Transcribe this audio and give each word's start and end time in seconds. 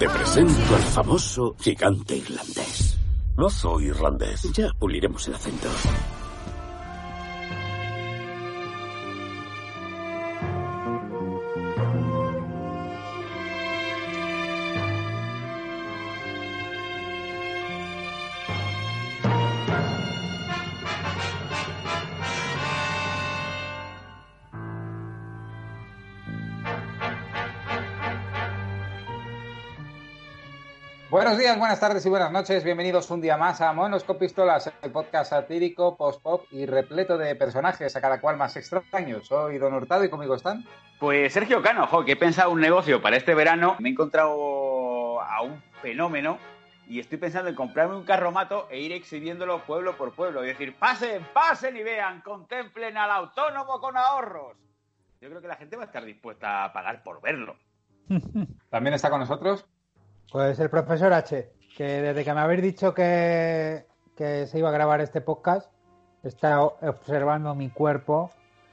Te 0.00 0.08
presento 0.08 0.76
al 0.76 0.80
famoso 0.80 1.54
gigante 1.60 2.16
irlandés. 2.16 2.96
No 3.36 3.50
soy 3.50 3.88
irlandés. 3.88 4.50
Ya 4.54 4.72
puliremos 4.78 5.28
el 5.28 5.34
acento. 5.34 5.68
Buenos 31.30 31.44
días, 31.44 31.58
buenas 31.60 31.78
tardes 31.78 32.04
y 32.04 32.08
buenas 32.08 32.32
noches. 32.32 32.64
Bienvenidos 32.64 33.08
un 33.08 33.20
día 33.20 33.36
más 33.36 33.60
a 33.60 33.72
Monos 33.72 34.02
con 34.02 34.18
Pistolas, 34.18 34.72
el 34.82 34.90
podcast 34.90 35.30
satírico, 35.30 35.96
post-pop 35.96 36.44
y 36.50 36.66
repleto 36.66 37.16
de 37.16 37.36
personajes, 37.36 37.94
a 37.94 38.00
cada 38.00 38.20
cual 38.20 38.36
más 38.36 38.56
extraños. 38.56 39.28
Soy 39.28 39.58
Don 39.58 39.72
Hurtado 39.72 40.02
y 40.02 40.10
conmigo 40.10 40.34
están. 40.34 40.64
Pues 40.98 41.32
Sergio 41.32 41.62
Cano, 41.62 41.86
jo, 41.86 42.04
que 42.04 42.12
he 42.12 42.16
pensado 42.16 42.50
un 42.50 42.60
negocio 42.60 43.00
para 43.00 43.16
este 43.16 43.36
verano. 43.36 43.76
Me 43.78 43.90
he 43.90 43.92
encontrado 43.92 45.20
a 45.20 45.42
un 45.42 45.62
fenómeno 45.80 46.36
y 46.88 46.98
estoy 46.98 47.18
pensando 47.18 47.48
en 47.48 47.54
comprarme 47.54 47.94
un 47.94 48.04
carromato 48.04 48.66
e 48.68 48.80
ir 48.80 48.90
exhibiéndolo 48.90 49.64
pueblo 49.64 49.96
por 49.96 50.12
pueblo. 50.12 50.42
Y 50.44 50.48
decir, 50.48 50.74
pasen, 50.80 51.24
pasen 51.32 51.76
y 51.76 51.84
vean, 51.84 52.22
contemplen 52.22 52.96
al 52.96 53.08
autónomo 53.12 53.78
con 53.78 53.96
ahorros. 53.96 54.56
Yo 55.20 55.28
creo 55.28 55.40
que 55.40 55.46
la 55.46 55.54
gente 55.54 55.76
va 55.76 55.84
a 55.84 55.86
estar 55.86 56.04
dispuesta 56.04 56.64
a 56.64 56.72
pagar 56.72 57.04
por 57.04 57.20
verlo. 57.20 57.54
También 58.68 58.94
está 58.94 59.10
con 59.10 59.20
nosotros 59.20 59.64
pues 60.30 60.58
el 60.60 60.70
profesor 60.70 61.12
H, 61.12 61.50
que 61.76 61.84
desde 61.84 62.24
que 62.24 62.34
me 62.34 62.40
habéis 62.40 62.62
dicho 62.62 62.94
que, 62.94 63.86
que 64.16 64.46
se 64.46 64.58
iba 64.58 64.68
a 64.68 64.72
grabar 64.72 65.00
este 65.00 65.20
podcast, 65.20 65.70
está 66.22 66.62
observando 66.62 67.54
mi 67.54 67.70
cuerpo 67.70 68.30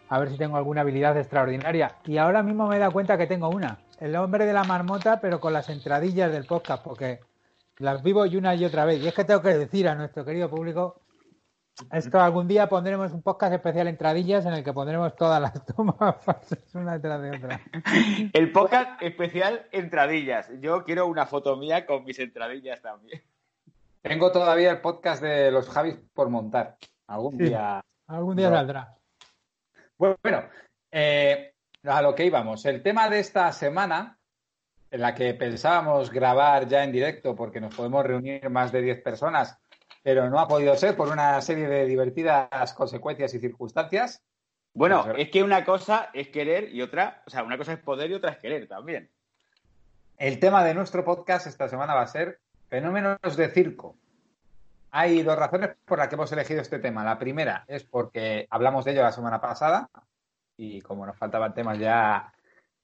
a 0.10 0.20
ver 0.20 0.30
si 0.30 0.38
tengo 0.38 0.58
alguna 0.58 0.82
habilidad 0.82 1.18
extraordinaria. 1.18 1.98
Y 2.06 2.18
ahora 2.18 2.44
mismo 2.44 2.68
me 2.68 2.78
he 2.78 2.80
dado 2.80 2.92
cuenta 2.92 3.18
que 3.18 3.28
tengo 3.28 3.50
una. 3.50 3.80
El 4.00 4.16
hombre 4.16 4.46
de 4.46 4.54
la 4.54 4.64
marmota, 4.64 5.20
pero 5.20 5.40
con 5.40 5.54
las 5.54 5.70
entradillas 5.70 6.32
del 6.32 6.46
podcast, 6.46 6.84
porque 6.84 7.20
las 7.78 8.04
vivo 8.04 8.26
y 8.26 8.38
una 8.38 8.56
y 8.56 8.64
otra 8.64 8.86
vez. 8.86 9.02
Y 9.02 9.08
es 9.08 9.14
que 9.14 9.26
tengo 9.26 9.42
que 9.42 9.58
decir 9.58 9.88
a 9.88 9.96
nuestro 9.96 10.24
querido 10.24 10.50
público, 10.50 11.02
esto 11.92 12.20
algún 12.20 12.48
día 12.48 12.68
pondremos 12.68 13.12
un 13.12 13.22
podcast 13.22 13.54
especial 13.54 13.88
entradillas 13.88 14.46
en 14.46 14.54
el 14.54 14.64
que 14.64 14.74
pondremos 14.74 15.16
todas 15.16 15.42
las 15.42 15.66
tomas 15.76 15.96
una 16.74 16.94
detrás 16.94 17.22
de 17.22 17.32
otra. 17.32 17.62
El 18.34 18.52
podcast 18.52 19.02
especial 19.02 19.68
entradillas. 19.72 20.50
Yo 20.60 20.84
quiero 20.84 21.08
una 21.08 21.26
foto 21.26 21.56
mía 21.56 21.86
con 21.86 22.04
mis 22.04 22.20
entradillas 22.20 22.82
también. 22.82 23.22
Tengo 24.02 24.32
todavía 24.32 24.72
el 24.72 24.82
podcast 24.82 25.22
de 25.22 25.52
los 25.52 25.70
Javis 25.70 25.98
por 26.14 26.30
montar. 26.30 26.78
Algún 27.08 27.38
día. 27.38 27.84
Algún 28.08 28.36
día 28.36 28.50
saldrá. 28.50 28.96
Bueno, 29.98 30.44
eh, 30.92 31.54
a 31.84 32.02
lo 32.02 32.16
que 32.16 32.26
íbamos. 32.26 32.66
El 32.66 32.82
tema 32.82 33.10
de 33.10 33.20
esta 33.20 33.52
semana, 33.52 34.18
en 34.90 35.02
la 35.02 35.14
que 35.14 35.34
pensábamos 35.34 36.12
grabar 36.12 36.68
ya 36.68 36.84
en 36.84 36.92
directo 36.92 37.36
porque 37.36 37.60
nos 37.60 37.76
podemos 37.76 38.06
reunir 38.06 38.50
más 38.50 38.72
de 38.72 38.82
10 38.82 39.02
personas 39.02 39.60
pero 40.08 40.30
no 40.30 40.40
ha 40.40 40.48
podido 40.48 40.74
ser 40.78 40.96
por 40.96 41.10
una 41.10 41.42
serie 41.42 41.68
de 41.68 41.86
divertidas 41.86 42.74
consecuencias 42.74 43.34
y 43.34 43.40
circunstancias. 43.40 44.24
Bueno, 44.74 45.06
es 45.18 45.30
que 45.30 45.44
una 45.44 45.66
cosa 45.66 46.12
es 46.14 46.30
querer 46.30 46.74
y 46.74 46.82
otra, 46.82 47.24
o 47.28 47.30
sea, 47.30 47.44
una 47.44 47.58
cosa 47.58 47.74
es 47.74 47.80
poder 47.80 48.10
y 48.10 48.14
otra 48.14 48.32
es 48.32 48.38
querer 48.38 48.70
también. 48.70 49.10
El 50.18 50.40
tema 50.40 50.64
de 50.64 50.74
nuestro 50.76 51.04
podcast 51.04 51.46
esta 51.46 51.68
semana 51.68 51.94
va 51.94 52.04
a 52.04 52.08
ser 52.08 52.40
fenómenos 52.70 53.36
de 53.36 53.50
circo. 53.50 53.98
Hay 54.92 55.24
dos 55.24 55.38
razones 55.38 55.72
por 55.84 55.98
las 55.98 56.08
que 56.08 56.16
hemos 56.16 56.32
elegido 56.32 56.62
este 56.62 56.80
tema. 56.80 57.04
La 57.04 57.20
primera 57.20 57.66
es 57.68 57.84
porque 57.84 58.48
hablamos 58.50 58.86
de 58.86 58.92
ello 58.92 59.02
la 59.02 59.12
semana 59.12 59.42
pasada 59.42 59.90
y 60.56 60.80
como 60.80 61.06
nos 61.06 61.18
faltaban 61.18 61.54
temas 61.54 61.80
ya 61.80 62.32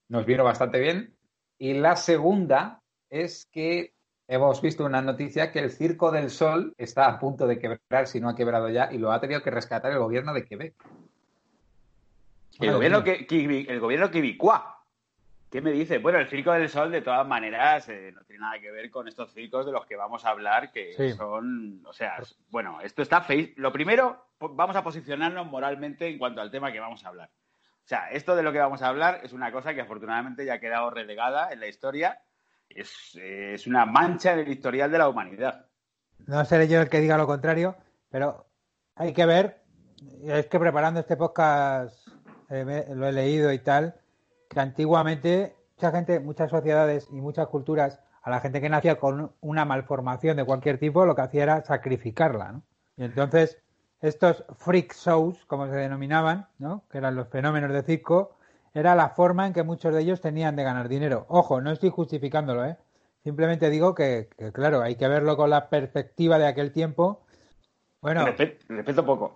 nos 0.09 0.25
vino 0.25 0.43
bastante 0.43 0.77
bien. 0.77 1.15
Y 1.57 1.75
la 1.75 1.95
segunda 1.95 2.81
es 3.09 3.45
que 3.45 3.92
hemos 4.27 4.61
visto 4.61 4.85
una 4.85 5.01
noticia 5.01 5.51
que 5.51 5.59
el 5.59 5.71
Circo 5.71 6.11
del 6.11 6.29
Sol 6.29 6.73
está 6.77 7.07
a 7.07 7.19
punto 7.19 7.47
de 7.47 7.59
quebrar, 7.59 8.07
si 8.07 8.19
no 8.19 8.29
ha 8.29 8.35
quebrado 8.35 8.69
ya, 8.69 8.89
y 8.91 8.97
lo 8.97 9.11
ha 9.11 9.19
tenido 9.19 9.41
que 9.41 9.51
rescatar 9.51 9.91
el 9.91 9.99
gobierno 9.99 10.33
de 10.33 10.45
Quebec. 10.45 10.75
El 12.59 12.73
gobierno, 12.73 13.03
que, 13.03 13.25
el 13.67 13.79
gobierno. 13.79 14.11
¿Qué 15.53 15.61
me 15.61 15.71
dice? 15.71 15.99
Bueno, 15.99 16.17
el 16.17 16.27
Circo 16.27 16.51
del 16.51 16.67
Sol, 16.67 16.91
de 16.91 17.01
todas 17.01 17.27
maneras, 17.27 17.87
eh, 17.89 18.11
no 18.11 18.23
tiene 18.23 18.41
nada 18.41 18.59
que 18.59 18.71
ver 18.71 18.89
con 18.89 19.07
estos 19.07 19.31
circos 19.33 19.67
de 19.67 19.71
los 19.71 19.85
que 19.85 19.95
vamos 19.95 20.25
a 20.25 20.29
hablar, 20.29 20.71
que 20.71 21.13
son, 21.15 21.83
o 21.85 21.93
sea, 21.93 22.17
bueno, 22.49 22.81
esto 22.81 23.03
está 23.03 23.21
feo. 23.21 23.49
Lo 23.57 23.71
primero, 23.71 24.25
vamos 24.39 24.75
a 24.75 24.83
posicionarnos 24.83 25.45
moralmente 25.45 26.07
en 26.07 26.17
cuanto 26.17 26.41
al 26.41 26.49
tema 26.49 26.71
que 26.71 26.79
vamos 26.79 27.05
a 27.05 27.09
hablar. 27.09 27.29
O 27.29 27.87
sea, 27.87 28.09
esto 28.09 28.35
de 28.35 28.41
lo 28.41 28.51
que 28.51 28.59
vamos 28.59 28.81
a 28.81 28.87
hablar 28.87 29.19
es 29.23 29.33
una 29.33 29.51
cosa 29.51 29.75
que 29.75 29.81
afortunadamente 29.81 30.43
ya 30.43 30.55
ha 30.55 30.59
quedado 30.59 30.89
relegada 30.89 31.51
en 31.51 31.59
la 31.59 31.67
historia 31.67 32.19
es, 32.75 33.67
una 33.67 33.85
mancha 33.85 34.33
en 34.33 34.39
el 34.39 34.49
historial 34.49 34.91
de 34.91 34.97
la 34.97 35.09
humanidad. 35.09 35.65
No 36.25 36.43
seré 36.45 36.67
yo 36.67 36.81
el 36.81 36.89
que 36.89 37.01
diga 37.01 37.17
lo 37.17 37.27
contrario, 37.27 37.75
pero 38.09 38.45
hay 38.95 39.13
que 39.13 39.25
ver, 39.25 39.61
es 40.23 40.47
que 40.47 40.59
preparando 40.59 40.99
este 40.99 41.17
podcast 41.17 42.07
eh, 42.49 42.85
lo 42.95 43.07
he 43.07 43.11
leído 43.11 43.51
y 43.51 43.59
tal, 43.59 43.95
que 44.49 44.59
antiguamente 44.59 45.55
mucha 45.75 45.91
gente, 45.91 46.19
muchas 46.19 46.49
sociedades 46.49 47.07
y 47.11 47.15
muchas 47.15 47.47
culturas, 47.47 47.99
a 48.21 48.29
la 48.29 48.39
gente 48.39 48.61
que 48.61 48.69
nacía 48.69 48.95
con 48.95 49.33
una 49.41 49.65
malformación 49.65 50.37
de 50.37 50.45
cualquier 50.45 50.77
tipo, 50.77 51.05
lo 51.05 51.15
que 51.15 51.23
hacía 51.23 51.43
era 51.43 51.65
sacrificarla, 51.65 52.53
¿no? 52.53 52.63
Y 52.95 53.03
entonces 53.03 53.61
estos 54.03 54.43
freak 54.57 54.93
shows, 54.93 55.45
como 55.45 55.67
se 55.67 55.75
denominaban, 55.75 56.47
¿no? 56.59 56.83
que 56.91 56.97
eran 56.97 57.15
los 57.15 57.29
fenómenos 57.29 57.71
de 57.71 57.83
circo, 57.83 58.37
era 58.73 58.95
la 58.95 59.09
forma 59.09 59.45
en 59.47 59.53
que 59.53 59.63
muchos 59.63 59.93
de 59.93 60.01
ellos 60.01 60.21
tenían 60.21 60.55
de 60.55 60.63
ganar 60.63 60.89
dinero. 60.89 61.25
Ojo, 61.29 61.61
no 61.61 61.71
estoy 61.71 61.89
justificándolo, 61.89 62.65
¿eh? 62.65 62.77
Simplemente 63.23 63.69
digo 63.69 63.95
que, 63.95 64.27
claro, 64.51 64.81
hay 64.81 64.95
que 64.95 65.07
verlo 65.07 65.37
con 65.37 65.49
la 65.49 65.69
perspectiva 65.69 66.37
de 66.37 66.47
aquel 66.47 66.71
tiempo. 66.71 67.23
Bueno, 68.01 68.25
respeto, 68.25 69.05
poco. 69.05 69.33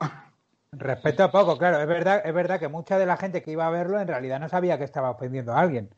Respeto 0.73 1.31
poco, 1.31 1.57
claro. 1.57 1.79
Es 1.79 1.87
verdad, 1.87 2.21
es 2.25 2.33
verdad 2.33 2.59
que 2.59 2.67
mucha 2.67 2.97
de 2.97 3.05
la 3.05 3.15
gente 3.15 3.41
que 3.41 3.51
iba 3.51 3.65
a 3.65 3.69
verlo 3.69 3.99
en 4.01 4.07
realidad 4.07 4.39
no 4.41 4.49
sabía 4.49 4.77
que 4.77 4.83
estaba 4.83 5.11
ofendiendo 5.11 5.53
a 5.53 5.61
alguien. 5.61 5.89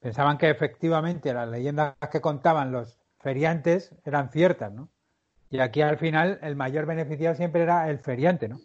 Pensaban 0.00 0.36
que 0.36 0.50
efectivamente 0.50 1.32
las 1.32 1.48
leyendas 1.48 1.94
que 2.10 2.20
contaban 2.20 2.72
los 2.72 2.98
feriantes 3.18 3.94
eran 4.04 4.30
ciertas, 4.30 4.72
¿no? 4.72 4.88
Y 5.48 5.60
aquí 5.60 5.80
al 5.80 5.96
final 5.96 6.38
el 6.42 6.56
mayor 6.56 6.86
beneficiado 6.86 7.34
siempre 7.34 7.62
era 7.62 7.88
el 7.88 7.98
feriante, 7.98 8.48
¿no? 8.48 8.60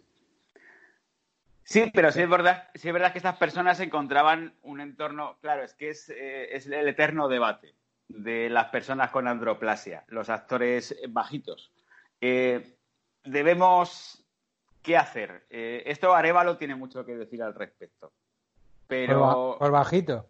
Sí, 1.66 1.90
pero 1.92 2.12
sí 2.12 2.22
es 2.22 2.28
verdad, 2.28 2.68
sí 2.76 2.86
es 2.86 2.94
verdad 2.94 3.10
que 3.10 3.18
estas 3.18 3.38
personas 3.38 3.80
encontraban 3.80 4.54
un 4.62 4.80
entorno, 4.80 5.36
claro, 5.40 5.64
es 5.64 5.74
que 5.74 5.90
es, 5.90 6.08
eh, 6.10 6.54
el 6.54 6.86
eterno 6.86 7.26
debate 7.26 7.74
de 8.06 8.48
las 8.48 8.66
personas 8.66 9.10
con 9.10 9.26
androplasia, 9.26 10.04
los 10.06 10.30
actores 10.30 10.96
bajitos. 11.08 11.72
Eh, 12.20 12.78
debemos, 13.24 14.24
¿qué 14.80 14.96
hacer? 14.96 15.44
Eh, 15.50 15.82
esto 15.86 16.14
Arevalo 16.14 16.56
tiene 16.56 16.76
mucho 16.76 17.04
que 17.04 17.16
decir 17.16 17.42
al 17.42 17.52
respecto. 17.52 18.12
Pero... 18.86 19.56
Por, 19.58 19.72
bajito. 19.72 20.24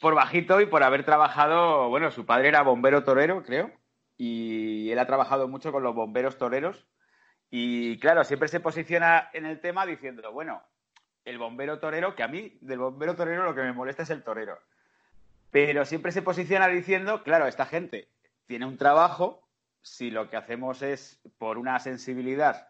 Por 0.00 0.14
bajito 0.14 0.60
y 0.60 0.66
por 0.66 0.84
haber 0.84 1.04
trabajado, 1.04 1.88
bueno, 1.88 2.12
su 2.12 2.24
padre 2.24 2.46
era 2.46 2.62
bombero 2.62 3.02
torero, 3.02 3.42
creo, 3.42 3.72
y 4.16 4.92
él 4.92 4.98
ha 5.00 5.08
trabajado 5.08 5.48
mucho 5.48 5.72
con 5.72 5.82
los 5.82 5.96
bomberos 5.96 6.38
toreros 6.38 6.86
y 7.50 7.98
claro, 7.98 8.24
siempre 8.24 8.48
se 8.48 8.60
posiciona 8.60 9.30
en 9.32 9.46
el 9.46 9.60
tema 9.60 9.86
diciendo, 9.86 10.32
bueno, 10.32 10.62
el 11.24 11.38
bombero 11.38 11.78
torero, 11.78 12.14
que 12.14 12.22
a 12.22 12.28
mí 12.28 12.56
del 12.60 12.78
bombero 12.78 13.14
torero 13.14 13.44
lo 13.44 13.54
que 13.54 13.62
me 13.62 13.72
molesta 13.72 14.02
es 14.02 14.10
el 14.10 14.22
torero. 14.22 14.58
Pero 15.50 15.84
siempre 15.84 16.12
se 16.12 16.22
posiciona 16.22 16.68
diciendo, 16.68 17.22
claro, 17.22 17.46
esta 17.46 17.66
gente 17.66 18.08
tiene 18.46 18.66
un 18.66 18.76
trabajo, 18.76 19.48
si 19.82 20.10
lo 20.10 20.28
que 20.28 20.36
hacemos 20.36 20.82
es 20.82 21.20
por 21.38 21.58
una 21.58 21.78
sensibilidad 21.78 22.68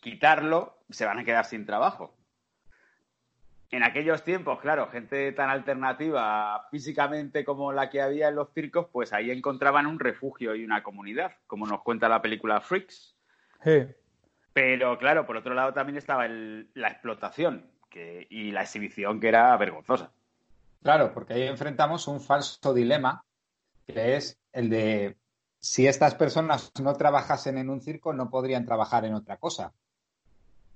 quitarlo, 0.00 0.78
se 0.90 1.04
van 1.04 1.18
a 1.18 1.24
quedar 1.24 1.44
sin 1.44 1.66
trabajo. 1.66 2.14
En 3.70 3.82
aquellos 3.82 4.24
tiempos, 4.24 4.60
claro, 4.60 4.88
gente 4.88 5.32
tan 5.32 5.50
alternativa 5.50 6.66
físicamente 6.70 7.44
como 7.44 7.72
la 7.72 7.90
que 7.90 8.00
había 8.00 8.28
en 8.28 8.36
los 8.36 8.52
circos, 8.54 8.86
pues 8.90 9.12
ahí 9.12 9.30
encontraban 9.30 9.86
un 9.86 9.98
refugio 9.98 10.54
y 10.54 10.64
una 10.64 10.82
comunidad, 10.82 11.32
como 11.46 11.66
nos 11.66 11.82
cuenta 11.82 12.08
la 12.08 12.22
película 12.22 12.62
Freaks. 12.62 13.17
Pero 14.52 14.98
claro, 14.98 15.26
por 15.26 15.36
otro 15.36 15.54
lado 15.54 15.72
también 15.72 15.96
estaba 15.96 16.26
la 16.28 16.88
explotación 16.88 17.70
y 18.30 18.50
la 18.52 18.62
exhibición 18.62 19.20
que 19.20 19.28
era 19.28 19.56
vergonzosa. 19.56 20.10
Claro, 20.82 21.12
porque 21.12 21.34
ahí 21.34 21.42
enfrentamos 21.42 22.06
un 22.08 22.20
falso 22.20 22.72
dilema, 22.72 23.24
que 23.86 24.16
es 24.16 24.38
el 24.52 24.70
de 24.70 25.16
si 25.58 25.86
estas 25.86 26.14
personas 26.14 26.70
no 26.80 26.94
trabajasen 26.94 27.58
en 27.58 27.68
un 27.70 27.80
circo, 27.80 28.12
no 28.12 28.30
podrían 28.30 28.64
trabajar 28.64 29.04
en 29.04 29.14
otra 29.14 29.38
cosa. 29.38 29.72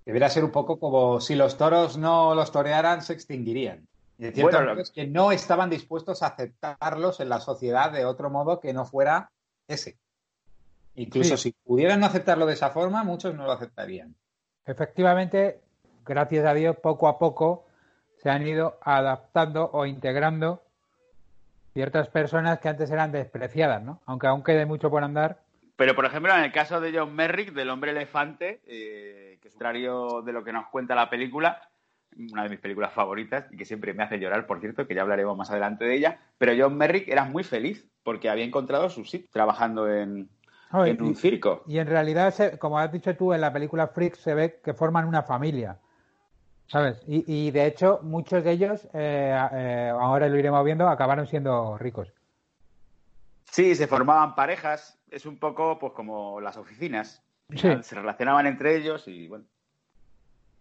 Debería 0.04 0.28
ser 0.28 0.44
un 0.44 0.50
poco 0.50 0.80
como 0.80 1.20
si 1.20 1.36
los 1.36 1.56
toros 1.56 1.96
no 1.96 2.34
los 2.34 2.50
torearan, 2.50 3.02
se 3.02 3.12
extinguirían. 3.12 3.86
Y 4.18 4.24
de 4.24 4.32
cierto 4.32 4.72
es 4.72 4.90
que 4.90 5.06
no 5.06 5.30
estaban 5.30 5.70
dispuestos 5.70 6.22
a 6.22 6.28
aceptarlos 6.28 7.20
en 7.20 7.28
la 7.28 7.40
sociedad 7.40 7.92
de 7.92 8.04
otro 8.04 8.28
modo 8.30 8.58
que 8.58 8.72
no 8.72 8.84
fuera 8.84 9.30
ese. 9.68 9.96
Incluso 10.94 11.36
si 11.36 11.52
pudieran 11.52 12.00
no 12.00 12.06
aceptarlo 12.06 12.46
de 12.46 12.54
esa 12.54 12.70
forma, 12.70 13.02
muchos 13.04 13.34
no 13.34 13.44
lo 13.44 13.52
aceptarían. 13.52 14.14
Efectivamente, 14.66 15.60
gracias 16.04 16.44
a 16.44 16.54
Dios, 16.54 16.76
poco 16.76 17.08
a 17.08 17.18
poco 17.18 17.66
se 18.18 18.30
han 18.30 18.46
ido 18.46 18.78
adaptando 18.82 19.70
o 19.72 19.86
integrando 19.86 20.62
ciertas 21.72 22.08
personas 22.08 22.60
que 22.60 22.68
antes 22.68 22.90
eran 22.90 23.10
despreciadas, 23.10 23.82
¿no? 23.82 24.00
Aunque 24.06 24.26
aún 24.26 24.44
quede 24.44 24.66
mucho 24.66 24.90
por 24.90 25.02
andar. 25.02 25.40
Pero, 25.76 25.94
por 25.96 26.04
ejemplo, 26.04 26.32
en 26.32 26.44
el 26.44 26.52
caso 26.52 26.80
de 26.80 26.96
John 26.96 27.14
Merrick, 27.14 27.52
del 27.52 27.70
hombre 27.70 27.90
elefante, 27.90 28.60
eh, 28.66 29.38
que 29.40 29.48
es 29.48 29.54
contrario 29.54 30.22
de 30.22 30.32
lo 30.32 30.44
que 30.44 30.52
nos 30.52 30.68
cuenta 30.68 30.94
la 30.94 31.08
película, 31.08 31.68
una 32.30 32.42
de 32.42 32.50
mis 32.50 32.60
películas 32.60 32.92
favoritas 32.92 33.46
y 33.50 33.56
que 33.56 33.64
siempre 33.64 33.94
me 33.94 34.02
hace 34.02 34.18
llorar, 34.18 34.46
por 34.46 34.60
cierto, 34.60 34.86
que 34.86 34.94
ya 34.94 35.02
hablaremos 35.02 35.36
más 35.36 35.50
adelante 35.50 35.84
de 35.84 35.94
ella, 35.94 36.20
pero 36.36 36.52
John 36.56 36.76
Merrick 36.76 37.08
era 37.08 37.24
muy 37.24 37.42
feliz 37.42 37.88
porque 38.02 38.28
había 38.28 38.44
encontrado 38.44 38.90
su 38.90 39.04
sitio 39.04 39.28
trabajando 39.32 39.90
en, 39.90 40.28
en 40.72 41.02
un 41.02 41.14
circo. 41.14 41.62
Y 41.66 41.78
en 41.78 41.86
realidad, 41.86 42.34
como 42.58 42.78
has 42.78 42.90
dicho 42.90 43.14
tú, 43.16 43.32
en 43.32 43.40
la 43.40 43.52
película 43.52 43.88
Freak 43.88 44.16
se 44.16 44.34
ve 44.34 44.60
que 44.64 44.74
forman 44.74 45.06
una 45.06 45.22
familia. 45.22 45.78
¿Sabes? 46.66 47.02
Y, 47.06 47.50
de 47.50 47.66
hecho, 47.66 48.00
muchos 48.02 48.42
de 48.42 48.52
ellos, 48.52 48.88
eh, 48.94 49.36
eh, 49.52 49.92
ahora 49.92 50.28
lo 50.28 50.38
iremos 50.38 50.64
viendo, 50.64 50.88
acabaron 50.88 51.26
siendo 51.26 51.76
ricos. 51.76 52.10
Sí, 53.50 53.74
se 53.74 53.86
formaban 53.86 54.34
parejas. 54.34 54.98
Es 55.10 55.26
un 55.26 55.38
poco 55.38 55.78
pues 55.78 55.92
como 55.92 56.40
las 56.40 56.56
oficinas. 56.56 57.22
Se 57.54 57.94
relacionaban 57.94 58.46
entre 58.46 58.76
ellos 58.76 59.06
y 59.06 59.28
bueno. 59.28 59.44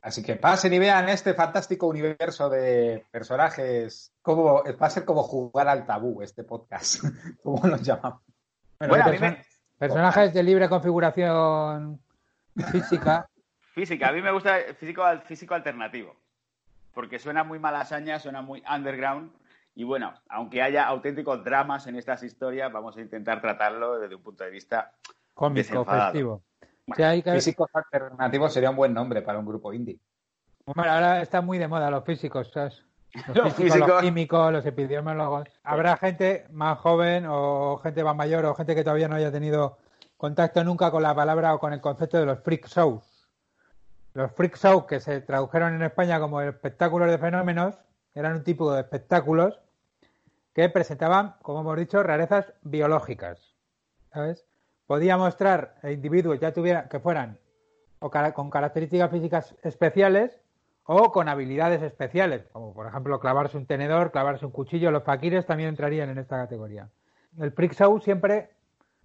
Así 0.01 0.21
que 0.21 0.35
pasen 0.35 0.73
y 0.73 0.79
vean 0.79 1.07
este 1.07 1.33
fantástico 1.33 1.87
universo 1.87 2.49
de 2.49 3.05
personajes. 3.11 4.11
Como, 4.21 4.63
va 4.63 4.87
a 4.87 4.89
ser 4.89 5.05
como 5.05 5.23
jugar 5.23 5.69
al 5.69 5.85
tabú 5.85 6.21
este 6.21 6.43
podcast. 6.43 7.01
¿Cómo 7.43 7.65
los 7.67 7.81
llamamos? 7.81 8.21
Bueno, 8.79 9.37
Personajes 9.81 10.31
de 10.31 10.43
libre 10.43 10.69
configuración 10.69 11.99
física 12.71 13.27
Física, 13.73 14.09
a 14.09 14.11
mí 14.11 14.21
me 14.21 14.31
gusta 14.31 14.59
el 14.59 14.75
físico, 14.75 15.03
físico 15.25 15.55
alternativo, 15.55 16.15
porque 16.93 17.17
suena 17.17 17.43
muy 17.43 17.57
malasaña, 17.57 18.19
suena 18.19 18.43
muy 18.43 18.61
underground, 18.71 19.31
y 19.73 19.83
bueno, 19.83 20.13
aunque 20.29 20.61
haya 20.61 20.85
auténticos 20.85 21.43
dramas 21.43 21.87
en 21.87 21.95
estas 21.95 22.21
historias, 22.21 22.71
vamos 22.71 22.95
a 22.95 23.01
intentar 23.01 23.41
tratarlo 23.41 23.97
desde 23.97 24.13
un 24.13 24.21
punto 24.21 24.43
de 24.43 24.51
vista 24.51 24.91
cómico, 25.33 25.83
festivo. 25.83 26.43
Físicos 27.33 27.69
alternativos 27.73 28.53
sería 28.53 28.69
un 28.69 28.75
buen 28.75 28.93
nombre 28.93 29.23
para 29.23 29.39
un 29.39 29.47
grupo 29.47 29.73
indie. 29.73 29.97
Bueno, 30.63 30.91
ahora 30.91 31.23
está 31.23 31.41
muy 31.41 31.57
de 31.57 31.67
moda 31.67 31.89
los 31.89 32.05
físicos, 32.05 32.51
¿sabes? 32.51 32.83
Los, 33.33 33.53
físicos, 33.53 33.89
los 33.89 34.01
químicos, 34.01 34.53
los 34.53 34.65
epidemiólogos. 34.65 35.47
Habrá 35.63 35.97
gente 35.97 36.45
más 36.51 36.79
joven 36.79 37.25
o 37.27 37.77
gente 37.83 38.03
más 38.03 38.15
mayor 38.15 38.45
o 38.45 38.55
gente 38.55 38.73
que 38.73 38.83
todavía 38.83 39.09
no 39.09 39.15
haya 39.15 39.31
tenido 39.31 39.77
contacto 40.15 40.63
nunca 40.63 40.91
con 40.91 41.03
la 41.03 41.13
palabra 41.13 41.53
o 41.53 41.59
con 41.59 41.73
el 41.73 41.81
concepto 41.81 42.17
de 42.19 42.25
los 42.25 42.39
freak 42.39 42.67
shows. 42.67 43.27
Los 44.13 44.31
freak 44.31 44.57
shows 44.57 44.85
que 44.85 44.99
se 44.99 45.19
tradujeron 45.21 45.73
en 45.73 45.81
España 45.81 46.19
como 46.19 46.41
espectáculos 46.41 47.09
de 47.09 47.17
fenómenos 47.17 47.75
eran 48.13 48.35
un 48.35 48.43
tipo 48.43 48.73
de 48.73 48.81
espectáculos 48.81 49.59
que 50.53 50.69
presentaban, 50.69 51.35
como 51.41 51.61
hemos 51.61 51.77
dicho, 51.77 52.03
rarezas 52.03 52.53
biológicas. 52.61 53.55
¿Sabes? 54.13 54.45
Podía 54.85 55.17
mostrar 55.17 55.75
individuos 55.83 56.39
ya 56.39 56.53
tuviera, 56.53 56.87
que 56.87 56.99
fueran 56.99 57.37
o 57.99 58.09
con 58.09 58.49
características 58.49 59.11
físicas 59.11 59.55
especiales 59.61 60.40
o 60.93 61.09
con 61.13 61.29
habilidades 61.29 61.81
especiales, 61.81 62.43
como 62.51 62.73
por 62.73 62.85
ejemplo 62.85 63.17
clavarse 63.21 63.55
un 63.55 63.65
tenedor, 63.65 64.11
clavarse 64.11 64.45
un 64.45 64.51
cuchillo. 64.51 64.91
Los 64.91 65.03
faquires 65.03 65.45
también 65.45 65.69
entrarían 65.69 66.09
en 66.09 66.17
esta 66.17 66.35
categoría. 66.35 66.89
El 67.39 67.53
freak 67.53 67.75
show 67.75 67.97
siempre, 68.01 68.49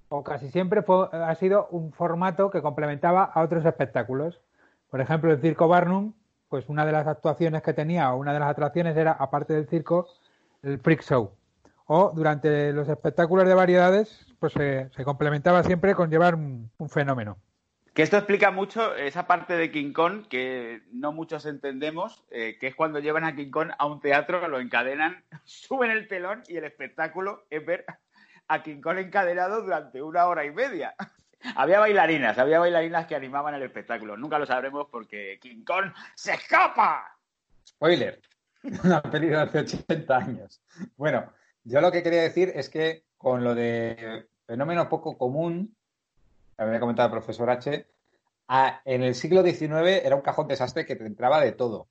o 0.08 0.24
casi 0.24 0.50
siempre, 0.50 0.84
ha 1.12 1.34
sido 1.36 1.68
un 1.70 1.92
formato 1.92 2.50
que 2.50 2.60
complementaba 2.60 3.22
a 3.22 3.40
otros 3.40 3.64
espectáculos. 3.64 4.40
Por 4.90 5.00
ejemplo, 5.00 5.30
el 5.30 5.40
Circo 5.40 5.68
Barnum, 5.68 6.14
pues 6.48 6.68
una 6.68 6.84
de 6.84 6.90
las 6.90 7.06
actuaciones 7.06 7.62
que 7.62 7.72
tenía 7.72 8.12
o 8.12 8.18
una 8.18 8.32
de 8.32 8.40
las 8.40 8.50
atracciones 8.50 8.96
era, 8.96 9.12
aparte 9.12 9.54
del 9.54 9.68
circo, 9.68 10.08
el 10.64 10.80
freak 10.80 11.02
show. 11.02 11.30
O 11.86 12.10
durante 12.12 12.72
los 12.72 12.88
espectáculos 12.88 13.46
de 13.46 13.54
variedades, 13.54 14.26
pues 14.40 14.54
se, 14.54 15.04
complementaba 15.04 15.62
siempre 15.62 15.94
con 15.94 16.10
llevar 16.10 16.34
un, 16.34 16.68
fenómeno. 16.88 17.36
Que 17.96 18.02
esto 18.02 18.18
explica 18.18 18.50
mucho 18.50 18.94
esa 18.94 19.26
parte 19.26 19.56
de 19.56 19.70
King 19.70 19.94
Kong 19.94 20.28
que 20.28 20.82
no 20.92 21.12
muchos 21.12 21.46
entendemos, 21.46 22.26
eh, 22.30 22.58
que 22.60 22.66
es 22.66 22.74
cuando 22.74 22.98
llevan 22.98 23.24
a 23.24 23.34
King 23.34 23.50
Kong 23.50 23.70
a 23.78 23.86
un 23.86 24.00
teatro, 24.00 24.46
lo 24.48 24.60
encadenan, 24.60 25.24
suben 25.44 25.90
el 25.90 26.06
telón 26.06 26.42
y 26.46 26.58
el 26.58 26.64
espectáculo 26.64 27.46
es 27.48 27.64
ver 27.64 27.86
a 28.48 28.62
King 28.62 28.82
Kong 28.82 28.98
encadenado 28.98 29.62
durante 29.62 30.02
una 30.02 30.26
hora 30.26 30.44
y 30.44 30.50
media. 30.50 30.94
Había 31.56 31.78
bailarinas, 31.78 32.36
había 32.38 32.58
bailarinas 32.58 33.06
que 33.06 33.14
animaban 33.14 33.54
el 33.54 33.62
espectáculo. 33.62 34.16
Nunca 34.16 34.38
lo 34.38 34.46
sabremos 34.46 34.88
porque 34.90 35.38
King 35.40 35.64
Kong 35.64 35.92
se 36.14 36.34
escapa. 36.34 37.16
Spoiler. 37.64 38.20
Una 38.84 39.00
película 39.02 39.46
de 39.46 39.60
hace 39.60 39.76
80 39.78 40.16
años. 40.16 40.60
Bueno, 40.96 41.32
yo 41.62 41.80
lo 41.80 41.92
que 41.92 42.02
quería 42.02 42.22
decir 42.22 42.52
es 42.54 42.68
que 42.68 43.04
con 43.16 43.44
lo 43.44 43.54
de 43.54 44.26
fenómeno 44.46 44.88
poco 44.88 45.16
común, 45.16 45.75
había 46.56 46.80
comentado 46.80 47.06
el 47.06 47.12
profesor 47.12 47.50
H, 47.50 47.86
en 48.84 49.02
el 49.02 49.14
siglo 49.14 49.42
XIX 49.42 50.04
era 50.04 50.16
un 50.16 50.22
cajón 50.22 50.48
desastre 50.48 50.86
que 50.86 50.96
te 50.96 51.06
entraba 51.06 51.40
de 51.40 51.52
todo. 51.52 51.88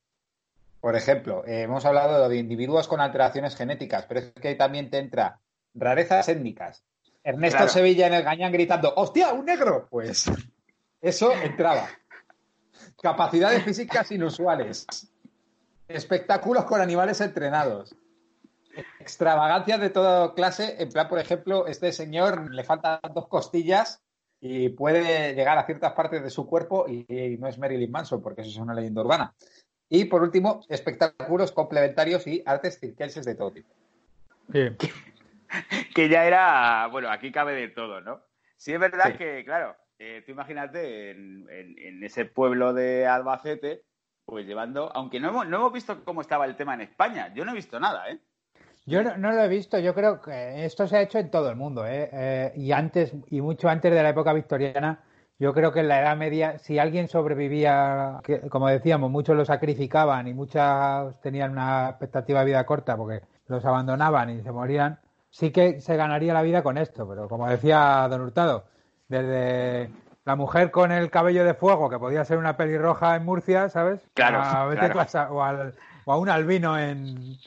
Por 0.79 0.95
ejemplo, 0.95 1.43
eh, 1.45 1.63
hemos 1.63 1.83
hablado 1.85 2.29
de 2.29 2.37
individuos 2.37 2.87
con 2.87 3.01
alteraciones 3.01 3.55
genéticas, 3.55 4.05
pero 4.05 4.19
es 4.19 4.31
que 4.31 4.55
también 4.55 4.89
te 4.89 4.99
entra 4.99 5.39
rarezas 5.73 6.29
étnicas, 6.29 6.85
Ernesto 7.25 7.67
Sevilla 7.67 8.05
en 8.05 8.13
el 8.13 8.23
Gañán 8.23 8.51
gritando, 8.51 8.93
¡hostia, 8.95 9.33
un 9.33 9.45
negro! 9.45 9.87
Pues 9.89 10.29
eso 11.01 11.33
entraba. 11.33 11.89
Capacidades 13.01 13.63
físicas 13.63 14.11
inusuales. 14.11 14.85
Espectáculos 15.87 16.65
con 16.65 16.81
animales 16.81 17.19
entrenados. 17.21 17.95
Extravagancias 18.99 19.79
de 19.79 19.89
toda 19.89 20.35
clase. 20.35 20.75
En 20.77 20.89
plan, 20.89 21.09
por 21.09 21.17
ejemplo, 21.17 21.65
este 21.65 21.91
señor 21.91 22.51
le 22.51 22.63
faltan 22.63 22.99
dos 23.11 23.27
costillas 23.27 24.04
y 24.47 24.69
puede 24.69 25.33
llegar 25.33 25.57
a 25.57 25.65
ciertas 25.65 25.93
partes 25.93 26.21
de 26.21 26.29
su 26.29 26.45
cuerpo 26.45 26.85
y, 26.87 27.03
no 27.39 27.47
es 27.47 27.57
Marilyn 27.57 27.89
Manson, 27.89 28.21
porque 28.21 28.41
eso 28.41 28.51
es 28.51 28.57
una 28.57 28.75
leyenda 28.75 29.01
urbana. 29.01 29.33
Y 29.89 30.05
por 30.05 30.21
último, 30.21 30.61
espectáculos 30.69 31.51
complementarios 31.51 32.27
y 32.27 32.43
artes 32.45 32.79
circenses 32.79 33.25
de 33.25 33.33
todo 33.33 33.51
tipo. 33.51 33.73
Bien. 34.47 34.77
que 35.95 36.09
ya 36.09 36.27
era, 36.27 36.85
bueno, 36.91 37.09
aquí 37.09 37.31
cabe 37.31 37.53
de 37.55 37.69
todo, 37.69 38.01
¿no? 38.01 38.21
Sí 38.55 38.71
es 38.71 38.79
verdad 38.79 39.17
que, 39.17 39.43
claro, 39.43 39.75
eh, 39.97 40.21
tú 40.23 40.33
imagínate 40.33 41.09
en, 41.09 42.03
ese 42.03 42.25
pueblo 42.25 42.71
de 42.71 43.07
Albacete, 43.07 43.81
pues 44.25 44.45
llevando, 44.45 44.91
aunque 44.93 45.19
no 45.19 45.29
hemos, 45.29 45.47
no 45.47 45.57
hemos 45.57 45.73
visto 45.73 46.03
cómo 46.05 46.21
estaba 46.21 46.45
el 46.45 46.55
tema 46.55 46.75
en 46.75 46.81
España, 46.81 47.33
yo 47.33 47.45
no 47.45 47.51
he 47.51 47.55
visto 47.55 47.79
nada, 47.79 48.11
¿eh? 48.11 48.19
Yo 48.87 49.03
no, 49.03 49.31
lo 49.31 49.41
he 49.41 49.47
visto, 49.47 49.79
yo 49.79 49.95
creo 49.95 50.21
que 50.21 50.63
esto 50.63 50.87
se 50.87 50.97
ha 50.97 51.01
hecho 51.01 51.17
en 51.17 51.31
todo 51.31 51.49
el 51.49 51.55
mundo, 51.55 51.87
¿eh? 51.87 52.09
¿eh? 52.13 52.53
y 52.55 52.71
antes, 52.71 53.13
y 53.31 53.41
mucho 53.41 53.67
antes 53.67 53.91
de 53.91 54.03
la 54.03 54.09
época 54.09 54.31
victoriana, 54.31 54.99
yo 55.39 55.53
creo 55.53 55.71
que 55.71 55.79
en 55.79 55.87
la 55.87 56.01
Edad 56.01 56.15
Media, 56.15 56.59
si 56.59 56.77
alguien 56.77 57.07
sobrevivía, 57.07 58.21
como 58.49 58.67
decíamos, 58.67 59.09
muchos 59.09 59.35
lo 59.35 59.43
sacrificaban 59.43 60.27
y 60.27 60.35
muchos 60.35 61.19
tenían 61.19 61.51
una 61.51 61.89
expectativa 61.89 62.41
de 62.41 62.45
vida 62.45 62.65
corta 62.65 62.95
porque 62.95 63.21
los 63.47 63.65
abandonaban 63.65 64.29
y 64.29 64.43
se 64.43 64.51
morían, 64.51 64.99
sí 65.31 65.51
que 65.51 65.81
se 65.81 65.97
ganaría 65.97 66.33
la 66.33 66.43
vida 66.43 66.61
con 66.61 66.77
esto, 66.77 67.07
pero 67.07 67.27
como 67.27 67.49
decía 67.49 68.07
Don 68.07 68.21
Hurtado, 68.21 68.65
desde 69.07 69.89
la 70.25 70.35
mujer 70.35 70.69
con 70.69 70.91
el 70.91 71.09
cabello 71.09 71.43
de 71.43 71.55
fuego, 71.55 71.89
que 71.89 71.99
podía 71.99 72.23
ser 72.23 72.37
una 72.37 72.55
pelirroja 72.55 73.15
en 73.15 73.25
Murcia, 73.25 73.67
¿sabes? 73.69 73.99
Claro. 74.13 74.39
o, 75.31 75.43
a 75.43 76.17
un 76.17 76.29
albino 76.29 76.77
en, 76.77 77.37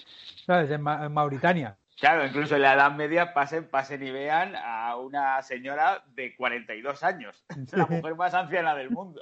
¿sabes? 0.49 0.71
En, 0.71 0.83
Mauritania. 0.83 1.77
Claro, 2.01 2.27
incluso 2.27 2.57
en 2.57 2.63
la 2.63 2.73
Edad 2.73 2.93
Media 2.93 3.35
pasen, 3.35 3.69
pasen 3.69 4.03
y 4.03 4.11
vean 4.11 4.57
a 4.57 4.97
una 4.97 5.43
señora 5.43 6.03
de 6.15 6.35
42 6.35 7.03
años, 7.03 7.45
la 7.73 7.87
mujer 7.87 8.15
más 8.15 8.33
anciana 8.33 8.75
del 8.75 8.91
mundo. 8.91 9.21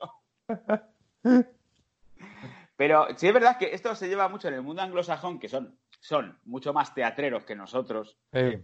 Pero 2.76 3.08
sí 3.16 3.26
es 3.26 3.34
verdad 3.34 3.58
que 3.58 3.74
esto 3.74 3.94
se 3.96 4.08
lleva 4.08 4.28
mucho 4.28 4.46
en 4.46 4.54
el 4.54 4.62
mundo 4.62 4.82
anglosajón, 4.82 5.40
que 5.40 5.48
son 5.48 5.76
son 5.98 6.38
mucho 6.44 6.72
más 6.72 6.94
teatreros 6.94 7.44
que 7.44 7.56
nosotros. 7.56 8.16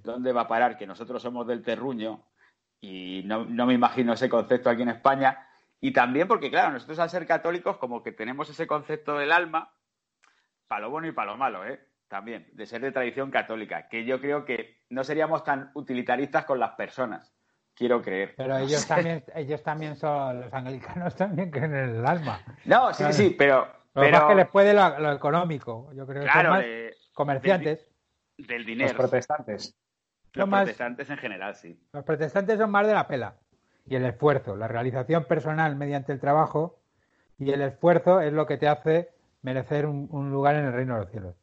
¿Dónde 0.04 0.32
va 0.32 0.42
a 0.42 0.48
parar? 0.48 0.76
Que 0.76 0.86
nosotros 0.86 1.20
somos 1.20 1.44
del 1.46 1.64
terruño 1.64 2.22
y 2.80 3.22
no, 3.24 3.44
me 3.44 3.74
imagino 3.74 4.12
ese 4.12 4.28
concepto 4.28 4.70
aquí 4.70 4.82
en 4.82 4.90
España. 4.90 5.48
Y 5.80 5.92
también 5.92 6.28
porque, 6.28 6.50
claro, 6.50 6.72
nosotros 6.72 7.00
al 7.00 7.10
ser 7.10 7.26
católicos 7.26 7.78
como 7.78 8.04
que 8.04 8.12
tenemos 8.12 8.48
ese 8.48 8.68
concepto 8.68 9.18
del 9.18 9.32
alma, 9.32 9.72
para 10.68 10.82
lo 10.82 10.90
bueno 10.90 11.08
y 11.08 11.12
para 11.12 11.32
lo 11.32 11.36
malo, 11.36 11.66
¿eh? 11.66 11.80
También, 12.12 12.46
de 12.52 12.66
ser 12.66 12.82
de 12.82 12.92
tradición 12.92 13.30
católica, 13.30 13.88
que 13.88 14.04
yo 14.04 14.20
creo 14.20 14.44
que 14.44 14.82
no 14.90 15.02
seríamos 15.02 15.44
tan 15.44 15.70
utilitaristas 15.72 16.44
con 16.44 16.60
las 16.60 16.72
personas, 16.72 17.32
quiero 17.74 18.02
creer. 18.02 18.34
Pero 18.36 18.58
ellos 18.58 18.86
también, 18.86 19.24
ellos 19.34 19.62
también 19.62 19.96
son, 19.96 20.42
los 20.42 20.52
anglicanos 20.52 21.16
también 21.16 21.50
creen 21.50 21.74
en 21.74 21.88
el 21.96 22.06
alma. 22.06 22.38
No, 22.66 22.92
sí, 22.92 23.10
sí, 23.14 23.34
pero... 23.38 23.66
Pero, 23.94 24.10
más 24.10 24.24
que 24.24 24.34
les 24.34 24.48
puede 24.48 24.74
lo, 24.74 25.10
económico, 25.10 25.90
yo 25.94 26.06
creo. 26.06 26.24
Claro, 26.24 26.62
comerciantes. 27.14 27.88
Del, 28.36 28.46
del 28.46 28.58
Los 28.58 28.66
dinero. 28.66 28.96
protestantes. 28.98 29.74
Los 30.34 30.42
Son 30.42 30.50
más- 30.50 30.64
protestantes 30.64 31.08
en 31.08 31.16
general, 31.16 31.54
sí. 31.54 31.80
Los 31.94 32.04
protestantes 32.04 32.58
son 32.58 32.70
más 32.70 32.86
de 32.86 32.92
la 32.92 33.08
pela. 33.08 33.36
Y 33.86 33.96
el 33.96 34.04
esfuerzo, 34.04 34.54
la 34.54 34.68
realización 34.68 35.24
personal 35.24 35.76
mediante 35.76 36.12
el 36.12 36.20
trabajo 36.20 36.78
y 37.38 37.52
el 37.52 37.62
esfuerzo 37.62 38.20
es 38.20 38.34
lo 38.34 38.44
que 38.44 38.58
te 38.58 38.68
hace 38.68 39.08
merecer 39.40 39.86
un, 39.86 40.08
un 40.10 40.30
lugar 40.30 40.56
en 40.56 40.66
el 40.66 40.74
reino 40.74 40.92
de 40.96 41.00
los 41.00 41.10
cielos. 41.10 41.41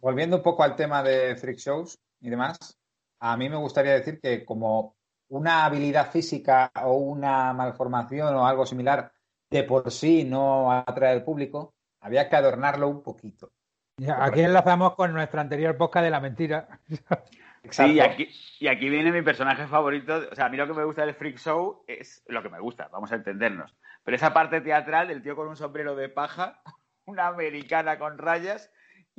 Volviendo 0.00 0.36
un 0.36 0.42
poco 0.42 0.62
al 0.62 0.76
tema 0.76 1.02
de 1.02 1.36
freak 1.36 1.58
shows 1.58 1.98
y 2.20 2.30
demás, 2.30 2.78
a 3.20 3.36
mí 3.36 3.48
me 3.48 3.56
gustaría 3.56 3.92
decir 3.92 4.18
que 4.20 4.44
como 4.44 4.96
una 5.28 5.64
habilidad 5.64 6.10
física 6.10 6.70
o 6.82 6.94
una 6.94 7.52
malformación 7.52 8.34
o 8.34 8.46
algo 8.46 8.66
similar 8.66 9.12
de 9.50 9.62
por 9.64 9.90
sí 9.90 10.24
no 10.24 10.72
atrae 10.72 11.12
al 11.12 11.24
público, 11.24 11.74
había 12.00 12.28
que 12.28 12.36
adornarlo 12.36 12.88
un 12.88 13.02
poquito. 13.02 13.52
Ya, 13.98 14.24
Aquí 14.24 14.40
enlazamos 14.40 14.94
con 14.94 15.12
nuestro 15.12 15.40
anterior 15.40 15.76
podcast 15.76 16.04
de 16.04 16.10
la 16.10 16.20
mentira. 16.20 16.80
Exacto. 16.88 17.30
Sí, 17.70 17.92
y 17.92 18.00
aquí, 18.00 18.28
y 18.60 18.68
aquí 18.68 18.88
viene 18.88 19.12
mi 19.12 19.20
personaje 19.20 19.66
favorito. 19.66 20.18
O 20.32 20.34
sea, 20.34 20.46
a 20.46 20.48
mí 20.48 20.56
lo 20.56 20.66
que 20.66 20.72
me 20.72 20.84
gusta 20.84 21.04
del 21.04 21.14
Freak 21.14 21.36
Show 21.36 21.84
es 21.86 22.24
lo 22.26 22.42
que 22.42 22.48
me 22.48 22.58
gusta, 22.58 22.88
vamos 22.90 23.12
a 23.12 23.16
entendernos. 23.16 23.76
Pero 24.02 24.16
esa 24.16 24.32
parte 24.32 24.62
teatral 24.62 25.08
del 25.08 25.22
tío 25.22 25.36
con 25.36 25.46
un 25.46 25.56
sombrero 25.56 25.94
de 25.94 26.08
paja, 26.08 26.62
una 27.04 27.26
americana 27.26 27.98
con 27.98 28.16
rayas 28.16 28.72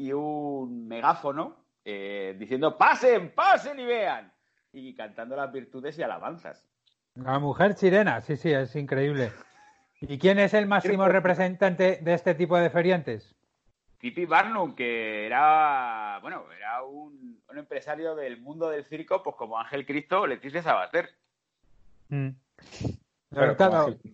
y 0.08 0.13
un 0.13 0.88
megáfono 0.88 1.58
eh, 1.86 2.36
diciendo 2.39 2.77
¡Pasen, 2.77 3.34
pasen 3.34 3.79
y 3.79 3.86
vean! 3.86 4.31
Y 4.74 4.96
cantando 4.96 5.36
las 5.36 5.51
virtudes 5.51 5.98
y 6.00 6.03
alabanzas. 6.03 6.65
La 7.15 7.39
mujer 7.39 7.74
sirena, 7.75 8.22
sí, 8.22 8.38
sí, 8.38 8.51
es 8.51 8.75
increíble. 8.75 9.31
¿Y 10.00 10.17
quién 10.17 10.39
es 10.39 10.53
el 10.53 10.65
máximo 10.65 11.08
representante 11.08 12.00
de 12.01 12.13
este 12.13 12.34
tipo 12.36 12.58
de 12.58 12.70
feriantes? 12.70 13.36
Tipi 14.00 14.25
Barnum, 14.25 14.74
que 14.74 15.27
era, 15.27 16.17
bueno, 16.22 16.46
era 16.58 16.81
un, 16.84 17.39
un 17.48 17.58
empresario 17.58 18.15
del 18.15 18.41
mundo 18.41 18.70
del 18.70 18.86
circo, 18.86 19.22
pues 19.22 19.36
como 19.36 19.60
Ángel 19.60 19.86
Cristo 19.86 20.22
o 20.22 20.27
Leticia 20.27 20.63
Sabater. 20.63 21.10
Mm. 22.10 22.29
Pero 23.29 23.51
Hurtado, 23.51 23.84
como 23.86 23.98
que- 24.00 24.13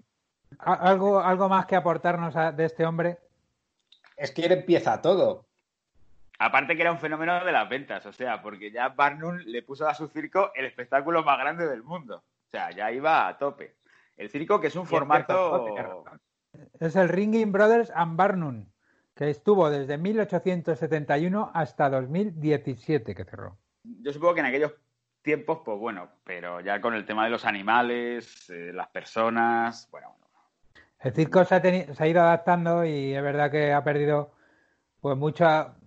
¿a- 0.60 0.74
¿algo, 0.90 1.20
¿Algo 1.22 1.48
más 1.48 1.66
que 1.68 1.76
aportarnos 1.78 2.36
a- 2.36 2.52
de 2.52 2.66
este 2.66 2.86
hombre? 2.86 3.20
Es 4.18 4.32
que 4.32 4.42
él 4.46 4.52
empieza 4.52 5.02
todo. 5.02 5.46
Aparte 6.40 6.76
que 6.76 6.82
era 6.82 6.92
un 6.92 7.00
fenómeno 7.00 7.44
de 7.44 7.52
las 7.52 7.68
ventas, 7.68 8.06
o 8.06 8.12
sea, 8.14 8.42
porque 8.42 8.72
ya 8.72 8.90
Barnum 8.90 9.38
le 9.46 9.64
puso 9.64 9.88
a 9.88 9.94
su 9.96 10.08
circo 10.08 10.52
el 10.56 10.66
espectáculo 10.66 11.24
más 11.24 11.40
grande 11.40 11.68
del 11.68 11.84
mundo. 11.84 12.18
O 12.18 12.50
sea, 12.50 12.70
ya 12.72 12.92
iba 12.92 13.28
a 13.28 13.38
tope. 13.38 13.78
El 14.16 14.30
circo 14.30 14.60
que 14.60 14.68
es 14.68 14.76
un 14.76 14.84
Y 14.84 14.88
formato... 14.88 16.06
Es 16.80 16.96
el 16.96 17.10
Ringing 17.10 17.52
Brothers 17.52 17.92
and 17.94 18.16
Barnum, 18.16 18.66
que 19.16 19.30
estuvo 19.30 19.70
desde 19.70 19.98
1871 19.98 21.52
hasta 21.54 21.90
2017 21.90 23.14
que 23.16 23.26
cerró. 23.26 23.58
Yo 23.84 24.14
supongo 24.14 24.36
que 24.36 24.40
en 24.42 24.46
aquellos 24.48 24.74
tiempos, 25.22 25.60
pues 25.66 25.78
bueno, 25.78 26.10
pero 26.24 26.62
ya 26.62 26.80
con 26.82 26.94
el 26.94 27.06
tema 27.06 27.26
de 27.26 27.32
los 27.32 27.46
animales, 27.46 28.50
eh, 28.50 28.72
las 28.74 28.88
personas, 28.90 29.88
bueno, 29.92 30.16
bueno. 30.20 30.28
El 31.00 31.14
circo 31.14 31.44
se 31.46 31.56
ha, 31.56 31.62
se 31.62 31.96
ha 32.04 32.08
ido 32.08 32.22
adaptando 32.22 32.86
y 32.86 33.14
es 33.14 33.22
verdad 33.22 33.52
que 33.52 33.74
ha 33.74 33.84
perdido 33.84 34.32
pues 35.00 35.16
mucha 35.18 35.76
mu- 35.82 35.87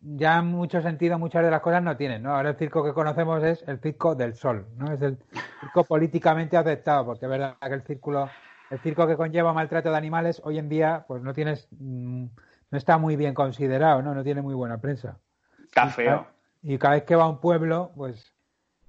ya 0.00 0.38
en 0.38 0.46
mucho 0.46 0.80
sentido 0.82 1.18
muchas 1.18 1.44
de 1.44 1.50
las 1.50 1.60
cosas 1.60 1.82
no 1.82 1.96
tienen, 1.96 2.22
¿no? 2.22 2.34
Ahora 2.34 2.50
el 2.50 2.56
circo 2.56 2.84
que 2.84 2.92
conocemos 2.92 3.42
es 3.42 3.64
el 3.66 3.80
circo 3.80 4.14
del 4.14 4.34
sol, 4.34 4.66
¿no? 4.76 4.92
Es 4.92 5.02
el 5.02 5.18
circo 5.60 5.84
políticamente 5.84 6.56
aceptado, 6.56 7.04
porque 7.06 7.26
es 7.26 7.30
verdad 7.30 7.56
que 7.60 7.74
el 7.74 7.82
círculo 7.82 8.28
el 8.70 8.78
circo 8.80 9.06
que 9.06 9.16
conlleva 9.16 9.52
maltrato 9.52 9.90
de 9.90 9.96
animales 9.96 10.40
hoy 10.44 10.58
en 10.58 10.70
día 10.70 11.04
pues 11.06 11.22
no 11.22 11.34
tienes 11.34 11.68
mm, 11.72 12.24
no 12.72 12.78
está 12.78 12.96
muy 12.96 13.16
bien 13.16 13.34
considerado, 13.34 14.00
¿no? 14.02 14.14
No 14.14 14.24
tiene 14.24 14.40
muy 14.40 14.54
buena 14.54 14.80
prensa. 14.80 15.18
Está 15.62 15.88
feo. 15.88 16.26
Y 16.62 16.78
cada 16.78 16.94
vez 16.94 17.04
que 17.04 17.14
va 17.14 17.24
a 17.24 17.28
un 17.28 17.38
pueblo, 17.38 17.92
pues 17.94 18.34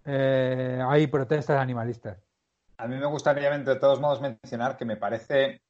eh, 0.05 0.81
hay 0.87 1.07
protestas 1.07 1.59
animalistas. 1.59 2.17
A 2.77 2.87
mí 2.87 2.95
me 2.95 3.05
gustaría, 3.05 3.49
de 3.57 3.75
todos 3.75 3.99
modos, 3.99 4.21
mencionar 4.21 4.77
que 4.77 4.85
me 4.85 4.95
parece 4.95 5.61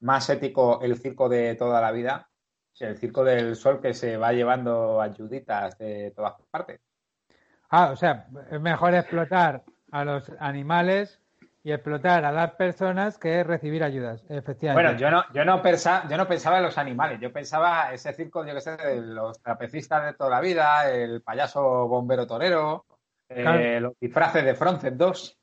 más 0.00 0.28
ético 0.30 0.80
el 0.82 0.96
circo 0.96 1.28
de 1.28 1.54
toda 1.54 1.80
la 1.80 1.92
vida, 1.92 2.29
sea, 2.76 2.88
el 2.88 2.98
circo 2.98 3.24
del 3.24 3.56
sol 3.56 3.80
que 3.80 3.94
se 3.94 4.16
va 4.16 4.32
llevando 4.32 5.00
ayuditas 5.00 5.76
de 5.78 6.12
todas 6.14 6.34
partes. 6.50 6.80
Ah, 7.70 7.90
o 7.92 7.96
sea, 7.96 8.26
es 8.50 8.60
mejor 8.60 8.94
explotar 8.94 9.64
a 9.92 10.04
los 10.04 10.30
animales 10.40 11.20
y 11.62 11.72
explotar 11.72 12.24
a 12.24 12.32
las 12.32 12.52
personas 12.52 13.18
que 13.18 13.44
recibir 13.44 13.84
ayudas, 13.84 14.24
efectivamente. 14.28 14.82
Bueno, 14.82 14.98
yo 14.98 15.10
no, 15.10 15.24
yo 15.32 15.44
no 15.44 15.60
pensaba, 15.60 16.08
yo 16.08 16.16
no 16.16 16.26
pensaba 16.26 16.56
en 16.56 16.64
los 16.64 16.78
animales, 16.78 17.20
yo 17.20 17.32
pensaba 17.32 17.92
ese 17.92 18.12
circo, 18.14 18.46
yo 18.46 18.54
que 18.54 18.60
sé, 18.60 18.76
de 18.76 19.00
los 19.00 19.40
trapecistas 19.42 20.06
de 20.06 20.14
toda 20.14 20.30
la 20.30 20.40
vida, 20.40 20.90
el 20.90 21.22
payaso 21.22 21.86
bombero 21.86 22.26
torero, 22.26 22.86
eh, 23.28 23.78
los 23.80 23.92
disfraces 24.00 24.44
de 24.44 24.54
Frozen 24.54 24.96
2. 24.96 25.38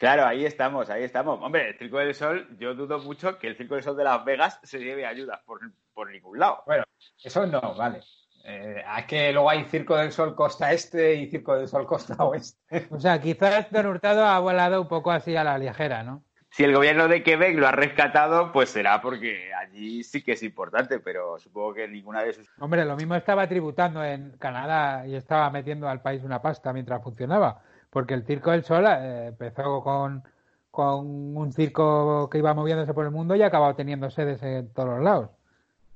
Claro, 0.00 0.24
ahí 0.24 0.46
estamos, 0.46 0.88
ahí 0.88 1.04
estamos. 1.04 1.38
Hombre, 1.42 1.68
el 1.68 1.78
Circo 1.78 1.98
del 1.98 2.14
Sol, 2.14 2.48
yo 2.58 2.74
dudo 2.74 3.00
mucho 3.00 3.38
que 3.38 3.48
el 3.48 3.56
Circo 3.58 3.74
del 3.74 3.84
Sol 3.84 3.98
de 3.98 4.04
Las 4.04 4.24
Vegas 4.24 4.58
se 4.62 4.78
lleve 4.78 5.04
ayudas 5.04 5.40
por, 5.44 5.60
por 5.92 6.10
ningún 6.10 6.38
lado. 6.38 6.62
Bueno, 6.64 6.84
eso 7.22 7.46
no, 7.46 7.60
vale. 7.74 8.00
Eh, 8.46 8.82
es 8.98 9.04
que 9.04 9.30
luego 9.30 9.50
hay 9.50 9.64
Circo 9.64 9.94
del 9.96 10.10
Sol 10.10 10.34
costa 10.34 10.72
este 10.72 11.16
y 11.16 11.30
Circo 11.30 11.54
del 11.54 11.68
Sol 11.68 11.86
costa 11.86 12.14
oeste. 12.24 12.88
O 12.90 12.98
sea, 12.98 13.20
quizás 13.20 13.70
Don 13.70 13.84
Hurtado 13.84 14.24
ha 14.24 14.38
volado 14.38 14.80
un 14.80 14.88
poco 14.88 15.10
así 15.10 15.36
a 15.36 15.44
la 15.44 15.58
ligera, 15.58 16.02
¿no? 16.02 16.24
Si 16.48 16.64
el 16.64 16.74
gobierno 16.74 17.06
de 17.06 17.22
Quebec 17.22 17.58
lo 17.58 17.68
ha 17.68 17.72
rescatado, 17.72 18.52
pues 18.52 18.70
será 18.70 19.02
porque 19.02 19.52
allí 19.52 20.02
sí 20.02 20.22
que 20.22 20.32
es 20.32 20.42
importante, 20.42 20.98
pero 20.98 21.38
supongo 21.38 21.74
que 21.74 21.86
ninguna 21.86 22.22
de 22.22 22.32
sus... 22.32 22.48
Hombre, 22.58 22.86
lo 22.86 22.96
mismo 22.96 23.16
estaba 23.16 23.46
tributando 23.46 24.02
en 24.02 24.30
Canadá 24.38 25.06
y 25.06 25.14
estaba 25.14 25.50
metiendo 25.50 25.90
al 25.90 26.00
país 26.00 26.24
una 26.24 26.40
pasta 26.40 26.72
mientras 26.72 27.02
funcionaba, 27.02 27.62
porque 27.90 28.14
el 28.14 28.24
Circo 28.24 28.52
del 28.52 28.64
Sol 28.64 28.86
eh, 28.86 29.26
empezó 29.28 29.82
con, 29.82 30.22
con 30.70 31.36
un 31.36 31.52
circo 31.52 32.30
que 32.30 32.38
iba 32.38 32.54
moviéndose 32.54 32.94
por 32.94 33.04
el 33.04 33.10
mundo 33.10 33.34
y 33.34 33.42
ha 33.42 33.46
acabado 33.46 33.74
teniendo 33.74 34.10
sedes 34.10 34.42
en 34.42 34.72
todos 34.72 34.88
los 34.88 35.02
lados. 35.02 35.30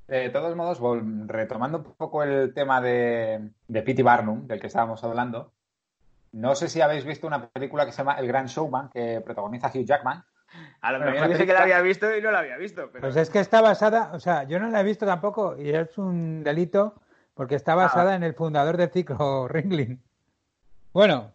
De 0.09 0.29
todos 0.29 0.55
modos, 0.55 0.79
retomando 1.27 1.79
un 1.79 1.95
poco 1.95 2.23
el 2.23 2.53
tema 2.53 2.81
de, 2.81 3.49
de 3.69 3.83
P.T. 3.83 4.03
Barnum, 4.03 4.47
del 4.47 4.61
que 4.61 4.67
estábamos 4.67 5.03
hablando, 5.03 5.53
no 6.33 6.55
sé 6.57 6.69
si 6.69 6.81
habéis 6.81 7.05
visto 7.05 7.27
una 7.27 7.49
película 7.49 7.87
que 7.87 7.93
se 7.93 7.99
llama 7.99 8.15
El 8.15 8.27
Gran 8.27 8.47
Showman, 8.47 8.91
que 8.91 9.23
protagoniza 9.25 9.69
Hugh 9.69 9.87
Jackman. 9.87 10.25
A 10.81 10.93
lo 10.93 10.99
mejor 10.99 11.29
dice 11.29 11.47
que 11.47 11.53
la 11.53 11.63
había 11.63 11.81
visto 11.81 12.15
y 12.15 12.21
no 12.21 12.31
la 12.31 12.41
había 12.41 12.57
visto, 12.57 12.91
pero... 12.93 13.03
Pues 13.03 13.17
es 13.17 13.31
que 13.31 13.41
está 13.41 13.61
basada, 13.61 14.11
o 14.13 14.21
sea, 14.21 14.43
yo 14.43 14.59
no 14.59 14.69
la 14.69 14.81
he 14.81 14.85
visto 14.85 15.07
tampoco 15.07 15.57
y 15.57 15.71
es 15.71 15.97
un 15.97 16.45
delito 16.45 17.01
porque 17.35 17.55
está 17.55 17.75
basada 17.75 18.15
en 18.15 18.25
el 18.25 18.35
fundador 18.35 18.77
del 18.77 18.91
ciclo 18.91 19.49
Ringling. 19.49 20.03
Bueno, 20.93 21.33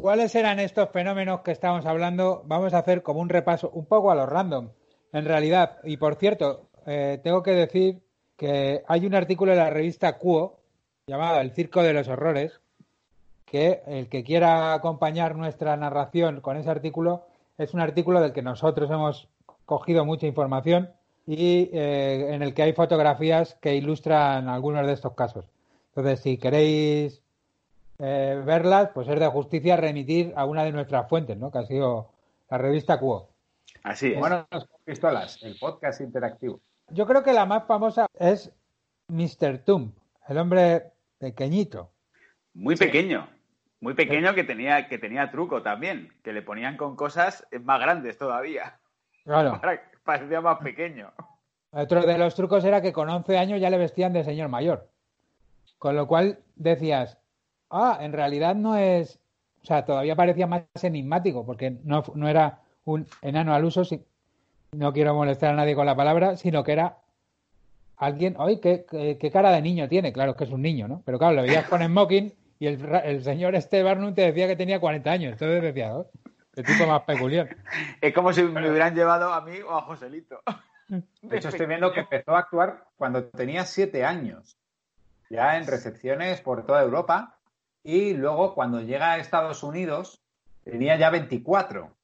¿cuáles 0.00 0.34
eran 0.34 0.58
estos 0.60 0.90
fenómenos 0.90 1.40
que 1.40 1.52
estamos 1.52 1.84
hablando? 1.84 2.42
Vamos 2.46 2.72
a 2.72 2.78
hacer 2.78 3.02
como 3.02 3.20
un 3.20 3.28
repaso 3.28 3.70
un 3.70 3.84
poco 3.84 4.10
a 4.10 4.14
los 4.14 4.28
random, 4.28 4.70
en 5.12 5.24
realidad. 5.24 5.78
Y 5.84 5.98
por 5.98 6.16
cierto, 6.16 6.68
eh, 6.86 7.20
tengo 7.22 7.42
que 7.42 7.52
decir 7.52 8.00
que 8.36 8.82
hay 8.88 9.06
un 9.06 9.14
artículo 9.14 9.52
de 9.52 9.58
la 9.58 9.70
revista 9.70 10.16
Cuo 10.18 10.60
llamado 11.06 11.40
El 11.40 11.52
Circo 11.52 11.82
de 11.82 11.92
los 11.92 12.08
Horrores, 12.08 12.60
que 13.44 13.82
el 13.86 14.08
que 14.08 14.24
quiera 14.24 14.72
acompañar 14.72 15.36
nuestra 15.36 15.76
narración 15.76 16.40
con 16.40 16.56
ese 16.56 16.70
artículo 16.70 17.26
es 17.58 17.74
un 17.74 17.80
artículo 17.80 18.20
del 18.20 18.32
que 18.32 18.42
nosotros 18.42 18.90
hemos 18.90 19.28
cogido 19.66 20.04
mucha 20.04 20.26
información 20.26 20.90
y 21.26 21.68
eh, 21.72 22.28
en 22.34 22.42
el 22.42 22.54
que 22.54 22.62
hay 22.62 22.72
fotografías 22.72 23.56
que 23.60 23.74
ilustran 23.74 24.48
algunos 24.48 24.86
de 24.86 24.92
estos 24.94 25.14
casos. 25.14 25.44
Entonces, 25.88 26.20
si 26.20 26.38
queréis 26.38 27.22
eh, 28.02 28.40
verlas, 28.44 28.90
pues 28.94 29.08
es 29.08 29.20
de 29.20 29.26
justicia 29.26 29.76
remitir 29.76 30.32
a 30.34 30.46
una 30.46 30.64
de 30.64 30.72
nuestras 30.72 31.08
fuentes, 31.08 31.36
¿no? 31.36 31.50
Que 31.50 31.58
ha 31.58 31.66
sido 31.66 32.10
la 32.48 32.56
revista 32.56 32.98
Cuo. 32.98 33.28
Así 33.82 34.12
es. 34.12 34.18
Bueno, 34.18 34.46
las 34.50 34.66
pistolas, 34.84 35.42
el 35.42 35.58
podcast 35.58 36.00
interactivo. 36.00 36.60
Yo 36.88 37.06
creo 37.06 37.22
que 37.22 37.32
la 37.32 37.44
más 37.44 37.66
famosa 37.66 38.06
es 38.18 38.50
Mr. 39.08 39.58
Tump, 39.64 39.94
el 40.28 40.38
hombre 40.38 40.92
pequeñito. 41.18 41.90
Muy 42.54 42.76
pequeño. 42.76 43.28
Muy 43.80 43.94
pequeño 43.94 44.34
que 44.34 44.44
tenía, 44.44 44.88
que 44.88 44.98
tenía 44.98 45.30
truco 45.30 45.62
también, 45.62 46.12
que 46.22 46.32
le 46.32 46.42
ponían 46.42 46.76
con 46.76 46.96
cosas 46.96 47.46
más 47.62 47.80
grandes 47.80 48.18
todavía. 48.18 48.78
Claro. 49.24 49.52
Para 49.60 49.76
que 49.76 49.98
parecía 50.02 50.40
más 50.40 50.58
pequeño. 50.58 51.12
Otro 51.70 52.02
de 52.02 52.18
los 52.18 52.34
trucos 52.34 52.64
era 52.64 52.80
que 52.80 52.92
con 52.92 53.08
11 53.08 53.38
años 53.38 53.60
ya 53.60 53.70
le 53.70 53.78
vestían 53.78 54.12
de 54.12 54.24
señor 54.24 54.48
mayor. 54.48 54.88
Con 55.78 55.96
lo 55.96 56.06
cual 56.06 56.38
decías, 56.56 57.18
ah, 57.70 57.98
en 58.00 58.12
realidad 58.12 58.54
no 58.54 58.76
es, 58.76 59.18
o 59.62 59.66
sea, 59.66 59.84
todavía 59.84 60.16
parecía 60.16 60.46
más 60.46 60.62
enigmático, 60.82 61.44
porque 61.44 61.70
no, 61.84 62.02
no 62.14 62.28
era 62.28 62.60
un 62.84 63.06
enano 63.22 63.54
al 63.54 63.64
uso, 63.64 63.84
si- 63.84 64.02
no 64.72 64.92
quiero 64.92 65.14
molestar 65.14 65.52
a 65.52 65.56
nadie 65.56 65.74
con 65.74 65.86
la 65.86 65.96
palabra, 65.96 66.36
sino 66.36 66.62
que 66.64 66.72
era 66.72 66.96
alguien, 67.96 68.36
oye, 68.38 68.60
¿qué, 68.60 68.84
qué, 68.88 69.18
qué 69.18 69.30
cara 69.30 69.50
de 69.52 69.62
niño 69.62 69.88
tiene? 69.88 70.12
Claro, 70.12 70.32
es 70.32 70.36
que 70.36 70.44
es 70.44 70.50
un 70.50 70.62
niño, 70.62 70.88
¿no? 70.88 71.02
Pero 71.04 71.18
claro, 71.18 71.34
lo 71.36 71.42
veías 71.42 71.66
con 71.66 71.82
smoking 71.82 72.32
y 72.58 72.66
el, 72.66 72.80
ra- 72.80 73.00
el 73.00 73.22
señor 73.22 73.54
este 73.54 73.82
Barnum 73.82 74.14
te 74.14 74.22
decía 74.22 74.46
que 74.46 74.56
tenía 74.56 74.80
40 74.80 75.10
años, 75.10 75.32
entonces 75.32 75.62
decías, 75.62 75.92
oh, 75.94 76.06
qué 76.54 76.62
tipo 76.62 76.86
más 76.86 77.02
peculiar. 77.02 77.48
Es 78.00 78.14
como 78.14 78.32
si 78.32 78.42
me 78.42 78.70
hubieran 78.70 78.94
llevado 78.94 79.32
a 79.32 79.40
mí 79.42 79.60
o 79.60 79.76
a 79.76 79.82
Joselito. 79.82 80.40
De 81.22 81.36
hecho, 81.36 81.48
estoy 81.48 81.66
viendo 81.66 81.92
que 81.92 82.00
empezó 82.00 82.34
a 82.34 82.40
actuar 82.40 82.84
cuando 82.96 83.24
tenía 83.24 83.64
siete 83.64 84.04
años, 84.04 84.56
ya 85.28 85.56
en 85.58 85.66
recepciones 85.66 86.40
por 86.40 86.64
toda 86.66 86.82
Europa, 86.82 87.38
y 87.82 88.14
luego 88.14 88.54
cuando 88.54 88.80
llega 88.80 89.12
a 89.12 89.18
Estados 89.18 89.62
Unidos 89.62 90.20
tenía 90.64 90.96
ya 90.96 91.10
24. 91.10 91.96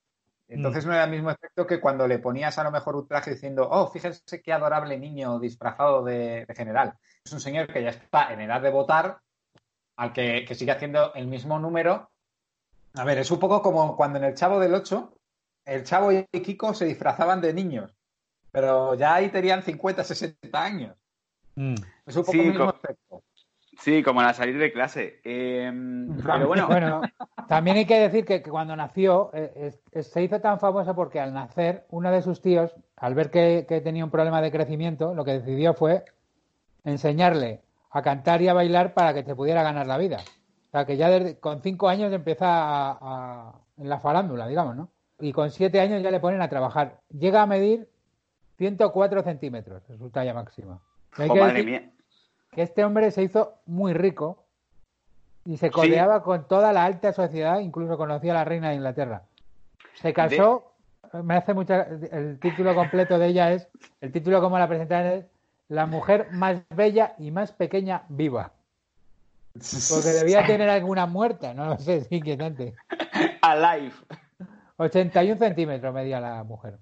Entonces 0.48 0.86
no 0.86 0.92
era 0.92 1.04
el 1.04 1.10
mismo 1.10 1.30
efecto 1.30 1.66
que 1.66 1.80
cuando 1.80 2.06
le 2.06 2.20
ponías 2.20 2.56
a 2.58 2.64
lo 2.64 2.70
mejor 2.70 2.94
un 2.94 3.08
traje 3.08 3.32
diciendo, 3.32 3.68
oh, 3.68 3.88
fíjense 3.88 4.40
qué 4.42 4.52
adorable 4.52 4.96
niño 4.96 5.40
disfrazado 5.40 6.04
de, 6.04 6.46
de 6.46 6.54
general. 6.54 6.94
Es 7.24 7.32
un 7.32 7.40
señor 7.40 7.66
que 7.66 7.82
ya 7.82 7.90
está 7.90 8.32
en 8.32 8.40
edad 8.40 8.60
de 8.60 8.70
votar, 8.70 9.18
al 9.96 10.12
que, 10.12 10.44
que 10.46 10.54
sigue 10.54 10.70
haciendo 10.70 11.12
el 11.14 11.26
mismo 11.26 11.58
número. 11.58 12.10
A 12.94 13.04
ver, 13.04 13.18
es 13.18 13.30
un 13.30 13.40
poco 13.40 13.60
como 13.60 13.96
cuando 13.96 14.18
en 14.18 14.24
el 14.24 14.34
Chavo 14.34 14.60
del 14.60 14.74
8, 14.74 15.12
el 15.64 15.84
Chavo 15.84 16.12
y 16.12 16.24
Kiko 16.24 16.74
se 16.74 16.84
disfrazaban 16.84 17.40
de 17.40 17.52
niños, 17.52 17.92
pero 18.52 18.94
ya 18.94 19.14
ahí 19.14 19.30
tenían 19.30 19.62
50, 19.62 20.04
60 20.04 20.62
años. 20.62 20.96
Mm. 21.56 21.74
Es 22.06 22.16
un 22.16 22.22
poco 22.22 22.32
Sí, 22.32 22.40
el 22.40 22.48
mismo 22.50 22.70
efecto. 22.70 23.05
Sí, 23.78 24.02
como 24.02 24.20
al 24.20 24.34
salir 24.34 24.58
de 24.58 24.72
clase. 24.72 25.20
Eh, 25.24 25.70
pero 26.24 26.46
bueno, 26.48 26.66
Bueno, 26.66 27.00
también 27.48 27.76
hay 27.76 27.84
que 27.86 27.98
decir 28.00 28.24
que, 28.24 28.42
que 28.42 28.50
cuando 28.50 28.74
nació 28.74 29.30
eh, 29.34 29.72
es- 29.92 30.06
se 30.06 30.22
hizo 30.22 30.40
tan 30.40 30.58
famoso 30.58 30.94
porque 30.94 31.20
al 31.20 31.32
nacer 31.34 31.84
uno 31.90 32.10
de 32.10 32.22
sus 32.22 32.40
tíos, 32.40 32.74
al 32.96 33.14
ver 33.14 33.30
que, 33.30 33.66
que 33.68 33.80
tenía 33.80 34.04
un 34.04 34.10
problema 34.10 34.40
de 34.40 34.50
crecimiento, 34.50 35.14
lo 35.14 35.24
que 35.24 35.32
decidió 35.38 35.74
fue 35.74 36.04
enseñarle 36.84 37.60
a 37.90 38.02
cantar 38.02 38.42
y 38.42 38.48
a 38.48 38.54
bailar 38.54 38.94
para 38.94 39.14
que 39.14 39.22
se 39.24 39.34
pudiera 39.34 39.62
ganar 39.62 39.86
la 39.86 39.98
vida. 39.98 40.18
O 40.68 40.70
sea, 40.70 40.84
que 40.84 40.96
ya 40.96 41.08
desde- 41.10 41.38
con 41.38 41.60
cinco 41.62 41.88
años 41.88 42.12
empieza 42.12 42.46
a- 42.48 42.98
a- 43.00 43.52
en 43.78 43.88
la 43.88 43.98
farándula, 44.00 44.46
digamos, 44.48 44.76
¿no? 44.76 44.88
Y 45.20 45.32
con 45.32 45.50
siete 45.50 45.80
años 45.80 46.02
ya 46.02 46.10
le 46.10 46.20
ponen 46.20 46.42
a 46.42 46.48
trabajar. 46.48 47.00
Llega 47.10 47.42
a 47.42 47.46
medir 47.46 47.88
104 48.58 49.22
centímetros, 49.22 49.82
es 49.90 49.98
su 49.98 50.10
talla 50.10 50.34
máxima. 50.34 50.80
Oh, 51.18 51.36
madre 51.36 51.62
mía. 51.62 51.90
Que 52.56 52.62
este 52.62 52.84
hombre 52.84 53.10
se 53.10 53.22
hizo 53.22 53.58
muy 53.66 53.92
rico 53.92 54.42
y 55.44 55.58
se 55.58 55.70
codeaba 55.70 56.22
con 56.22 56.48
toda 56.48 56.72
la 56.72 56.86
alta 56.86 57.12
sociedad, 57.12 57.60
incluso 57.60 57.98
conocía 57.98 58.32
a 58.32 58.36
la 58.36 58.44
reina 58.46 58.70
de 58.70 58.76
Inglaterra. 58.76 59.24
Se 59.92 60.14
casó, 60.14 60.72
me 61.22 61.36
hace 61.36 61.52
mucha, 61.52 61.82
el 61.82 62.40
título 62.40 62.74
completo 62.74 63.18
de 63.18 63.26
ella 63.26 63.52
es, 63.52 63.68
el 64.00 64.10
título 64.10 64.40
como 64.40 64.58
la 64.58 64.66
presentaron 64.66 65.12
es 65.12 65.26
La 65.68 65.84
mujer 65.84 66.28
más 66.32 66.62
bella 66.74 67.14
y 67.18 67.30
más 67.30 67.52
pequeña 67.52 68.04
viva. 68.08 68.52
Porque 69.52 70.08
debía 70.08 70.46
tener 70.46 70.70
alguna 70.70 71.04
muerta, 71.04 71.52
no 71.52 71.66
lo 71.66 71.78
sé, 71.78 71.98
es 71.98 72.10
inquietante. 72.10 72.74
Alive. 73.42 73.92
81 74.78 75.38
centímetros 75.38 75.92
medía 75.92 76.20
la 76.20 76.42
mujer. 76.42 76.78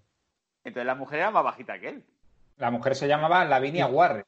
Entonces 0.62 0.86
la 0.86 0.94
mujer 0.94 1.18
era 1.18 1.32
más 1.32 1.42
bajita 1.42 1.80
que 1.80 1.88
él. 1.88 2.04
La 2.58 2.70
mujer 2.70 2.94
se 2.94 3.08
llamaba 3.08 3.44
Lavinia 3.44 3.88
Warren. 3.88 4.24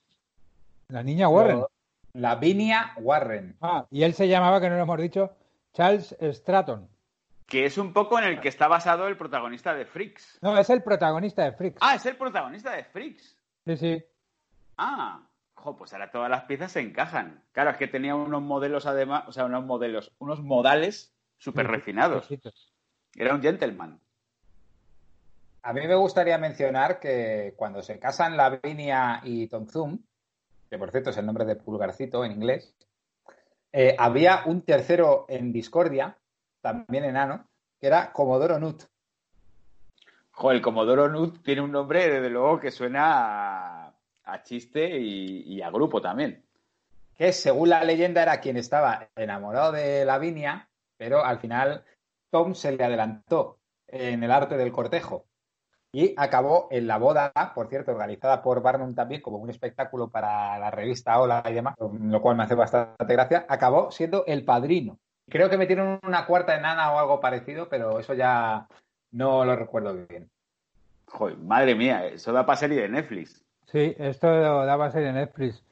La 0.88 1.02
niña 1.02 1.28
Warren. 1.28 1.64
Lavinia 2.12 2.92
Warren. 2.98 3.56
Ah, 3.60 3.86
y 3.90 4.04
él 4.04 4.14
se 4.14 4.28
llamaba, 4.28 4.60
que 4.60 4.70
no 4.70 4.76
lo 4.76 4.82
hemos 4.82 5.00
dicho, 5.00 5.34
Charles 5.72 6.16
Stratton. 6.20 6.88
Que 7.46 7.66
es 7.66 7.76
un 7.76 7.92
poco 7.92 8.18
en 8.18 8.24
el 8.24 8.40
que 8.40 8.48
está 8.48 8.68
basado 8.68 9.08
el 9.08 9.16
protagonista 9.16 9.74
de 9.74 9.84
Freaks. 9.84 10.38
No, 10.40 10.56
es 10.56 10.70
el 10.70 10.82
protagonista 10.82 11.44
de 11.44 11.52
Freaks. 11.52 11.78
Ah, 11.80 11.96
es 11.96 12.06
el 12.06 12.16
protagonista 12.16 12.72
de 12.72 12.84
Freaks. 12.84 13.36
Sí, 13.66 13.76
sí. 13.76 14.04
Ah, 14.78 15.26
jo, 15.54 15.76
pues 15.76 15.92
ahora 15.92 16.10
todas 16.10 16.30
las 16.30 16.44
piezas 16.44 16.72
se 16.72 16.80
encajan. 16.80 17.42
Claro, 17.52 17.70
es 17.70 17.76
que 17.76 17.88
tenía 17.88 18.14
unos 18.14 18.42
modelos 18.42 18.86
además, 18.86 19.24
o 19.26 19.32
sea, 19.32 19.44
unos 19.44 19.64
modelos, 19.64 20.12
unos 20.18 20.40
modales 20.40 21.14
súper 21.38 21.66
refinados. 21.66 22.28
Era 23.14 23.34
un 23.34 23.42
gentleman. 23.42 24.00
A 25.62 25.72
mí 25.72 25.86
me 25.86 25.96
gustaría 25.96 26.38
mencionar 26.38 27.00
que 27.00 27.54
cuando 27.56 27.82
se 27.82 27.98
casan 27.98 28.36
Lavinia 28.36 29.20
y 29.24 29.48
Tom 29.48 29.66
Zoom, 29.66 29.98
que 30.68 30.78
por 30.78 30.90
cierto 30.90 31.11
es 31.11 31.16
el 31.16 31.26
nombre 31.26 31.44
de 31.44 31.56
Pulgarcito 31.56 32.25
en 32.25 32.32
inglés, 32.32 32.75
eh, 33.73 33.94
había 33.99 34.42
un 34.46 34.62
tercero 34.62 35.26
en 35.28 35.52
discordia, 35.52 36.16
también 36.61 37.04
enano, 37.04 37.46
que 37.78 37.87
era 37.87 38.12
Comodoro 38.12 38.58
Nut. 38.58 38.85
Jo, 40.32 40.50
el 40.50 40.60
Comodoro 40.60 41.08
Nut 41.08 41.43
tiene 41.43 41.62
un 41.62 41.73
nombre, 41.73 42.08
desde 42.08 42.30
luego, 42.30 42.60
que 42.60 42.71
suena 42.71 43.86
a, 43.86 43.95
a 44.25 44.43
chiste 44.43 44.99
y, 44.99 45.43
y 45.43 45.62
a 45.62 45.71
grupo 45.71 46.00
también. 46.00 46.43
que 47.17 47.32
según 47.32 47.71
la 47.71 47.82
leyenda 47.84 48.23
era 48.23 48.40
quien 48.40 48.56
estaba 48.56 49.08
enamorado 49.17 49.73
de 49.73 50.04
Lavinia, 50.04 50.69
pero 50.97 51.25
al 51.25 51.38
final 51.38 51.84
Tom 52.30 52.54
se 52.54 52.73
le 52.73 52.84
adelantó 52.84 53.58
en 53.86 54.23
el 54.23 54.30
arte 54.30 54.56
del 54.56 54.73
cortejo 54.73 55.25
y 55.97 56.13
acabó 56.19 56.69
en 56.71 56.87
la 56.87 56.99
boda, 56.99 57.32
por 57.54 57.69
cierto, 57.69 57.93
organizada 57.93 58.43
por 58.43 58.61
Barnum 58.61 58.95
también 58.95 59.23
como 59.23 59.39
un 59.39 59.49
espectáculo 59.49 60.11
para 60.11 60.59
la 60.59 60.71
revista 60.71 61.19
Hola 61.19 61.43
y 61.49 61.54
demás, 61.54 61.75
lo 61.78 62.21
cual 62.21 62.37
me 62.37 62.43
hace 62.43 62.54
bastante 62.54 63.15
gracia, 63.15 63.47
acabó 63.49 63.91
siendo 63.91 64.26
el 64.26 64.45
padrino. 64.45 64.99
Creo 65.26 65.49
que 65.49 65.56
metieron 65.56 65.99
una 66.02 66.26
cuarta 66.26 66.54
enana 66.54 66.93
o 66.93 66.99
algo 66.99 67.19
parecido, 67.19 67.71
pero 67.71 67.99
eso 67.99 68.13
ya 68.13 68.69
no 69.13 69.47
lo 69.47 69.56
recuerdo 69.56 69.95
bien. 70.06 70.28
Joder, 71.06 71.39
madre 71.39 71.75
mía, 71.75 72.04
eso 72.04 72.30
da 72.30 72.45
para 72.45 72.59
serie 72.59 72.82
de 72.82 72.91
Netflix. 72.91 73.43
Sí, 73.73 73.95
esto 73.97 74.28
daba 74.28 74.91
serie 74.91 75.09
en 75.09 75.15
Netflix. 75.15 75.63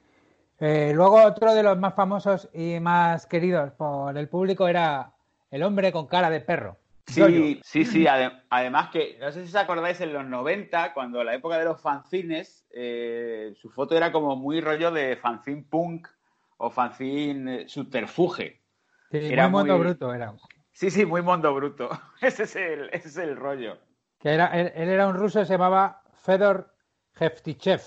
Eh, 0.58 0.92
luego 0.94 1.22
otro 1.22 1.52
de 1.52 1.62
los 1.62 1.76
más 1.76 1.94
famosos 1.94 2.48
y 2.54 2.80
más 2.80 3.26
queridos 3.26 3.72
por 3.72 4.16
el 4.16 4.30
público 4.30 4.68
era 4.68 5.12
el 5.50 5.62
hombre 5.62 5.92
con 5.92 6.06
cara 6.06 6.30
de 6.30 6.40
perro. 6.40 6.78
Sí, 7.06 7.60
sí, 7.64 7.84
sí. 7.84 8.06
ade- 8.06 8.42
además 8.48 8.88
que, 8.90 9.18
no 9.20 9.30
sé 9.30 9.42
si 9.42 9.48
os 9.50 9.54
acordáis, 9.56 10.00
en 10.00 10.12
los 10.12 10.24
90, 10.24 10.94
cuando 10.94 11.22
la 11.22 11.34
época 11.34 11.58
de 11.58 11.64
los 11.66 11.80
fanzines, 11.80 12.66
eh, 12.70 13.52
su 13.56 13.70
foto 13.70 13.96
era 13.96 14.10
como 14.10 14.36
muy 14.36 14.60
rollo 14.60 14.90
de 14.90 15.16
fanzine 15.16 15.64
punk 15.68 16.08
o 16.56 16.70
fanzine 16.70 17.62
eh, 17.62 17.68
subterfuge. 17.68 18.62
Sí, 19.10 19.18
Era 19.18 19.48
muy 19.48 19.60
mondo 19.60 19.76
muy- 19.76 19.86
bruto 19.86 20.14
era. 20.14 20.34
Sí, 20.72 20.90
sí, 20.90 21.04
muy 21.06 21.22
mondo 21.22 21.54
bruto. 21.54 21.88
Ese 22.20 22.44
es 22.44 22.56
el, 22.56 22.88
ese 22.92 23.08
es 23.08 23.16
el 23.18 23.36
rollo. 23.36 23.78
Que 24.18 24.30
era, 24.30 24.46
él, 24.58 24.72
él 24.74 24.88
era 24.88 25.06
un 25.06 25.14
ruso, 25.14 25.44
se 25.44 25.52
llamaba 25.52 26.02
Fedor 26.14 26.74
Jeftichev. 27.14 27.82